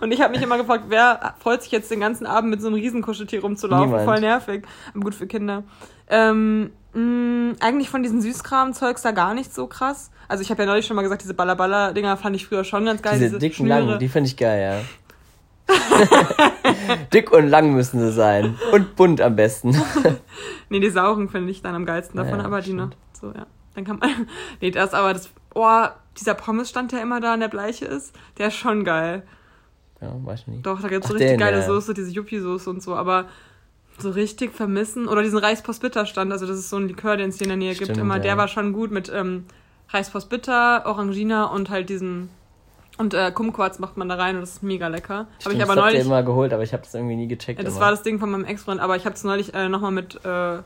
[0.00, 2.68] Und ich habe mich immer gefragt, wer freut sich jetzt den ganzen Abend mit so
[2.68, 3.86] einem Riesenkuscheltier rumzulaufen?
[3.86, 4.04] Niemand.
[4.04, 4.66] Voll nervig.
[4.90, 5.64] Aber gut für Kinder.
[6.08, 10.10] Ähm, mh, eigentlich von diesen Süßkram-Zeugs da gar nicht so krass.
[10.28, 13.02] Also ich habe ja neulich schon mal gesagt, diese Ballaballa-Dinger fand ich früher schon ganz
[13.02, 13.18] geil.
[13.18, 13.80] Diese, dicken, Schnüre.
[13.80, 14.82] langen, die finde ich geil,
[15.68, 15.74] ja.
[17.12, 18.56] Dick und lang müssen sie sein.
[18.72, 19.76] Und bunt am besten.
[20.68, 22.88] Nee, die sauren finde ich dann am geilsten davon, Ja, aber die noch.
[23.12, 23.46] So, ja.
[23.74, 24.26] Dann kann man.
[24.62, 25.28] nee, das aber das.
[25.54, 25.84] Oh,
[26.18, 29.22] dieser Pommesstand, der immer da an der Bleiche ist, der ist schon geil.
[30.02, 30.66] Ja, weiß ich nicht.
[30.66, 31.66] Doch, da gibt's so Ach, richtig den, geile ja.
[31.66, 33.26] Soße, diese Yuppie-Soße und so, aber
[33.98, 35.08] so richtig vermissen.
[35.08, 37.74] Oder diesen Reispost-Bitter-Stand, also das ist so ein Likör, den es hier in der Nähe
[37.74, 38.16] gibt Stimmt, immer.
[38.16, 38.22] ja.
[38.22, 39.44] Der war schon gut mit ähm,
[39.90, 42.30] Reispost-Bitter, Orangina und halt diesen.
[42.98, 45.26] Und äh, Kumquats macht man da rein und das ist mega lecker.
[45.44, 46.04] Habe ich aber neulich.
[46.04, 47.58] immer geholt, aber ich habe das irgendwie nie gecheckt.
[47.58, 47.84] Ja, das immer.
[47.84, 50.58] war das Ding von meinem Ex-Freund, aber ich habe es neulich äh, nochmal mit äh,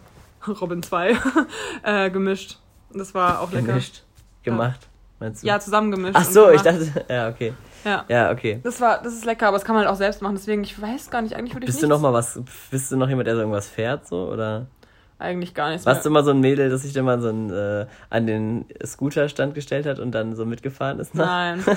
[0.61, 1.17] Robin 2
[1.83, 2.59] äh, gemischt.
[2.93, 3.67] Das war auch lecker.
[3.69, 4.03] gemischt,
[4.43, 4.89] gemacht.
[5.21, 5.47] meinst du?
[5.47, 6.17] Ja, zusammengemischt.
[6.17, 7.53] Ach so, ich dachte, ja, okay.
[7.85, 8.05] Ja.
[8.09, 8.61] Ja, okay.
[8.63, 10.35] Das war, das ist lecker, aber das kann man halt auch selbst machen.
[10.35, 12.97] Deswegen, ich weiß gar nicht, eigentlich würde ich Bist du noch mal was, bist du
[12.97, 14.67] noch jemand, der so irgendwas fährt, so, oder?
[15.19, 15.87] Eigentlich gar nichts.
[15.87, 16.21] Warst du mehr.
[16.21, 19.87] immer so ein Mädel, das sich dann mal so ein, äh, an den Scooterstand gestellt
[19.87, 21.15] hat und dann so mitgefahren ist?
[21.15, 21.25] Ne?
[21.25, 21.65] Nein.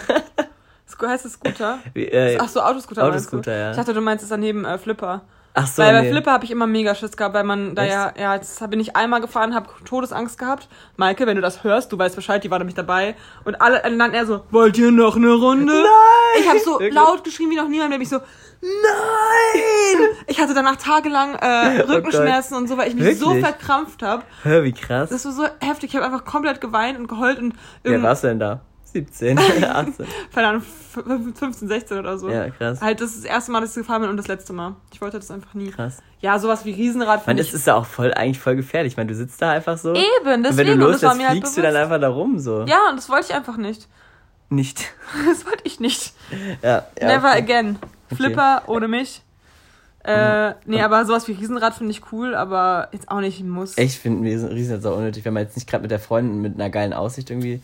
[1.01, 1.79] Heißt es Scooter?
[1.93, 3.03] Wie, äh, Ach so, Autoscooter.
[3.05, 3.57] Autoscooter, du?
[3.57, 3.71] ja.
[3.71, 5.21] Ich dachte, du meinst es daneben äh, Flipper.
[5.53, 6.11] Ach so, weil bei nee.
[6.11, 7.91] Flipper habe ich immer mega Schiss gehabt, weil man da Echt?
[7.91, 10.67] ja, ja, jetzt bin ich einmal gefahren, habe Todesangst gehabt.
[10.95, 13.15] Maike, wenn du das hörst, du weißt Bescheid, die war nämlich dabei.
[13.45, 15.73] Und alle und dann er so, wollt ihr noch eine Runde?
[15.73, 16.41] Nein!
[16.41, 16.93] Ich habe so Wirklich?
[16.93, 18.19] laut geschrien wie noch niemand, der mich so,
[18.61, 20.09] nein!
[20.27, 23.45] Ich hatte danach tagelang äh, Rückenschmerzen und so, weil ich mich so Oh Wirklich?
[23.45, 24.23] verkrampft habe.
[24.43, 25.09] Hör, wie krass.
[25.09, 25.89] Das war so heftig.
[25.89, 28.61] Ich habe einfach komplett geweint und geheult und Wer du denn da?
[28.91, 30.05] 17, 18.
[30.33, 30.63] keine Ahnung,
[31.35, 32.29] 15, 16 oder so.
[32.29, 32.81] Ja, krass.
[32.81, 34.75] Halt, das ist das erste Mal, dass ich gefahren bin und das letzte Mal.
[34.91, 35.71] Ich wollte das einfach nie.
[35.71, 35.97] Krass.
[36.21, 37.55] Ja, sowas wie Riesenrad Man, finde das ich.
[37.55, 38.93] ist ja auch voll, eigentlich voll gefährlich.
[38.93, 39.93] Ich meine, du sitzt da einfach so.
[39.93, 40.79] Eben, und wenn deswegen.
[40.79, 42.63] du und das war loslässt, mir halt fliegst du dann einfach da rum, so.
[42.63, 43.87] Ja, und das wollte ich einfach nicht.
[44.49, 44.85] Nicht.
[45.27, 46.13] Das wollte ich nicht.
[46.61, 47.07] Ja, ja.
[47.07, 47.79] Never again.
[48.11, 48.15] Okay.
[48.15, 49.23] Flipper ohne mich.
[50.03, 53.77] Äh, nee, aber sowas wie Riesenrad finde ich cool, aber jetzt auch nicht ein Muss.
[53.77, 56.41] Ich finde Riesen Riesen jetzt auch unnötig, wenn man jetzt nicht gerade mit der Freundin
[56.41, 57.61] mit einer geilen Aussicht irgendwie.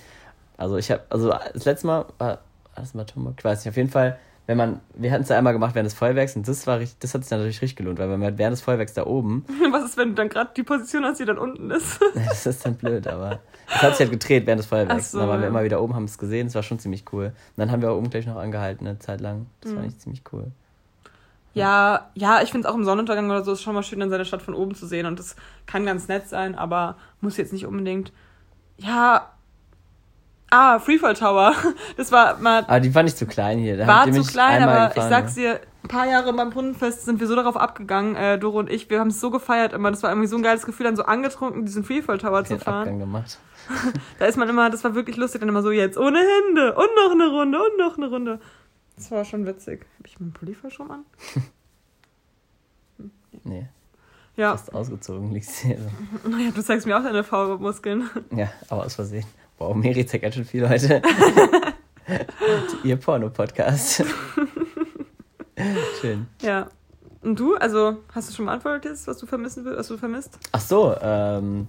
[0.58, 2.40] Also ich habe, also das letzte Mal war, war
[2.76, 3.34] das mal Tomok?
[3.38, 5.88] Ich weiß nicht, auf jeden Fall, wenn man, wir hatten es ja einmal gemacht während
[5.88, 8.20] des Feuerwerks und das war richtig, das hat sich dann natürlich richtig gelohnt, weil wenn
[8.20, 11.20] man während des Feuerwerks da oben, Was ist, wenn du dann gerade die Position hast,
[11.20, 12.00] die dann unten ist?
[12.14, 15.12] das ist dann blöd, aber es hat sich halt gedreht während des Feuerwerks.
[15.12, 17.26] So, dann waren wir immer wieder oben, haben es gesehen, es war schon ziemlich cool.
[17.28, 19.48] Und dann haben wir auch oben gleich noch angehalten, eine Zeit lang.
[19.62, 19.76] Das Mhm.
[19.76, 20.52] war eigentlich ziemlich cool.
[21.56, 24.10] Ja, ja, ich finde es auch im Sonnenuntergang oder so ist schon mal schön, dann
[24.10, 27.54] seine Stadt von oben zu sehen und das kann ganz nett sein, aber muss jetzt
[27.54, 28.12] nicht unbedingt.
[28.78, 29.32] Ja.
[30.58, 31.54] Ah, Freefall Tower.
[31.98, 33.76] Das war mal Aber die fand ich zu klein hier.
[33.78, 37.20] Da war zu klein, aber gefahren, ich sag's dir, ein paar Jahre beim Brunnenfest sind
[37.20, 40.02] wir so darauf abgegangen, äh, Doro und ich, wir haben es so gefeiert immer, das
[40.02, 42.80] war irgendwie so ein geiles Gefühl, dann so angetrunken diesen Freefall Tower zu fahren.
[42.80, 43.38] Abgang gemacht.
[44.20, 46.90] Da ist man immer, das war wirklich lustig, dann immer so jetzt ohne Hände und
[46.96, 48.40] noch eine Runde und noch eine Runde.
[48.96, 49.86] Das war schon witzig.
[50.00, 51.04] Hab ich meinen Pulli falsch rum an?
[53.44, 53.68] Nee,
[54.38, 54.52] Ja.
[54.52, 55.78] fast ausgezogen liegst hier.
[56.24, 56.30] so.
[56.30, 58.10] Naja, du zeigst mir auch deine faule Muskeln.
[58.36, 59.26] Ja, aber aus Versehen.
[59.58, 61.02] Wow, Meri zeigt ganz schön viel heute.
[62.84, 64.04] Ihr Porno-Podcast.
[66.02, 66.28] Schön.
[66.42, 66.68] Ja.
[67.22, 67.56] Und du?
[67.56, 70.38] Also, hast du schon beantwortet jetzt, was du vermissen willst, was du vermisst?
[70.52, 71.68] Ach so, ähm.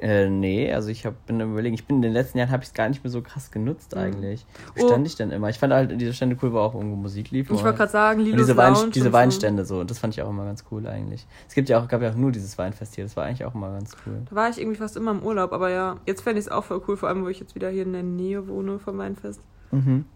[0.00, 2.70] Äh, nee, also ich hab, bin überlegen, ich bin in den letzten Jahren habe ich
[2.70, 4.46] es gar nicht mehr so krass genutzt eigentlich.
[4.74, 4.88] Wo Oh.
[4.88, 5.50] stand ich denn immer?
[5.50, 7.50] Ich fand halt diese Stände cool, wo auch irgendwo Musik lief.
[7.50, 9.98] Ich wo wollte gerade sagen, und Lilos diese, Wein, Lounge diese und Weinstände so, das
[9.98, 11.26] fand ich auch immer ganz cool eigentlich.
[11.48, 13.54] Es gibt ja auch, gab ja auch nur dieses Weinfest hier, das war eigentlich auch
[13.54, 14.22] immer ganz cool.
[14.30, 16.64] Da war ich irgendwie fast immer im Urlaub, aber ja, jetzt fände ich es auch
[16.64, 19.42] voll cool, vor allem, wo ich jetzt wieder hier in der Nähe wohne vom Weinfest.
[19.70, 20.06] Mhm.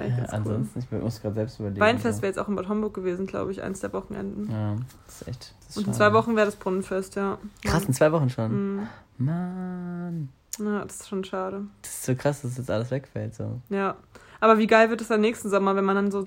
[0.00, 0.54] eigentlich Ja, ganz cool.
[0.54, 1.80] ansonsten, ich muss gerade selbst überlegen.
[1.80, 2.22] Weinfest so.
[2.22, 4.50] wäre jetzt auch in Bad Homburg gewesen, glaube ich, eins der Wochenenden.
[4.50, 4.76] Ja,
[5.06, 5.54] das ist echt.
[5.60, 7.38] Das ist Und in zwei Wochen wäre das Brunnenfest, ja.
[7.64, 8.76] Krass, in zwei Wochen schon.
[8.76, 8.88] Mhm.
[9.18, 10.28] Mann.
[10.58, 11.62] Ja, das ist schon schade.
[11.82, 13.34] Das ist so krass, dass jetzt alles wegfällt.
[13.34, 13.60] So.
[13.68, 13.96] Ja.
[14.40, 16.26] Aber wie geil wird es dann nächsten Sommer, wenn man dann so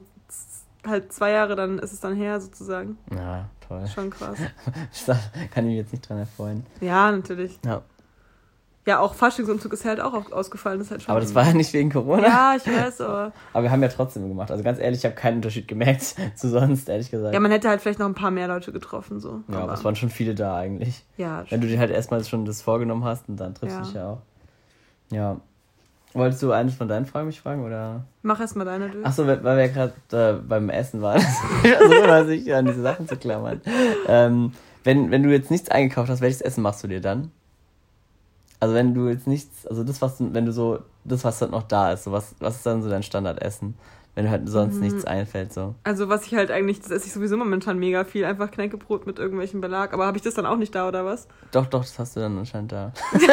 [0.86, 2.97] halt zwei Jahre, dann ist es dann her sozusagen.
[3.15, 3.86] Ja, toll.
[3.88, 4.38] Schon krass.
[5.51, 6.65] Kann ich mich jetzt nicht dran erfreuen.
[6.82, 7.59] Ja, natürlich.
[7.65, 7.82] Ja.
[8.86, 10.81] Ja, auch Faschingsumzug ist halt auch ausgefallen.
[10.81, 12.23] Ist halt schon Aber das war ja nicht wegen Corona.
[12.27, 13.31] Ja, ich weiß, aber.
[13.53, 14.51] Aber wir haben ja trotzdem gemacht.
[14.51, 17.34] Also ganz ehrlich, ich habe keinen Unterschied gemerkt zu sonst, ehrlich gesagt.
[17.34, 19.41] Ja, man hätte halt vielleicht noch ein paar mehr Leute getroffen, so.
[19.47, 21.05] Ja, aber es waren schon viele da eigentlich.
[21.15, 23.79] Ja, Wenn du dir halt erstmal schon das vorgenommen hast und dann triffst Ja.
[23.81, 24.21] du dich ja auch.
[25.11, 25.38] Ja.
[26.15, 28.03] Wolltest du eines von deinen Fragen mich fragen oder?
[28.21, 29.05] mach erst mal deine durch.
[29.05, 31.21] Achso, weil wir gerade äh, beim Essen waren.
[31.21, 33.61] so immer sich an diese Sachen zu klammern.
[34.07, 34.51] Ähm,
[34.84, 37.31] wenn, wenn du jetzt nichts eingekauft hast, welches Essen machst du dir dann?
[38.64, 41.64] Also wenn du jetzt nichts, also das, was wenn du so, das, was dann noch
[41.64, 43.76] da ist, so was, was ist dann so dein Standardessen?
[44.16, 44.82] Wenn du halt sonst Mhm.
[44.84, 45.76] nichts einfällt, so.
[45.84, 49.20] Also, was ich halt eigentlich, das esse ich sowieso momentan mega viel, einfach Knäckebrot mit
[49.20, 49.91] irgendwelchem Belag.
[49.93, 51.28] Aber habe ich das dann auch nicht da, oder was?
[51.51, 52.93] Doch, doch, das hast du dann anscheinend da.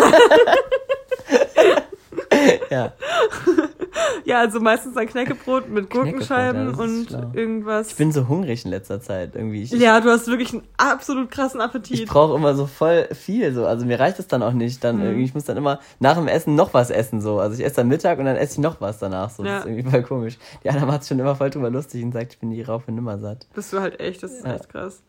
[2.70, 2.92] ja.
[4.24, 7.88] Ja, also meistens dann Knäckebrot mit Knäckebrot, Gurkenscheiben ja, das ist und irgendwas.
[7.90, 9.62] Ich bin so hungrig in letzter Zeit irgendwie.
[9.62, 12.00] Ich, ja, du hast wirklich einen absolut krassen Appetit.
[12.00, 13.66] Ich brauche immer so voll viel, so.
[13.66, 14.82] Also mir reicht es dann auch nicht.
[14.84, 15.02] Dann Mhm.
[15.02, 17.38] irgendwie, ich muss dann immer nach dem Essen noch was essen, so.
[17.40, 19.44] Also ich esse dann Mittag und dann esse ich noch was danach, so.
[19.44, 19.56] Ja.
[19.56, 20.38] Das ist irgendwie voll komisch.
[20.64, 22.84] Die Anna macht sich schon immer voll drüber lustig und sagt, ich bin nie rauf
[22.86, 23.46] und nimmer satt.
[23.54, 24.54] Bist du halt echt, das ist Ja.
[24.54, 25.02] echt krass.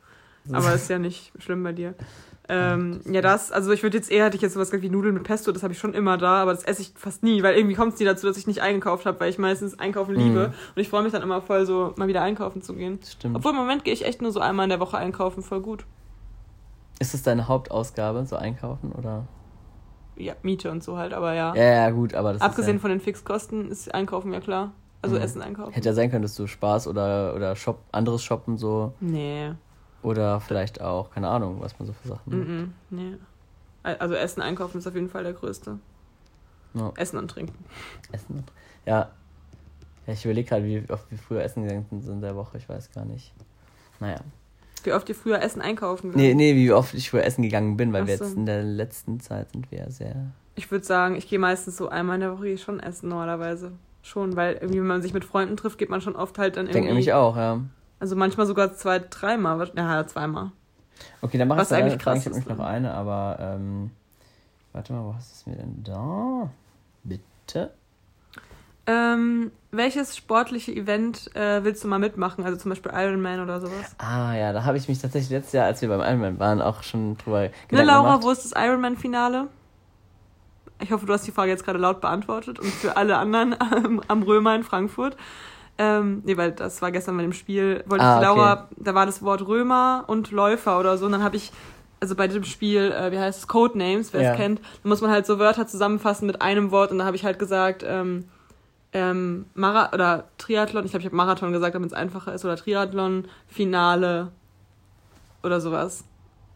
[0.51, 1.93] Aber ist ja nicht schlimm bei dir.
[2.49, 5.13] Ähm, ja, das, also ich würde jetzt eher, hätte ich jetzt sowas gesagt wie Nudeln
[5.13, 7.55] mit Pesto, das habe ich schon immer da, aber das esse ich fast nie, weil
[7.55, 10.47] irgendwie kommt es nie dazu, dass ich nicht eingekauft habe, weil ich meistens einkaufen liebe.
[10.47, 10.53] Mhm.
[10.75, 12.99] Und ich freue mich dann immer voll, so mal wieder einkaufen zu gehen.
[13.09, 13.35] Stimmt.
[13.37, 15.85] Obwohl im Moment gehe ich echt nur so einmal in der Woche einkaufen, voll gut.
[16.99, 19.27] ist das deine Hauptausgabe, so einkaufen, oder?
[20.17, 21.55] Ja, Miete und so halt, aber ja.
[21.55, 24.73] Ja, ja, gut, aber das Abgesehen ist von den Fixkosten ist Einkaufen ja klar.
[25.01, 25.21] Also Mhm.
[25.21, 25.71] Essen ja, einkaufen.
[25.73, 28.93] Hätte ja sein können, dass du Spaß oder, oder Shop, anderes Shoppen so.
[28.99, 29.51] Nee.
[30.03, 32.33] Oder vielleicht auch, keine Ahnung, was man so für Sachen.
[32.39, 32.73] Mhm.
[32.89, 33.15] Nee.
[33.83, 35.77] Also Essen einkaufen ist auf jeden Fall der größte.
[36.73, 36.91] Ja.
[36.95, 37.63] Essen und Trinken.
[38.11, 38.51] Essen und
[38.85, 39.09] Ja.
[40.07, 42.57] ja ich überlege gerade, wie oft wir früher essen gegangen sind in der Woche.
[42.57, 43.33] Ich weiß gar nicht.
[43.99, 44.19] Naja.
[44.83, 47.93] Wie oft ihr früher Essen einkaufen Nee, nee, wie oft ich früher essen gegangen bin,
[47.93, 48.23] weil Ach wir so.
[48.23, 50.15] jetzt in der letzten Zeit sind wir ja sehr.
[50.55, 53.71] Ich würde sagen, ich gehe meistens so einmal in der Woche schon essen normalerweise.
[54.03, 56.65] Schon, weil irgendwie, wenn man sich mit Freunden trifft, geht man schon oft halt dann
[56.65, 56.93] Ich denke irgendwie.
[57.05, 57.61] nämlich auch, ja.
[58.01, 59.71] Also manchmal sogar zwei, dreimal.
[59.75, 60.51] Ja, zweimal.
[61.21, 62.65] Okay, dann mach Was ich eigentlich krass Ich habe nämlich noch ne?
[62.65, 63.91] eine, aber ähm,
[64.73, 66.49] warte mal, was ist mir denn da?
[67.03, 67.71] Bitte?
[68.87, 72.43] Ähm, welches sportliche Event äh, willst du mal mitmachen?
[72.43, 73.95] Also zum Beispiel Ironman oder sowas?
[73.99, 76.81] Ah ja, da habe ich mich tatsächlich letztes Jahr, als wir beim Ironman waren, auch
[76.81, 78.23] schon drüber Ne, Gedanken Laura, gemacht.
[78.23, 79.47] wo ist das Ironman-Finale?
[80.79, 84.01] Ich hoffe, du hast die Frage jetzt gerade laut beantwortet und für alle anderen am,
[84.07, 85.15] am Römer in Frankfurt.
[85.77, 88.39] Ähm, nee, weil das war gestern bei dem Spiel, wollte Ah, ich okay.
[88.39, 91.05] Laura, da war das Wort Römer und Läufer oder so.
[91.07, 91.51] Und dann habe ich,
[91.99, 94.31] also bei dem Spiel, äh, wie heißt es, Codenames, wer Ja.
[94.31, 96.91] es kennt, da muss man halt so Wörter zusammenfassen mit einem Wort.
[96.91, 98.25] Und da habe ich halt gesagt, ähm,
[98.93, 102.57] ähm, Mara oder Triathlon, ich glaube, ich habe Marathon gesagt, damit es einfacher ist, oder
[102.57, 104.31] Triathlon, Finale
[105.43, 106.03] oder sowas.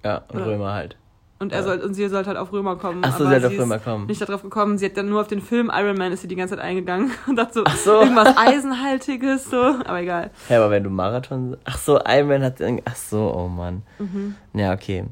[0.03, 0.97] Ja, und Oder- Römer halt.
[1.38, 1.63] Und er Ja.
[1.65, 3.01] soll, und sie sollte halt auf Römer kommen.
[3.05, 4.05] Ach so, sie hat auf Römer kommen.
[4.07, 6.36] Nicht darauf gekommen, sie hat dann nur auf den Film Iron Man ist sie die
[6.38, 7.99] ganze Zeit eingegangen und dachte so, Ach so.
[8.01, 10.31] irgendwas Eisenhaltiges, so, aber egal.
[10.49, 11.57] Ja, aber wenn du Marathon.
[11.65, 12.59] Ach so, Ironman hat.
[12.61, 13.83] irgend- Ach so, oh Mann.
[13.99, 14.36] Mhm.
[14.53, 15.05] Ja, okay.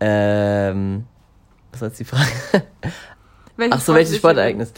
[0.00, 1.04] Ähm.
[1.72, 2.22] Was war jetzt die Frage?
[3.56, 4.72] Welches Ach so, welches Sportereignis?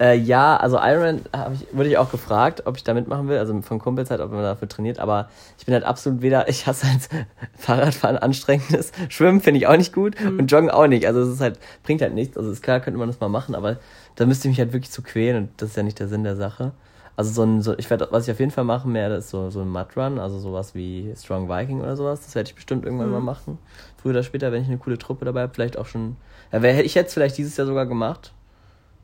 [0.00, 1.20] Äh, ja, also Ironman
[1.52, 4.32] ich, wurde ich auch gefragt, ob ich da mitmachen will, also von Kumpels halt, ob
[4.32, 5.28] man dafür trainiert, aber
[5.58, 7.08] ich bin halt absolut weder, ich hasse halt
[7.56, 10.40] Fahrradfahren anstrengendes, Schwimmen finde ich auch nicht gut Mhm.
[10.40, 12.98] und Joggen auch nicht, also es ist halt, bringt halt nichts, also ist klar, könnte
[12.98, 13.78] man das mal machen, aber
[14.16, 16.24] da müsste ich mich halt wirklich zu quälen und das ist ja nicht der Sinn
[16.24, 16.72] der Sache.
[17.16, 19.48] Also so ein, so, ich werde, was ich auf jeden Fall machen werde, ist so,
[19.50, 23.06] so ein Mudrun, also sowas wie Strong Viking oder sowas, das werde ich bestimmt irgendwann
[23.08, 23.12] Mhm.
[23.12, 23.58] mal machen.
[23.96, 26.16] Früher oder später, wenn ich eine coole Truppe dabei habe, vielleicht auch schon,
[26.52, 28.32] ja, wär, ich hätte es vielleicht dieses Jahr sogar gemacht,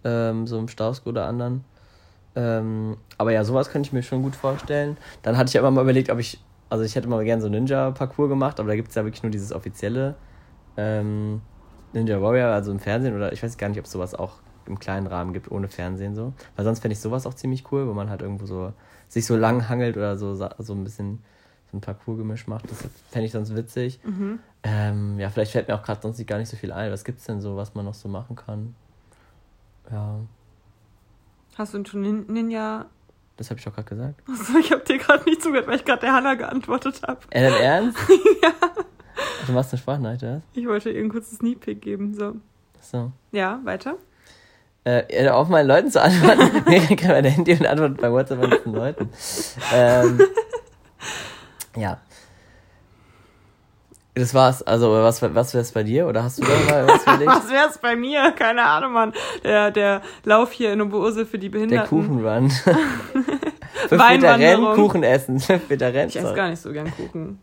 [0.04, 1.64] ähm, so im Stausko oder anderen.
[2.36, 4.96] Ähm, aber ja, sowas könnte ich mir schon gut vorstellen.
[5.22, 6.38] Dann hatte ich ja immer mal überlegt, ob ich,
[6.68, 9.30] also ich hätte mal gerne so Ninja-Parcours gemacht, aber da gibt es ja wirklich nur
[9.32, 10.14] dieses offizielle
[10.76, 11.42] ähm,
[11.92, 14.34] Ninja Warrior, also im Fernsehen, oder ich weiß gar nicht, ob es sowas auch
[14.66, 16.32] im kleinen Rahmen gibt, ohne Fernsehen so.
[16.56, 18.72] Weil sonst fände ich sowas auch ziemlich cool, wo man halt irgendwo so
[19.08, 21.22] sich so lang hangelt oder so, so ein bisschen
[21.70, 22.70] so ein Parcours-Gemisch macht.
[22.70, 22.78] Das
[23.10, 24.00] fände ich sonst witzig.
[24.04, 24.38] Mhm.
[24.62, 26.92] Ähm, ja, vielleicht fällt mir auch gerade sonst gar nicht so viel ein.
[26.92, 28.74] Was gibt's denn so, was man noch so machen kann?
[29.90, 30.20] Ja,
[31.56, 32.86] Hast du schon Nin Ninja?
[33.36, 34.22] das habe ich doch gerade gesagt.
[34.28, 37.20] Achso, ich habe dir gerade nicht zugehört, weil ich gerade der Hanna geantwortet habe.
[37.30, 37.98] Äh, dein Ernst?
[38.42, 38.52] ja.
[39.46, 40.42] Du machst eine Sprachnachricht, oder?
[40.52, 42.36] Ich wollte ihr einen kurzen Sneak Peek geben, so.
[42.82, 43.12] So.
[43.32, 43.96] Ja, weiter.
[45.08, 46.62] Äh, auf meinen Leuten zu antworten.
[46.68, 49.08] Mir kriegt mein Handy und antwortet bei WhatsApp an diesen Leuten.
[49.74, 50.20] Ähm,
[51.76, 51.98] ja.
[54.14, 54.62] Das war's.
[54.62, 56.06] Also, was, was wär's bei dir?
[56.06, 57.26] Oder hast du da mal was überlegt?
[57.30, 58.32] Was wär's bei mir?
[58.32, 59.12] Keine Ahnung, Mann.
[59.44, 61.88] Der, der Lauf hier in Oberose für die Der Behinderten.
[61.88, 62.50] Kuchenrun.
[63.88, 64.64] Fünf Meter Weinwanderung.
[64.66, 65.40] Rennen, Kuchen essen.
[65.40, 66.08] Fünf Meter Rennen.
[66.08, 67.40] Ich esse gar nicht so gern Kuchen.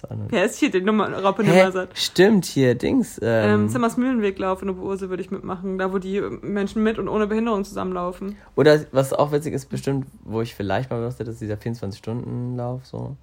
[0.00, 0.16] Sorry.
[0.28, 0.70] Wer ist hier?
[0.70, 1.44] Die Nummer, Raupe?
[1.44, 3.18] Nummer Stimmt, hier, Dings.
[3.22, 5.78] Ähm, Ähm, Zimmers Mühlenweglauf in Oberose würde ich mitmachen.
[5.78, 8.36] Da, wo die Menschen mit und ohne Behinderung zusammenlaufen.
[8.56, 12.86] oder was auch witzig ist, bestimmt, wo ich vielleicht mal hätte, ist dieser 24-Stunden-Lauf.
[12.86, 13.16] So.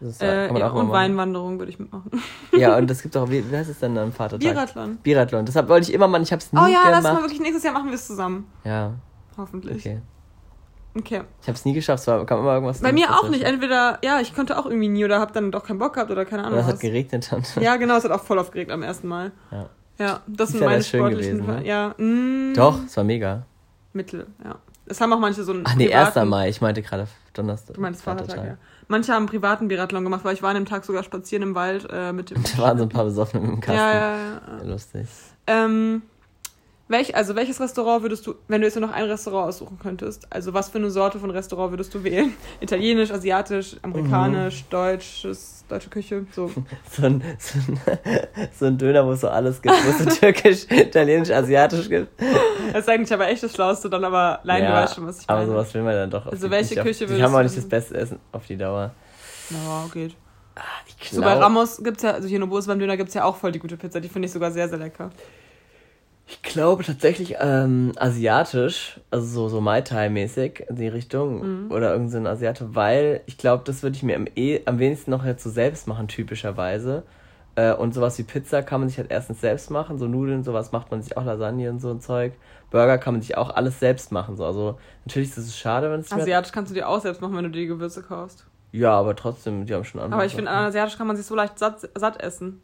[0.00, 0.90] Das Äh, ja, auch mal und.
[0.90, 2.10] Weinwanderung würde ich mitmachen.
[2.52, 4.40] Ja, und das gibt auch, wie, wie heißt es denn am Vatertag?
[4.52, 4.96] Biathlon.
[5.02, 5.46] Biathlon.
[5.46, 7.14] Deshalb wollte ich immer mal, ich habe es nie Oh ja, lass gemacht.
[7.14, 8.46] mal wirklich nächstes Jahr machen wir es zusammen.
[8.64, 8.92] ja,
[9.36, 9.78] Hoffentlich.
[9.78, 10.00] okay.
[10.96, 11.22] Okay.
[11.42, 12.80] Ich habe es nie geschafft, es war, kam immer irgendwas.
[12.80, 13.42] Bei mir auch nicht.
[13.42, 16.24] Entweder, ja, ich konnte auch irgendwie nie oder hab dann doch keinen Bock gehabt oder
[16.24, 16.80] keine Oder Ahnung es hat was.
[16.80, 17.42] geregnet dann.
[17.60, 19.32] Ja, genau, es hat auch voll aufgeregt am ersten Mal.
[19.50, 19.68] Ja.
[19.98, 21.38] Ja, das Ist sind ja meine schön sportlichen.
[21.46, 21.66] gewesen, ne?
[21.66, 23.44] Ja, mm, Doch, es war mega.
[23.92, 24.56] Mittel, ja.
[24.86, 25.64] Es haben auch manche so einen.
[25.66, 26.28] Ach nee, privaten- 1.
[26.28, 27.74] Mai, ich meinte gerade Donnerstag.
[27.74, 28.56] Du meinst Vatertag, ja.
[28.88, 31.54] Manche haben einen privaten Biathlon gemacht, weil ich war an dem Tag sogar spazieren im
[31.54, 32.42] Wald äh, mit dem.
[32.56, 33.78] Da waren so ein paar Besoffene mit dem Kasten.
[33.80, 34.64] ja, ja, ja.
[34.64, 35.06] Lustig.
[35.46, 36.02] Ähm,
[36.88, 40.26] welch, also welches Restaurant würdest du, wenn du jetzt nur noch ein Restaurant aussuchen könntest,
[40.30, 42.34] also was für eine Sorte von Restaurant würdest du wählen?
[42.60, 44.70] Italienisch, asiatisch, amerikanisch, Mhm.
[44.70, 46.50] deutsches, deutsche Küche, so.
[46.92, 47.80] So ein, so, ein,
[48.58, 52.08] so ein Döner, wo es so alles gibt, wo es so türkisch, italienisch, asiatisch gibt.
[52.72, 55.28] Das ist eigentlich aber echt das Schlauste, dann aber, nein, du weißt schon, was ich
[55.28, 55.52] aber meine.
[55.52, 56.26] sowas will man dann doch.
[56.26, 58.46] Also die- welche auf- Küche Die würdest haben auch du nicht das beste Essen auf
[58.46, 58.90] die Dauer.
[59.50, 60.14] Ja, geht.
[61.00, 63.36] Ich So bei Ramos gibt's ja, also hier in Obos beim Döner gibt's ja auch
[63.36, 65.10] voll die gute Pizza, die finde ich sogar sehr, sehr lecker.
[66.26, 71.70] Ich glaube tatsächlich ähm, asiatisch, also so, so Mai Tai-mäßig in die Richtung Mhm.
[71.70, 74.78] oder irgendein so ein Asiate, weil ich glaube, das würde ich mir am, eh, am
[74.78, 77.02] wenigsten noch jetzt so selbst machen, typischerweise.
[77.56, 80.72] Äh, und sowas wie Pizza kann man sich halt erstens selbst machen, so Nudeln, sowas
[80.72, 82.32] macht man sich auch, Lasagne und so ein Zeug.
[82.70, 84.36] Burger kann man sich auch alles selbst machen.
[84.36, 84.44] So.
[84.44, 87.44] Also natürlich ist es schade, wenn es Asiatisch kannst du dir auch selbst machen, wenn
[87.44, 88.46] du die Gewürze kaufst.
[88.72, 91.36] Ja, aber trotzdem, die haben schon andere Aber ich finde, asiatisch kann man sich so
[91.36, 92.60] leicht satt, satt essen.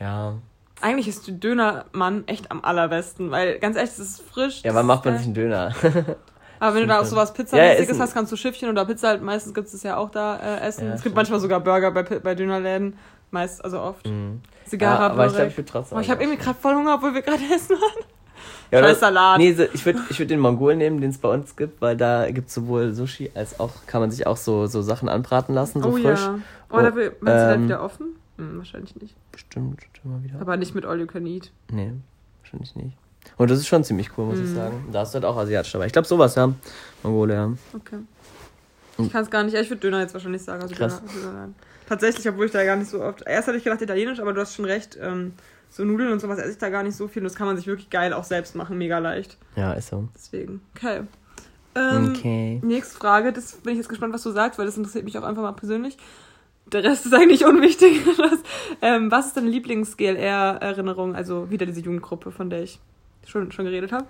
[0.00, 0.34] Ja.
[0.82, 4.60] Eigentlich ist Dönermann echt am allerbesten, weil ganz ehrlich, es ist frisch.
[4.62, 5.74] Ja, wann macht man sich einen Döner?
[6.60, 8.00] Aber wenn du da auch sowas Ja, Pizzamäßiges essen.
[8.02, 10.82] hast, kannst du Schiffchen oder Pizza halt, meistens gibt es ja auch da äh, essen.
[10.86, 11.16] Ja, es gibt stimmt.
[11.16, 12.96] manchmal sogar Burger bei, bei Dönerläden.
[13.30, 14.06] Meist, also oft.
[14.06, 14.40] Mhm.
[14.66, 15.98] Sigara, Ja, aber ich glaube, ich würde trotzdem.
[15.98, 18.04] Oh, ich habe irgendwie gerade voll Hunger, obwohl wir gerade essen waren.
[18.70, 19.38] Ja, Scheiß Salat.
[19.38, 21.96] Nee, so, ich würde ich würd den Mongol nehmen, den es bei uns gibt, weil
[21.96, 25.54] da gibt es sowohl Sushi als auch, kann man sich auch so, so Sachen anbraten
[25.54, 26.20] lassen, so oh frisch.
[26.20, 26.38] ja.
[26.70, 28.16] Oh, Oh, da will, meinst du dann ähm, wieder offen?
[28.38, 29.14] Hm, wahrscheinlich nicht.
[29.32, 30.40] Bestimmt immer wieder.
[30.40, 31.50] Aber nicht mit All You Can Eat.
[31.70, 31.92] Nee,
[32.42, 32.96] wahrscheinlich nicht.
[33.38, 34.54] Und das ist schon ziemlich cool, muss ich Mhm.
[34.54, 34.88] sagen.
[34.92, 35.86] Da hast du halt auch asiatisch dabei.
[35.86, 36.52] Ich glaube, sowas, ja.
[37.02, 37.52] Mongole, ja.
[37.74, 37.96] Okay.
[38.96, 39.04] Hm.
[39.06, 39.54] Ich kann es gar nicht.
[39.54, 40.62] Ich würde Döner jetzt wahrscheinlich sagen.
[40.62, 41.00] Also Krass.
[41.00, 41.54] Döner, Döner nein.
[41.88, 43.22] Tatsächlich, obwohl ich da gar nicht so oft.
[43.26, 44.96] Erst hatte ich gedacht Italienisch, aber du hast schon recht.
[45.00, 45.32] Ähm,
[45.70, 47.22] so Nudeln und sowas esse ich da gar nicht so viel.
[47.22, 48.78] Und das kann man sich wirklich geil auch selbst machen.
[48.78, 49.36] Mega leicht.
[49.56, 50.08] Ja, ist so.
[50.14, 50.60] Deswegen.
[50.76, 51.02] Okay.
[51.74, 52.60] Ähm, Okay.
[52.64, 53.32] Nächste Frage.
[53.32, 55.52] Das bin ich jetzt gespannt, was du sagst, weil das interessiert mich auch einfach mal
[55.52, 55.98] persönlich.
[56.72, 58.00] Der Rest ist eigentlich unwichtig.
[58.82, 61.14] Ähm, was ist deine Lieblings-GLR-Erinnerung?
[61.14, 62.78] Also wieder diese Jugendgruppe, von der ich
[63.26, 64.04] schon, schon geredet habe.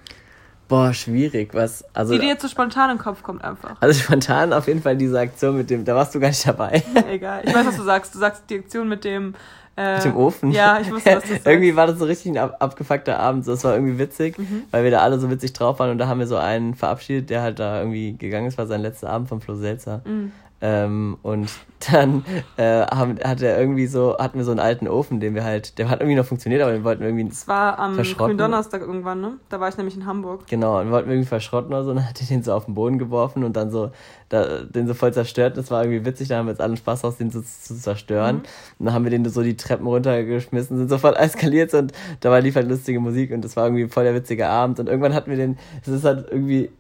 [0.68, 1.54] Boah, schwierig.
[1.54, 3.76] Was, also, Die dir jetzt so spontan den Kopf kommt einfach.
[3.80, 6.82] also spontan auf jeden Fall diese Aktion mit dem, da warst du gar nicht dabei.
[7.10, 7.42] Egal.
[7.44, 8.14] Ich weiß, was du sagst.
[8.14, 9.34] Du sagst die Aktion mit dem.
[9.76, 10.50] Äh, Mit dem Ofen.
[10.52, 11.46] Ja, ich wusste, was du sagst.
[11.46, 13.44] irgendwie war das so richtig ein ab abgefuckter Abend.
[13.44, 14.62] So, Das war irgendwie witzig, Mhm.
[14.70, 17.28] weil wir da alle so witzig drauf waren und da haben wir so einen verabschiedet,
[17.30, 20.00] der halt da irgendwie gegangen ist, war sein letzter Abend von Flo Selzer.
[20.06, 20.32] Mhm.
[20.62, 21.50] Ähm, und
[21.90, 22.24] dann
[22.56, 25.76] äh, haben, hat er irgendwie so, hatten wir so einen alten Ofen, den wir halt,
[25.78, 28.38] der hat irgendwie noch funktioniert, aber den wollten wir irgendwie, Es war am Verschrotten.
[28.38, 29.32] Gründonnerstag irgendwann, ne?
[29.50, 30.46] Da war ich nämlich in Hamburg.
[30.46, 32.64] genau, und wollten wir irgendwie verschrotten oder so, und dann hat er den so auf
[32.64, 33.90] den Boden geworfen und dann so,
[34.30, 35.56] da, den so voll zerstört.
[35.58, 38.36] Das war irgendwie witzig, da haben wir jetzt allen Spaß aus, den so zu zerstören.
[38.36, 38.42] Mhm.
[38.78, 42.56] Und dann haben wir den so die Treppen runtergeschmissen, sind sofort eskaliert und dabei lief
[42.56, 44.80] halt lustige Musik und das war irgendwie voll der witzige Abend.
[44.80, 46.70] Und irgendwann hatten wir den, es ist halt irgendwie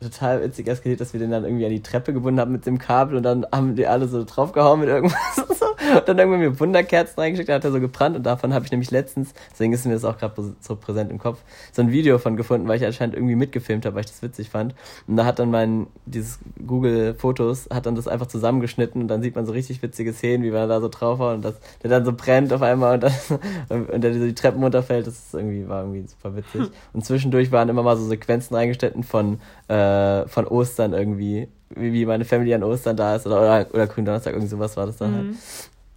[0.00, 2.78] total witzig eskaliert, dass wir den dann irgendwie an die Treppe gebunden haben mit dem
[2.78, 5.66] Kabel und dann haben die alle so draufgehauen mit irgendwas und so.
[5.66, 8.70] Und dann irgendwann mir Wunderkerzen reingeschickt, da hat er so gebrannt und davon habe ich
[8.70, 11.40] nämlich letztens, deswegen ist mir das auch gerade so präsent im Kopf,
[11.72, 14.48] so ein Video von gefunden, weil ich anscheinend irgendwie mitgefilmt habe, weil ich das witzig
[14.50, 14.74] fand.
[15.06, 19.20] Und da hat dann mein, dieses Google Fotos, hat dann das einfach zusammengeschnitten und dann
[19.20, 21.90] sieht man so richtig witzige Szenen, wie man da so drauf war und das, der
[21.90, 25.34] dann so brennt auf einmal und, dann, und der so die Treppen runterfällt, das ist
[25.34, 26.70] irgendwie, war irgendwie super witzig.
[26.94, 29.89] Und zwischendurch waren immer mal so Sequenzen reingestellt von, äh,
[30.26, 34.34] von Ostern irgendwie, wie, wie meine Family an Ostern da ist oder, oder, oder Gründonnerstag,
[34.34, 35.26] irgend sowas war das dann halt.
[35.26, 35.36] Mhm.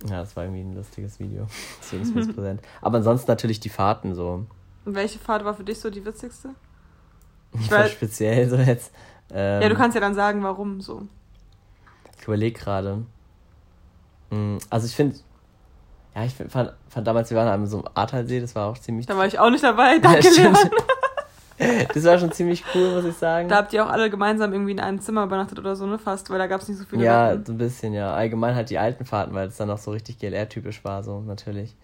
[0.09, 1.47] Ja, das war irgendwie ein lustiges Video.
[1.81, 2.61] Deswegen ist mir das präsent.
[2.81, 4.45] Aber ansonsten natürlich die Fahrten so.
[4.85, 6.49] Und welche Fahrt war für dich so die witzigste?
[7.59, 8.91] Ich weiß- speziell so jetzt.
[9.31, 11.03] Ähm, ja, du kannst ja dann sagen, warum so.
[12.19, 13.03] Ich überlege gerade.
[14.29, 15.15] Mm, Also ich finde,
[16.15, 18.77] ja, ich find, fand, fand damals, wir waren an so einem Ahrtalsee, das war auch
[18.77, 19.05] ziemlich.
[19.05, 19.99] Da war ich auch nicht dabei.
[20.01, 20.57] Danke, Stimmt.
[21.93, 23.49] Das war schon ziemlich cool, muss ich sagen.
[23.49, 25.97] Da habt ihr auch alle gemeinsam irgendwie in einem Zimmer übernachtet oder so, ne?
[25.99, 27.45] Fast, weil da gab es nicht so viele ja, Betten.
[27.45, 28.13] so ein bisschen, ja.
[28.13, 31.75] Allgemein halt die alten Fahrten, weil es dann auch so richtig GLR-typisch war, so natürlich.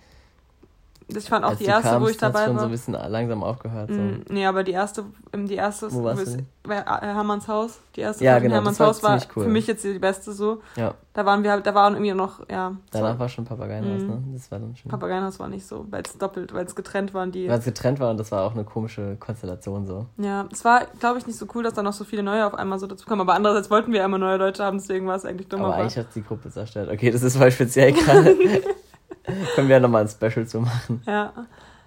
[1.18, 2.60] Ich fand auch Als die erste, wo kamst, ich dabei schon war.
[2.62, 3.89] so ein bisschen langsam aufgehört.
[3.89, 3.95] So.
[3.99, 6.45] Mm, nee, aber die erste, ähm, die erste Wo warst du?
[6.64, 7.80] bei äh, Hermanns Haus.
[7.95, 9.45] Die erste Ja, genau, Hermanns das war Haus war cool.
[9.45, 10.62] für mich jetzt die beste so.
[10.76, 14.07] Ja, Da waren wir halt, da waren irgendwie noch, ja, danach war schon Papageienhaus, Mhm.
[14.07, 14.22] ne?
[14.34, 14.91] Das war dann schon.
[14.91, 17.49] Papageienhaus war nicht so, weil es doppelt, weil es getrennt waren die.
[17.49, 20.05] Weil es getrennt war und das war auch eine komische Konstellation so.
[20.18, 22.53] Ja, es war, glaube ich, nicht so cool, dass da noch so viele neue auf
[22.53, 23.22] einmal so dazu kommen.
[23.22, 25.62] Aber andererseits wollten wir immer neue Leute haben, deswegen war es eigentlich dumm.
[25.62, 26.89] Aber Aber eigentlich hat die Gruppe zerstört.
[26.91, 28.36] Okay, das ist voll speziell gerade.
[29.55, 31.01] Können wir ja nochmal ein Special zu machen.
[31.05, 31.34] ja.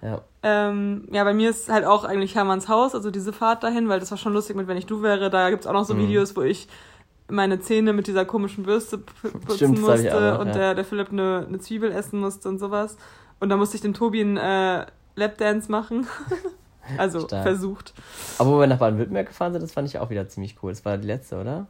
[0.01, 0.19] Ja.
[0.43, 4.01] Ähm, ja, bei mir ist halt auch eigentlich Hermanns Haus, also diese Fahrt dahin, weil
[4.01, 5.29] das war schon lustig mit Wenn ich du wäre.
[5.29, 5.99] Da gibt's auch noch so Mhm.
[5.99, 6.67] Videos, wo ich
[7.29, 10.53] meine Zähne mit dieser komischen Bürste putzen Stimmt, musste auch und ja.
[10.53, 12.97] der, der Philipp eine, eine Zwiebel essen musste und sowas.
[13.39, 14.85] Und da musste ich dem Tobi einen äh,
[15.15, 16.05] Lapdance machen.
[16.97, 17.43] also Stark.
[17.43, 17.93] versucht.
[18.39, 20.71] Aber wo wir nach Baden-Württemberg gefahren sind, das fand ich auch wieder ziemlich cool.
[20.71, 21.67] Das war die letzte, oder?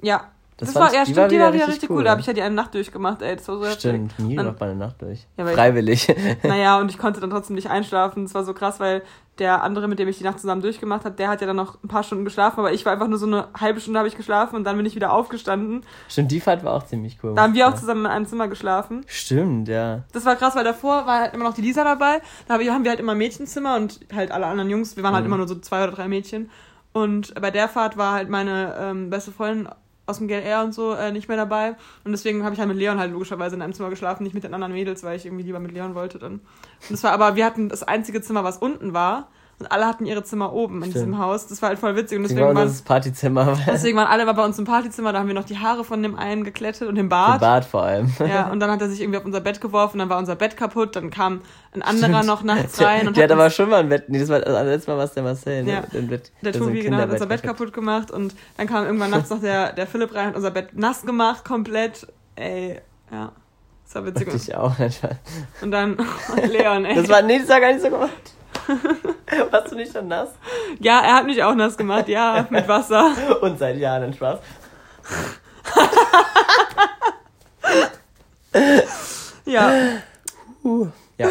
[0.00, 0.30] Ja.
[0.56, 2.04] Das, fand war, ja, stimmt, die war wieder richtig cool.
[2.04, 3.34] Da habe ich ja die eine Nacht durchgemacht, ey.
[3.34, 3.64] Das war so.
[3.70, 5.26] Stimmt, nie macht man eine Nacht durch.
[5.36, 6.06] Ja, Freiwillig.
[6.44, 8.24] Naja, und ich konnte dann trotzdem nicht einschlafen.
[8.24, 9.02] Das war so krass, weil
[9.40, 11.82] der andere, mit dem ich die Nacht zusammen durchgemacht habe, der hat ja dann noch
[11.82, 14.16] ein paar Stunden geschlafen, aber ich war einfach nur so eine halbe Stunde habe ich
[14.16, 15.82] geschlafen und dann bin ich wieder aufgestanden.
[16.08, 17.34] Stimmt, die Fahrt war auch ziemlich cool.
[17.34, 19.02] Da haben wir auch zusammen in einem Zimmer geschlafen.
[19.08, 20.04] Stimmt, ja.
[20.12, 22.20] Das war krass, weil davor war halt immer noch die Lisa dabei.
[22.46, 24.96] Da haben wir halt immer Mädchenzimmer und halt alle anderen Jungs.
[24.96, 25.30] Wir waren halt Mhm.
[25.30, 26.48] immer nur so zwei oder drei Mädchen.
[26.92, 29.68] Und bei der Fahrt war halt meine ähm, beste Freundin
[30.06, 31.76] aus dem GLR und so äh, nicht mehr dabei.
[32.04, 34.44] Und deswegen habe ich halt mit Leon halt logischerweise in einem Zimmer geschlafen, nicht mit
[34.44, 36.34] den anderen Mädels, weil ich irgendwie lieber mit Leon wollte dann.
[36.34, 39.28] Und das war aber, wir hatten das einzige Zimmer, was unten war.
[39.60, 40.94] Und alle hatten ihre Zimmer oben in Stimmt.
[40.96, 41.46] diesem Haus.
[41.46, 42.16] Das war halt voll witzig.
[42.18, 43.56] Und Deswegen war waren, das Partyzimmer.
[43.66, 45.12] deswegen waren alle bei uns im Partyzimmer.
[45.12, 47.40] Da haben wir noch die Haare von dem einen geklettet und den Im Bart.
[47.40, 48.12] Bad vor allem.
[48.18, 50.56] Ja, und dann hat er sich irgendwie auf unser Bett geworfen, dann war unser Bett
[50.56, 51.40] kaputt, dann kam
[51.72, 52.26] ein anderer Stimmt.
[52.26, 54.08] noch nachts rein und Der hat uns- aber schon mal ein Bett.
[54.08, 55.72] Nee, das war, also letztes Mal war es der Marcel, ne?
[55.72, 55.82] Ja.
[55.98, 57.72] Im Bett, der Tobi genau, hat unser Bett kaputt.
[57.72, 61.02] gemacht und dann kam irgendwann nachts noch der, der Philipp rein, hat unser Bett nass
[61.02, 62.06] gemacht, komplett.
[62.36, 62.80] Ey,
[63.12, 63.30] ja.
[63.84, 64.28] Das war witzig.
[64.34, 64.74] Ich auch.
[64.76, 65.16] Spaß.
[65.62, 65.96] Und dann
[66.50, 66.96] Leon, ey.
[66.96, 68.10] Das war, nee, das war gar nicht so gemacht.
[69.50, 70.30] Warst du nicht schon nass?
[70.80, 73.14] ja, er hat mich auch nass gemacht, ja, mit Wasser.
[73.40, 74.38] Und seit Jahren ein Spaß.
[79.44, 79.72] Ja,
[80.64, 80.88] Uh.
[81.18, 81.28] Ja,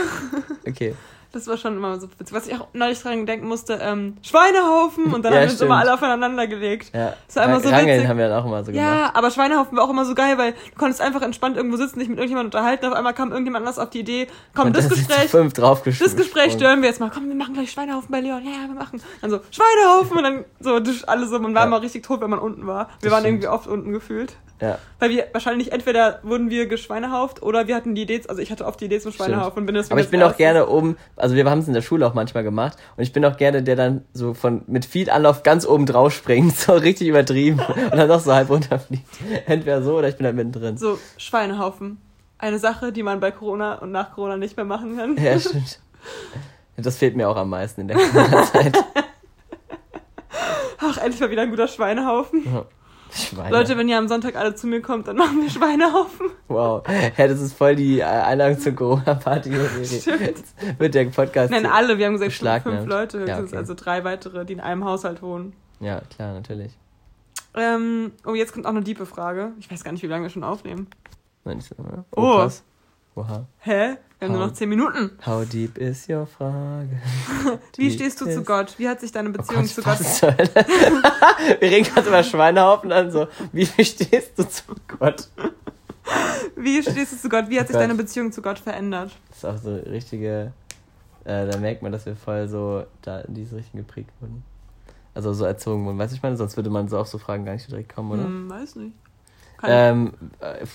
[0.68, 0.94] okay.
[1.34, 2.34] Das war schon immer so witzig.
[2.34, 5.62] Was ich auch neulich dran denken musste, ähm, Schweinehaufen und dann Ja, haben wir uns
[5.62, 6.92] immer alle aufeinander gelegt.
[6.94, 7.14] Ja.
[7.28, 8.08] Das war immer so Rangeln witzig.
[8.08, 8.88] haben wir dann auch immer so gemacht.
[8.88, 12.00] Ja, aber Schweinehaufen war auch immer so geil, weil du konntest einfach entspannt irgendwo sitzen,
[12.00, 14.86] dich mit irgendjemandem unterhalten, auf einmal kam irgendjemand anders auf die Idee, komm, Und das
[14.86, 18.20] sind Gespräch, fünf das Gespräch stören wir jetzt mal, komm, wir machen gleich Schweinehaufen bei
[18.22, 19.02] Leon, ja, ja, wir machen.
[19.22, 21.68] Dann so, Schweinehaufen und dann so, alle so, man war Ja.
[21.68, 22.88] immer richtig tot, wenn man unten war.
[23.00, 23.44] Wir Das waren stimmt.
[23.44, 24.36] irgendwie oft unten gefühlt.
[24.64, 24.78] Ja.
[25.00, 28.66] Weil wir wahrscheinlich entweder wurden wir geschweinehauft oder wir hatten die Idee, also ich hatte
[28.66, 31.44] oft die Idee zum Schweinehaufen und bin Aber ich bin auch gerne oben, also wir
[31.50, 34.06] haben es in der Schule auch manchmal gemacht und ich bin auch gerne der dann
[34.14, 38.22] so von mit viel Anlauf ganz oben drauf springt, so richtig übertrieben und dann auch
[38.22, 39.06] so halb runterfliegt.
[39.48, 40.78] Entweder so oder ich bin halt mittendrin.
[40.78, 41.98] So, Schweinehaufen.
[42.38, 45.18] Eine Sache, die man bei Corona und nach Corona nicht mehr machen kann.
[45.18, 45.80] Ja, stimmt.
[46.76, 48.84] Das fehlt mir auch am meisten in der Corona-Zeit.
[50.80, 52.44] Ach, endlich mal wieder ein guter Schweinehaufen.
[53.16, 53.52] Schweine.
[53.52, 56.28] Leute, wenn ihr am Sonntag alle zu mir kommt, dann machen wir Schweinehaufen.
[56.48, 56.84] Wow.
[57.18, 59.52] Ja, das ist voll die Einladung zur Corona-Party.
[59.52, 60.08] Jetzt
[60.80, 61.52] Wird der Podcast.
[61.52, 61.98] Nein, alle.
[61.98, 63.58] Wir haben gesagt, fünf Leute höchstens, Ja, okay.
[63.58, 65.54] also drei weitere, die in einem Haushalt wohnen.
[65.80, 66.78] Ja, klar, natürlich.
[67.56, 69.52] Ähm, oh, jetzt kommt auch eine diepe Frage.
[69.60, 70.88] Ich weiß gar nicht, wie lange wir schon aufnehmen.
[71.44, 72.06] Nein, so, oder?
[72.16, 72.38] Oh.
[72.38, 72.64] krass.
[73.16, 73.46] Oha.
[73.60, 73.98] Hä?
[74.24, 75.12] Wir haben nur How- noch zehn Minuten.
[75.26, 76.88] How deep is your Frage?
[77.76, 78.74] Wie stehst du zu Gott?
[78.78, 80.00] Wie hat sich deine Oh Beziehung Gott, zu Gott...
[80.22, 81.60] Hölle?
[81.60, 84.64] Wir reden gerade über Schweinehaufen an, so, wie stehst du zu
[84.98, 85.28] Gott?
[86.56, 87.50] Wie stehst du zu Gott?
[87.50, 87.82] Wie hat sich Gott.
[87.84, 89.12] deine Beziehung zu Gott verändert?
[89.28, 90.54] Das ist auch so richtige,
[91.26, 94.42] äh, da merkt man, dass wir voll so da in diese Richtung geprägt wurden.
[95.14, 95.98] Also so erzogen wurden.
[95.98, 98.12] Weißt du, ich meine, sonst würde man so auf so Fragen gar nicht direkt kommen,
[98.12, 98.24] oder?
[98.24, 98.96] Hm, weiß nicht.
[99.58, 100.66] Kann Ähm, äh,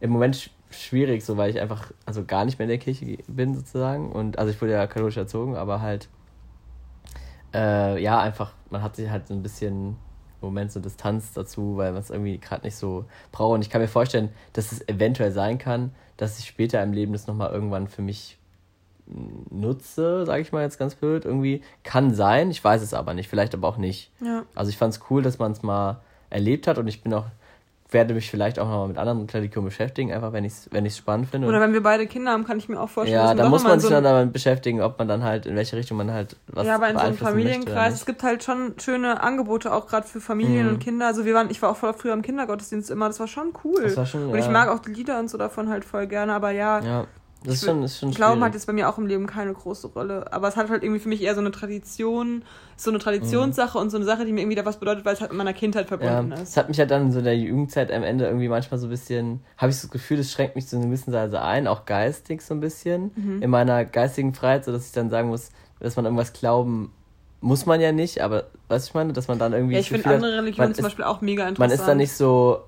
[0.00, 0.50] Im Moment
[0.82, 4.38] schwierig, so weil ich einfach also gar nicht mehr in der Kirche bin sozusagen und
[4.38, 6.08] also ich wurde ja katholisch erzogen, aber halt
[7.54, 9.96] äh, ja einfach man hat sich halt so ein bisschen
[10.40, 13.70] im Moment so Distanz dazu, weil man es irgendwie gerade nicht so braucht und ich
[13.70, 17.52] kann mir vorstellen, dass es eventuell sein kann, dass ich später im Leben das nochmal
[17.52, 18.38] irgendwann für mich
[19.50, 23.28] nutze, sage ich mal jetzt ganz blöd, irgendwie kann sein, ich weiß es aber nicht,
[23.28, 24.10] vielleicht aber auch nicht.
[24.20, 24.44] Ja.
[24.54, 27.26] Also ich fand es cool, dass man es mal erlebt hat und ich bin auch,
[27.90, 30.96] werde mich vielleicht auch nochmal mit anderen Religionen beschäftigen, einfach wenn ich es wenn ich's
[30.98, 31.46] spannend finde.
[31.46, 33.78] Oder wenn wir beide Kinder haben, kann ich mir auch vorstellen, ja, da muss man
[33.78, 36.66] sich so dann damit beschäftigen, ob man dann halt, in welche Richtung man halt was
[36.66, 40.20] ja, aber in so einem Familienkreis, es gibt halt schon schöne Angebote, auch gerade für
[40.20, 40.72] Familien Mhm.
[40.74, 41.06] und Kinder.
[41.06, 43.82] Also wir waren, ich war auch voll früher im Kindergottesdienst immer, das war schon cool.
[43.82, 44.50] Das war schon, und ich ja.
[44.50, 47.06] mag auch die Lieder und so davon halt voll gerne, aber ja, Ja,
[47.44, 49.88] das ist schon, ist schon Glauben hat jetzt bei mir auch im Leben keine große
[49.88, 50.32] Rolle.
[50.32, 52.42] Aber es hat halt irgendwie für mich eher so eine Tradition,
[52.76, 55.20] so eine Traditionssache und so eine Sache, die mir irgendwie da was bedeutet, weil es
[55.20, 56.56] halt mit meiner Kindheit Ja, verbunden es ist.
[56.56, 59.40] hat mich halt dann so in der Jugendzeit am Ende irgendwie manchmal so ein bisschen,
[59.58, 62.42] habe ich so das Gefühl, es schränkt mich zu einer gewissen Weise ein, auch geistig
[62.42, 63.42] so ein bisschen, Mhm.
[63.42, 66.92] in meiner geistigen Freiheit, so dass ich dann sagen muss, dass man irgendwas glauben
[67.42, 69.90] muss man ja nicht, aber was ich meine, dass man dann irgendwie Ja, das ich
[70.02, 71.58] finde andere Religionen zum Beispiel auch mega interessant.
[71.58, 72.64] man ist dann nicht so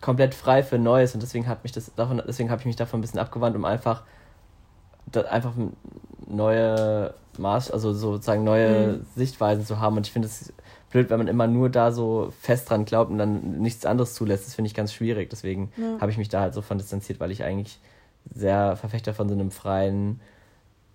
[0.00, 2.98] komplett frei für Neues und deswegen hat mich das davon, deswegen habe ich mich davon
[2.98, 4.02] ein bisschen abgewandt, um einfach
[5.30, 5.52] einfach
[6.26, 8.68] neue Maß, also sozusagen neue
[8.98, 9.06] Mhm.
[9.14, 9.96] Sichtweisen zu haben.
[9.96, 10.52] Und ich finde es
[10.90, 14.46] blöd, wenn man immer nur da so fest dran glaubt und dann nichts anderes zulässt.
[14.46, 15.30] Das finde ich ganz schwierig.
[15.30, 16.00] Deswegen Ja.
[16.00, 17.78] habe ich mich da halt so von distanziert, weil ich eigentlich
[18.34, 20.20] sehr Verfechter von so einem freien,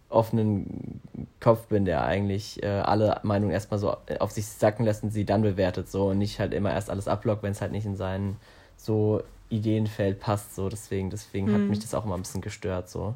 [0.09, 0.99] offenen
[1.39, 5.25] Kopf bin, der eigentlich äh, alle Meinungen erstmal so auf sich sacken lässt und sie
[5.25, 7.95] dann bewertet so und nicht halt immer erst alles abblockt, wenn es halt nicht in
[7.95, 8.35] sein
[8.81, 10.55] so Ideenfeld passt.
[10.55, 11.67] So deswegen, deswegen hat Mhm.
[11.69, 12.89] mich das auch immer ein bisschen gestört.
[12.89, 13.15] So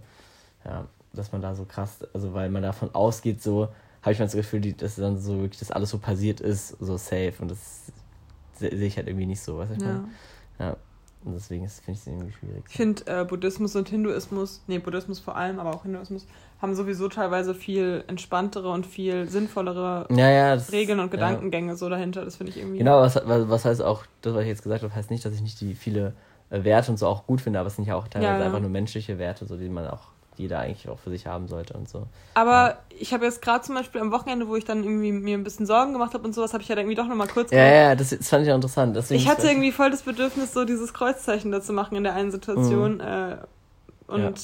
[0.65, 3.69] ja, dass man da so krass, also weil man davon ausgeht, so
[4.01, 6.97] habe ich mal das Gefühl, dass dann so wirklich das alles so passiert ist, so
[6.97, 7.91] safe und das
[8.53, 9.75] se- sehe ich halt irgendwie nicht so, weißt du?
[9.77, 9.87] ich Ja.
[9.87, 10.07] meine?
[10.59, 10.77] Ja.
[11.23, 12.63] Und deswegen ist- finde ich es irgendwie schwierig.
[12.69, 16.27] Ich finde, äh, Buddhismus und Hinduismus, nee, Buddhismus vor allem, aber auch Hinduismus,
[16.65, 20.55] haben sowieso teilweise viel entspanntere und viel sinnvollere Ja, ja.
[20.55, 21.11] Das, Regeln und ja.
[21.11, 22.25] Gedankengänge so dahinter.
[22.25, 22.79] Das finde ich irgendwie.
[22.79, 25.41] Genau, was, was heißt auch, das, was ich jetzt gesagt habe, heißt nicht, dass ich
[25.41, 26.13] nicht die viele
[26.49, 28.45] äh, Werte und so auch gut finde, aber es sind ja auch teilweise Ja, ja.
[28.45, 30.01] einfach nur menschliche Werte, so die man auch,
[30.37, 32.07] jeder eigentlich auch für sich haben sollte und so.
[32.33, 35.43] Aber ich habe jetzt gerade zum Beispiel am Wochenende, wo ich dann irgendwie mir ein
[35.45, 37.65] bisschen Sorgen gemacht habe und sowas, habe ich ja dann irgendwie doch nochmal kurz Ja,
[37.65, 38.95] ja, das, das fand ich auch interessant.
[38.95, 42.13] Deswegen Ich hatte irgendwie voll das Bedürfnis, so dieses Kreuzzeichen da zu machen in der
[42.15, 42.31] einen Mhm.
[42.31, 42.99] Situation.
[42.99, 43.37] Äh,
[44.07, 44.35] und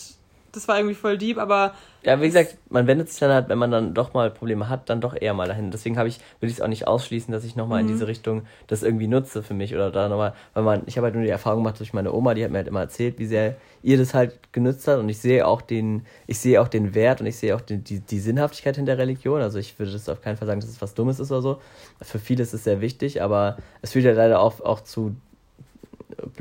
[0.52, 1.74] das war irgendwie voll deep, aber
[2.04, 4.90] Ja, wie gesagt, man wendet sich dann halt, wenn man dann doch mal Probleme hat,
[4.90, 5.70] dann doch eher mal dahin.
[5.72, 7.90] Deswegen habe ich, würde ich es auch nicht ausschließen, dass ich nochmal in Mhm.
[7.90, 11.16] diese Richtung das irgendwie nutze für mich oder da nochmal, weil man, ich habe halt
[11.16, 13.56] nur die Erfahrung gemacht durch meine Oma, die hat mir halt immer erzählt, wie sehr
[13.84, 17.22] ihr das halt genützt hat und ich sehe auch den, ich sehe auch den Wert
[17.22, 19.42] und ich sehe auch den, die, die Sinnhaftigkeit hinter Religion.
[19.42, 21.62] Also ich würde das auf keinen Fall sagen, dass es was Dummes ist oder so.
[22.02, 25.16] Für viele ist es sehr wichtig, aber es führt ja leider auch, auch zu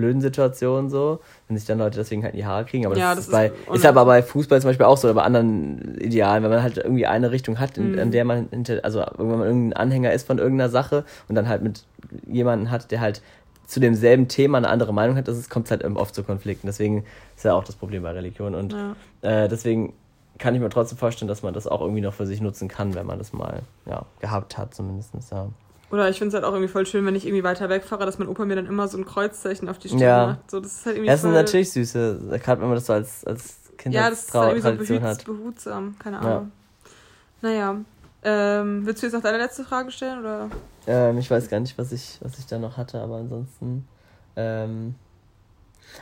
[0.00, 2.86] blöden Situationen so, wenn sich dann Leute deswegen halt in die Haare kriegen.
[2.86, 5.14] Aber Ja, das, das ist, bei, ist aber bei Fußball zum Beispiel auch so, oder
[5.14, 8.80] bei anderen Idealen, wenn man halt irgendwie eine Richtung hat, in, an der man hinter,
[8.82, 11.84] also wenn man irgendein Anhänger ist von irgendeiner Sache und dann halt mit
[12.26, 13.22] jemandem hat, der halt
[13.66, 16.66] zu demselben Thema eine andere Meinung hat, das kommt halt oft zu Konflikten.
[16.66, 17.04] Deswegen
[17.36, 18.54] ist ja auch das Problem bei Religion.
[18.56, 18.96] Und Ja.
[19.44, 19.92] äh, deswegen
[20.38, 22.94] kann ich mir trotzdem vorstellen, dass man das auch irgendwie noch für sich nutzen kann,
[22.94, 25.12] wenn man das mal ja, gehabt hat, zumindest.
[25.30, 25.48] Ja.
[25.90, 28.18] Oder ich finde es halt auch irgendwie voll schön, wenn ich irgendwie weiter wegfahre, dass
[28.18, 30.26] mein Opa mir dann immer so ein Kreuzzeichen auf die Stirn Ja.
[30.26, 30.50] macht.
[30.50, 32.92] So, das ist halt irgendwie Das sind voll, natürlich süße, gerade wenn man das so
[32.92, 35.24] als, als Ja, das ist halt irgendwie so Kindheitstradition behüts, hat.
[35.24, 35.96] behutsam.
[35.98, 36.22] Keine Ja.
[36.22, 36.52] Ahnung.
[37.42, 37.76] Naja.
[38.22, 40.20] Ähm, willst du jetzt noch deine letzte Frage stellen?
[40.20, 40.50] Oder?
[40.86, 43.88] Ähm, ich weiß gar nicht, was ich, was ich da noch hatte, aber ansonsten.
[44.36, 44.94] Ähm,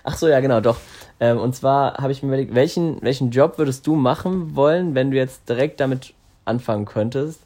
[0.04, 0.76] ach so, ja, genau, doch.
[1.20, 5.10] Ähm, und zwar habe ich mir überlegt, welchen, welchen Job würdest du machen wollen, wenn
[5.12, 6.12] du jetzt direkt damit
[6.44, 7.40] anfangen könntest,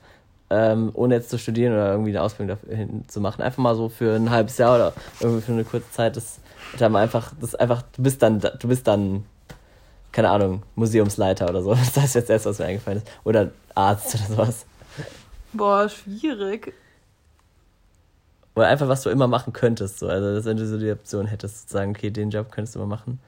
[0.53, 3.43] ähm, ohne jetzt zu studieren oder irgendwie eine Ausbildung dahin zu machen?
[3.43, 6.41] Einfach mal so für ein halbes Jahr oder irgendwie für eine kurze Zeit, das
[6.79, 9.25] dann einfach, das einfach, du bist dann, du bist dann,
[10.13, 11.71] keine Ahnung, Museumsleiter oder so.
[11.95, 13.09] Das ist jetzt erst, was mir eingefallen ist.
[13.25, 14.67] Oder Arzt oder sowas.
[15.53, 16.75] Boah, schwierig.
[18.55, 19.99] Oder einfach, was du immer machen könntest.
[19.99, 20.09] So.
[20.09, 22.81] Also, dass wenn du so die Option hättest, zu sagen, okay, den Job könntest du
[22.81, 23.19] mal machen.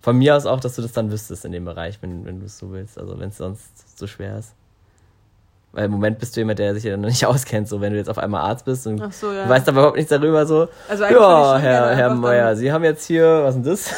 [0.00, 2.46] Von mir aus auch, dass du das dann wüsstest in dem Bereich, wenn, wenn du
[2.46, 2.98] es so willst.
[2.98, 4.54] Also, wenn es sonst so schwer ist.
[5.72, 7.66] Weil im Moment bist du jemand, der sich ja noch nicht auskennt.
[7.68, 9.44] So, wenn du jetzt auf einmal Arzt bist und so, ja.
[9.44, 10.68] du weißt aber überhaupt nichts darüber, so.
[10.88, 13.94] Also Ja, Herr, Herr dann- Sie haben jetzt hier, was ist denn das?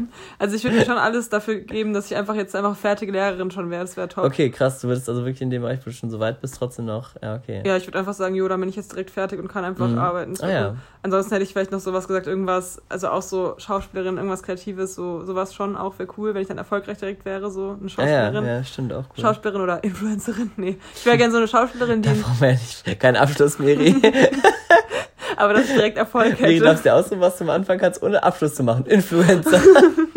[0.38, 3.50] Also ich würde mir schon alles dafür geben, dass ich einfach jetzt einfach fertige Lehrerin
[3.50, 3.82] schon wäre.
[3.82, 4.24] Das wäre top.
[4.24, 6.56] Okay, krass, du würdest also wirklich in dem Bereich, wo du schon so weit bist,
[6.56, 7.10] trotzdem noch.
[7.22, 7.62] Ja, okay.
[7.64, 9.88] Ja, ich würde einfach sagen, jo, dann bin ich jetzt direkt fertig und kann einfach
[9.88, 9.98] Mhm.
[9.98, 10.32] arbeiten.
[10.34, 10.76] Das Ah, ja.
[11.04, 15.24] Ansonsten hätte ich vielleicht noch sowas gesagt, irgendwas, also auch so Schauspielerin, irgendwas Kreatives, so
[15.24, 17.88] sowas schon auch wäre cool, wenn ich dann erfolgreich direkt wäre, so eine Ah, ja,
[17.88, 18.46] Schauspielerin.
[18.46, 19.22] ja, stimmt auch cool.
[19.22, 20.78] Schauspielerin oder Influencerin, nee.
[20.94, 23.96] Ich wäre gerne so eine Schauspielerin, die, da brauchen wir ja nicht, keinen Abschluss, Miri.
[25.36, 26.64] aber dass ich direkt Erfolg Miri, hätte.
[26.64, 28.86] darfst dir aussuchen, was du am Anfang kannst, ohne Abschluss zu machen.
[28.86, 29.60] Influencer.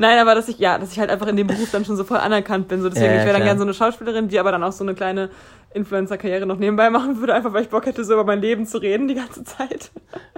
[0.00, 2.04] Nein, aber dass ich, ja, dass ich halt einfach in dem Beruf dann schon so
[2.04, 2.80] voll anerkannt bin.
[2.80, 4.70] So, deswegen, Ja, ja, ich wäre dann gerne so eine Schauspielerin, die aber dann auch
[4.70, 5.28] so eine kleine
[5.74, 8.78] Influencer-Karriere noch nebenbei machen würde, einfach weil ich Bock hätte, so über mein Leben zu
[8.78, 9.90] reden die ganze Zeit.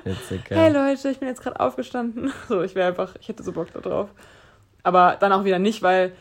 [0.03, 0.57] Witzig, ja.
[0.57, 2.33] Hey Leute, ich bin jetzt gerade aufgestanden.
[2.49, 4.09] So, ich wäre einfach, ich hätte so Bock da drauf.
[4.83, 6.13] Aber dann auch wieder nicht, weil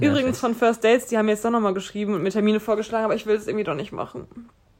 [0.00, 3.04] übrigens von First Dates, die haben mir jetzt doch nochmal geschrieben und mir Termine vorgeschlagen,
[3.04, 4.28] aber ich will es irgendwie doch nicht machen.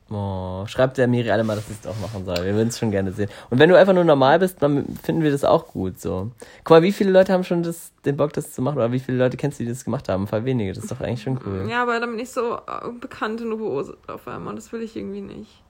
[0.09, 2.37] Oh, schreibt der Miri alle mal, dass sie es auch machen soll.
[2.37, 3.29] Wir würden es schon gerne sehen.
[3.51, 6.31] Und wenn du einfach nur normal bist, dann finden wir das auch gut so.
[6.63, 8.77] Guck mal, wie viele Leute haben schon das, den Bock, das zu machen?
[8.77, 10.29] Oder wie viele Leute kennst du, die das gemacht haben?
[10.29, 10.73] Voll wenige.
[10.73, 11.67] Das ist doch eigentlich schon cool.
[11.69, 14.83] Ja, aber dann bin ich so äh, bekannt in Hose auf einmal und das will
[14.83, 15.63] ich irgendwie nicht.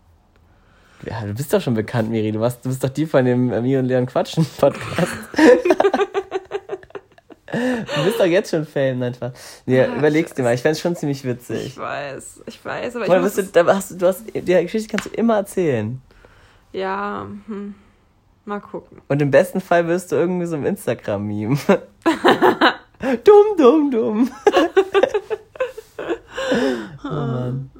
[1.04, 2.32] Ja, du bist doch schon bekannt, Miri.
[2.32, 5.12] Du, warst, du bist doch die von dem äh, Miri und Leon Quatschen Podcast.
[7.52, 9.62] du bist doch jetzt schon Fame, nein, Spaß.
[9.66, 10.54] Nee, Ah, überlegst dir mal.
[10.54, 11.78] Ich fände es schon ziemlich Ich witzig.
[11.78, 14.42] weiß, ich weiß, aber ich Guck mal, muss du, da hast du, du hast, die
[14.42, 16.00] Geschichte kannst du immer erzählen.
[16.72, 17.74] Ja, hm.
[18.44, 19.00] mal gucken.
[19.08, 21.56] Und im besten Fall wirst du irgendwie so ein Instagram-Meme.
[23.24, 24.30] dumm, dumm, dumm.
[27.04, 27.70] oh Mann.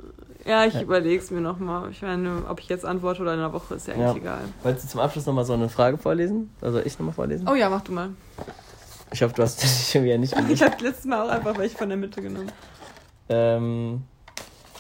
[0.45, 1.91] Ja, ich überleg's mir nochmal.
[1.91, 4.14] Ich meine, ob ich jetzt antworte oder in einer Woche, ist ja eigentlich Ja.
[4.17, 4.41] egal.
[4.62, 6.51] Wolltest du zum Abschluss nochmal so eine Frage vorlesen?
[6.61, 7.49] Also ich nochmal vorlesen?
[7.51, 8.11] Oh ja, mach du mal.
[9.17, 10.62] Ich hoffe, du hast dich schon wieder nicht Ich gemischt.
[10.62, 12.53] habe letztes Mal auch einfach welche von der Mitte genommen.
[13.31, 14.03] ähm,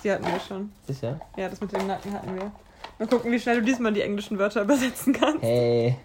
[0.04, 0.70] Die hatten wir schon.
[0.86, 1.18] sicher?
[1.38, 2.52] Ja, das mit dem Nacken hatten wir.
[2.98, 5.42] Mal gucken, wie schnell du diesmal die englischen Wörter übersetzen kannst.
[5.42, 5.96] Hey.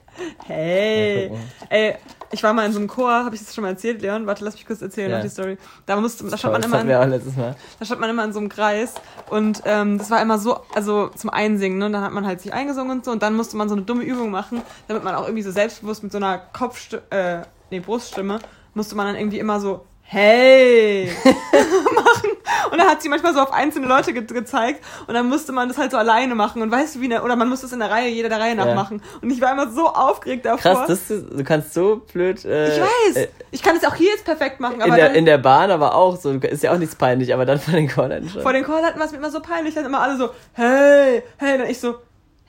[0.46, 1.32] Hey.
[1.70, 1.96] Ey,
[2.32, 4.26] ich war mal in so einem Chor, habe ich das schon mal erzählt, Leon?
[4.28, 5.18] Warte, lass mich kurz erzählen, Ja.
[5.18, 5.58] noch die Story.
[5.86, 7.56] Da, musste, da, Das stand man immer hatten in, letztes Mal.
[7.80, 8.94] da stand man immer in so einem Kreis
[9.30, 11.86] und ähm, das war immer so, also zum Einsingen, ne?
[11.88, 13.84] Und dann hat man halt sich eingesungen und so und dann musste man so eine
[13.84, 17.42] dumme Übung machen, damit man auch irgendwie so selbstbewusst mit so einer Kopfstimme, äh,
[17.72, 18.40] nee, Bruststimme,
[18.74, 22.30] musste man dann irgendwie immer so, hey, machen.
[22.72, 25.68] Und dann hat sie manchmal so auf einzelne Leute ge gezeigt und dann musste man
[25.68, 27.80] das halt so alleine machen und weißt du wie, ne, oder man musste es in
[27.80, 28.76] der Reihe, jeder der Reihe nach Ja.
[28.76, 29.02] machen.
[29.22, 30.86] Und ich war immer so aufgeregt davor.
[30.86, 32.44] Krass, das, du kannst so blöd.
[32.46, 33.16] Äh, ich weiß.
[33.16, 35.38] äh, ich kann es auch hier jetzt perfekt machen, aber in, der, dann, in der
[35.38, 36.32] Bahn aber auch so.
[36.32, 38.42] Ist ja auch nichts peinlich, aber dann von den Cornern schon.
[38.42, 41.58] vor den Chorleuten war es mir immer so peinlich, dann immer alle so, hey, hey,
[41.58, 41.96] dann ich so,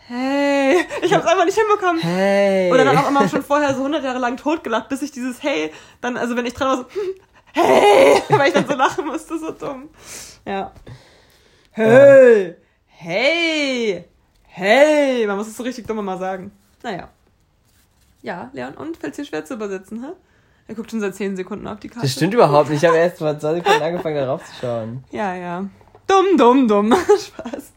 [0.09, 0.85] hey.
[1.03, 2.01] Ich hab's einfach nicht hinbekommen.
[2.03, 2.73] hey.
[2.73, 5.73] Oder dann auch immer schon vorher so 100 Jahre lang totgelacht, bis ich dieses Hey,
[6.01, 6.85] dann, also wenn ich dran war, so,
[7.55, 9.91] Hey, weil ich dann so lachen musste, so dumm.
[10.47, 10.73] Ja.
[11.73, 14.05] Hey, hey,
[14.45, 15.27] hey.
[15.27, 16.53] Man muss es so richtig dumm mal sagen.
[16.83, 17.09] Naja.
[18.23, 20.13] Ja, Leon, und fällt dir schwer zu übersetzen, hä?
[20.69, 22.07] Er guckt schon seit 10 Sekunden auf die Karte.
[22.07, 22.83] Das stimmt überhaupt nicht.
[22.83, 25.05] Ich habe erst vor zwei Sekunden angefangen, darauf zu schauen.
[25.11, 25.65] Ja, ja.
[26.07, 26.93] Dumm, dumm, dumm.
[27.07, 27.73] Spaß.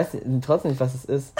[0.00, 1.34] Ich weiß trotzdem nicht, was es ist.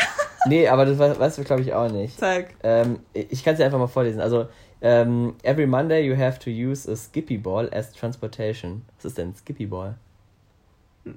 [0.47, 2.19] Nee, aber das we- weißt du, glaube ich, auch nicht.
[2.21, 2.55] Zeig.
[2.63, 4.21] Ähm, ich kann es dir einfach mal vorlesen.
[4.21, 4.47] Also,
[4.81, 8.83] ähm, every Monday you have to use a Skippy Ball as transportation.
[8.97, 9.95] Was ist denn Skippy Ball?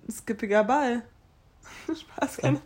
[0.09, 1.03] Skippiger Ball.
[1.88, 2.59] Spaß, keine.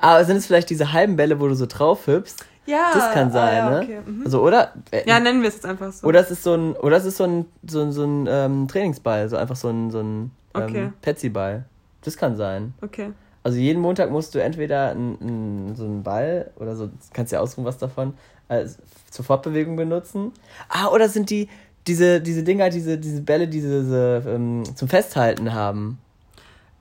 [0.00, 2.44] Aber sind es vielleicht diese halben Bälle, wo du so drauf hüpfst?
[2.66, 2.90] Ja.
[2.92, 3.80] Das kann ah, sein, ja, ne?
[3.82, 4.22] okay, mhm.
[4.24, 4.72] Also, oder?
[4.90, 6.06] Äh, Ja, nennen wir es jetzt einfach so.
[6.06, 8.68] Oder es ist so ein, oder es ist so ein, so ein, so ein ähm,
[8.68, 10.92] Trainingsball, so einfach so ein, so ein ähm, Okay.
[11.00, 11.64] Petsy-Ball.
[12.02, 12.74] Das kann sein.
[12.82, 13.12] Okay.
[13.48, 17.40] Also jeden Montag musst du entweder n, n, so einen Ball oder so, kannst ja
[17.40, 18.12] ausruhen, was davon,
[18.46, 18.76] als
[19.10, 20.32] zur Fortbewegung benutzen.
[20.68, 21.48] Ah, oder sind die
[21.86, 25.98] diese, diese Dinger, diese, diese Bälle, die diese ähm, zum Festhalten haben.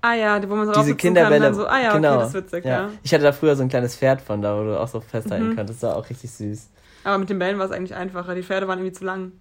[0.02, 1.46] Ah ja, die- wo man so Diese Kinderbälle.
[1.46, 2.16] Kann, so, ah ja, genau.
[2.16, 2.90] okay, das ist witzig, ja.
[3.02, 5.48] Ich hatte da früher so ein kleines Pferd von da, wo du auch so festhalten
[5.48, 5.56] Mhm.
[5.56, 5.82] konntest.
[5.82, 6.68] Das war auch richtig süß.
[7.06, 8.36] Aber mit den Bällen war es eigentlich einfacher.
[8.36, 9.32] Die Pferde waren irgendwie zu lang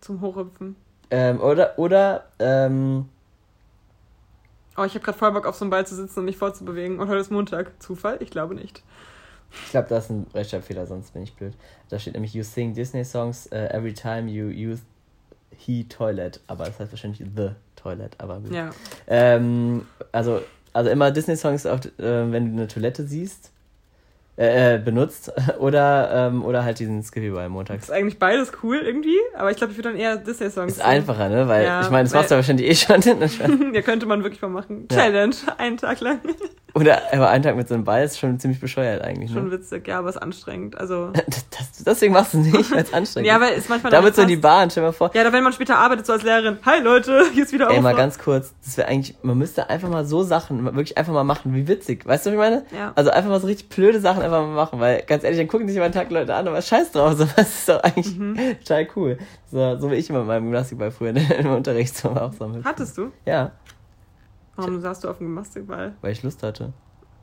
[0.00, 0.76] zum Hochhüpfen.
[1.10, 3.10] Ähm, oder, oder, ähm,
[4.76, 6.98] Oh, ich habe gerade voll Bock auf so einen Ball zu sitzen und mich vorzubewegen.
[6.98, 7.80] Und heute ist Montag.
[7.80, 8.18] Zufall?
[8.20, 8.82] Ich glaube nicht.
[9.64, 11.54] ich glaube, das ist ein Rechtschreibfehler, sonst bin ich blöd.
[11.88, 14.82] Da steht nämlich, you sing Disney songs uh, every time you use
[15.56, 16.40] he toilet.
[16.46, 18.52] Aber das heißt wahrscheinlich the toilet, aber gut.
[18.52, 18.70] Ja.
[19.06, 20.40] Ähm, also,
[20.72, 23.52] also immer Disney-Songs, auf, äh, wenn du eine Toilette siehst,
[24.36, 25.32] äh, äh, benutzt.
[25.58, 27.84] Oder, ähm, oder halt diesen Skippy Ball montags.
[27.84, 30.72] Ist eigentlich beides cool irgendwie, aber ich glaube, ich würde dann eher Disney-Songs.
[30.72, 31.46] Ist einfacher, ne?
[31.48, 33.00] Weil, Ja, ich meine, das weil- machst du ja wahrscheinlich eh schon.
[33.74, 34.88] ja, könnte man wirklich mal machen.
[34.90, 34.96] Ja.
[34.98, 36.20] Challenge, einen Tag lang.
[36.74, 39.52] oder aber einen Tag mit so einem Ball ist schon ziemlich bescheuert eigentlich, Schon ne?
[39.52, 40.76] witzig, ja, aber ist anstrengend.
[40.76, 41.12] Also.
[41.12, 43.42] Das, deswegen machst du es nicht, weil es anstrengend Ja, ist.
[43.42, 43.92] aber ist manchmal.
[43.92, 45.10] Damit so in die Bahn, stell mal vor.
[45.14, 46.58] Ja, da wenn man später arbeitet, so als Lehrerin.
[46.66, 49.88] Hi Leute, hier ist wieder Ey, mal ganz kurz, das wäre eigentlich, man müsste einfach
[49.88, 52.04] mal so Sachen, wirklich einfach mal machen, wie witzig.
[52.06, 52.64] Weißt du, was ich meine?
[52.76, 52.92] Ja.
[52.96, 55.68] Also einfach mal so richtig blöde Sachen einfach mal machen, weil ganz ehrlich, dann gucken
[55.68, 58.36] sich immer einen Tag Leute an, aber scheiß drauf, so, das ist doch eigentlich Mhm.
[58.60, 59.18] total cool.
[59.50, 62.50] So, so wie ich immer mit meinem Gymnastikball früher im Unterricht so auch so.
[62.64, 63.10] Hattest du?
[63.24, 63.52] Ja,
[64.56, 65.94] Warum saßt du auf dem Gymnastikball?
[66.00, 66.72] weil ich Lust hatte.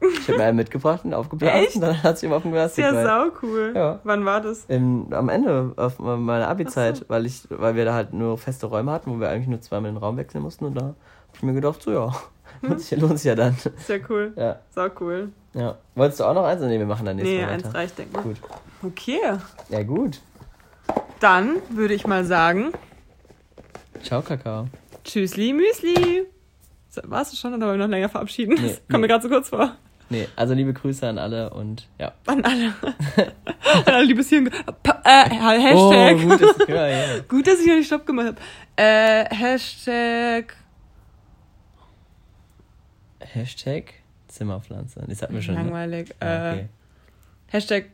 [0.02, 1.76] Ich habe mir einen mitgebracht und aufgeblasen Echt?
[1.76, 3.32] und dann hat sich immer auf dem Ist ja Gymnastikball.
[3.32, 3.72] sau cool.
[3.76, 4.00] Ja.
[4.04, 4.66] Wann war das?
[4.66, 7.06] Im, am Ende auf meiner Abi-Zeit, so.
[7.08, 9.92] weil ich, weil wir da halt nur feste Räume hatten, wo wir eigentlich nur zweimal
[9.92, 12.12] den Raum wechseln mussten und da hab ich mir gedacht, so ja,
[12.64, 13.54] lohnt sich, lohnt sich ja dann.
[13.56, 14.34] Ist ja cool.
[14.36, 15.30] Ja, Sau cool.
[15.54, 15.78] Ja.
[15.96, 16.62] Wolltest du auch noch eins?
[16.62, 17.76] Nee, wir machen dann nächstes Nee, Mal eins weiter.
[17.78, 18.24] reicht, denke ich.
[18.24, 18.38] Gut.
[18.84, 19.20] Okay.
[19.70, 20.20] Ja, gut.
[21.20, 22.72] Dann würde ich mal sagen,
[24.04, 24.68] Ciao, Kakao.
[25.04, 26.26] Tschüssli, Müsli.
[27.04, 28.56] Warst du schon oder wollen wir noch länger verabschieden?
[28.60, 29.08] Nee, das kommt mir nee.
[29.08, 29.76] gerade so kurz vor.
[30.10, 32.12] Nee, also liebe Grüße an alle und ja.
[32.26, 32.74] An alle.
[33.86, 34.50] An alle, ge-
[34.84, 36.18] Pa- Äh, Hashtag.
[36.18, 37.20] Oh, gut, ist, ja, ja.
[37.30, 38.38] Gut, dass ich noch nicht Stopp gemacht habe.
[38.76, 40.56] Äh, Hashtag.
[43.20, 43.94] Hashtag
[44.32, 45.04] Zimmerpflanze.
[45.08, 45.56] Das hatten wir schon.
[45.56, 45.62] Ne?
[45.64, 46.14] Langweilig.
[46.22, 46.66] Ja, Äh, okay.
[47.48, 47.86] Hashtag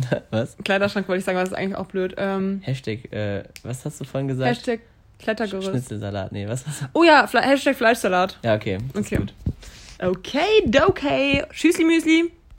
[0.30, 0.56] was?
[0.64, 2.14] Kleiderschrank wollte ich sagen, aber das ist eigentlich auch blöd.
[2.16, 4.48] Ähm, Hashtag, äh, was hast du vorhin gesagt?
[4.48, 4.80] Hashtag
[5.18, 5.68] Klettergerüst.
[5.68, 6.32] Schnitzelsalat.
[6.32, 6.86] Nee, was hast du?
[6.92, 8.38] Oh ja, Fle Hashtag Fleischsalat.
[8.42, 8.78] Ja, okay.
[8.92, 9.16] das ist Okay.
[9.18, 9.34] Gut.
[10.00, 11.44] Okay, okay.
[11.52, 12.32] Tschüssli, Müsli.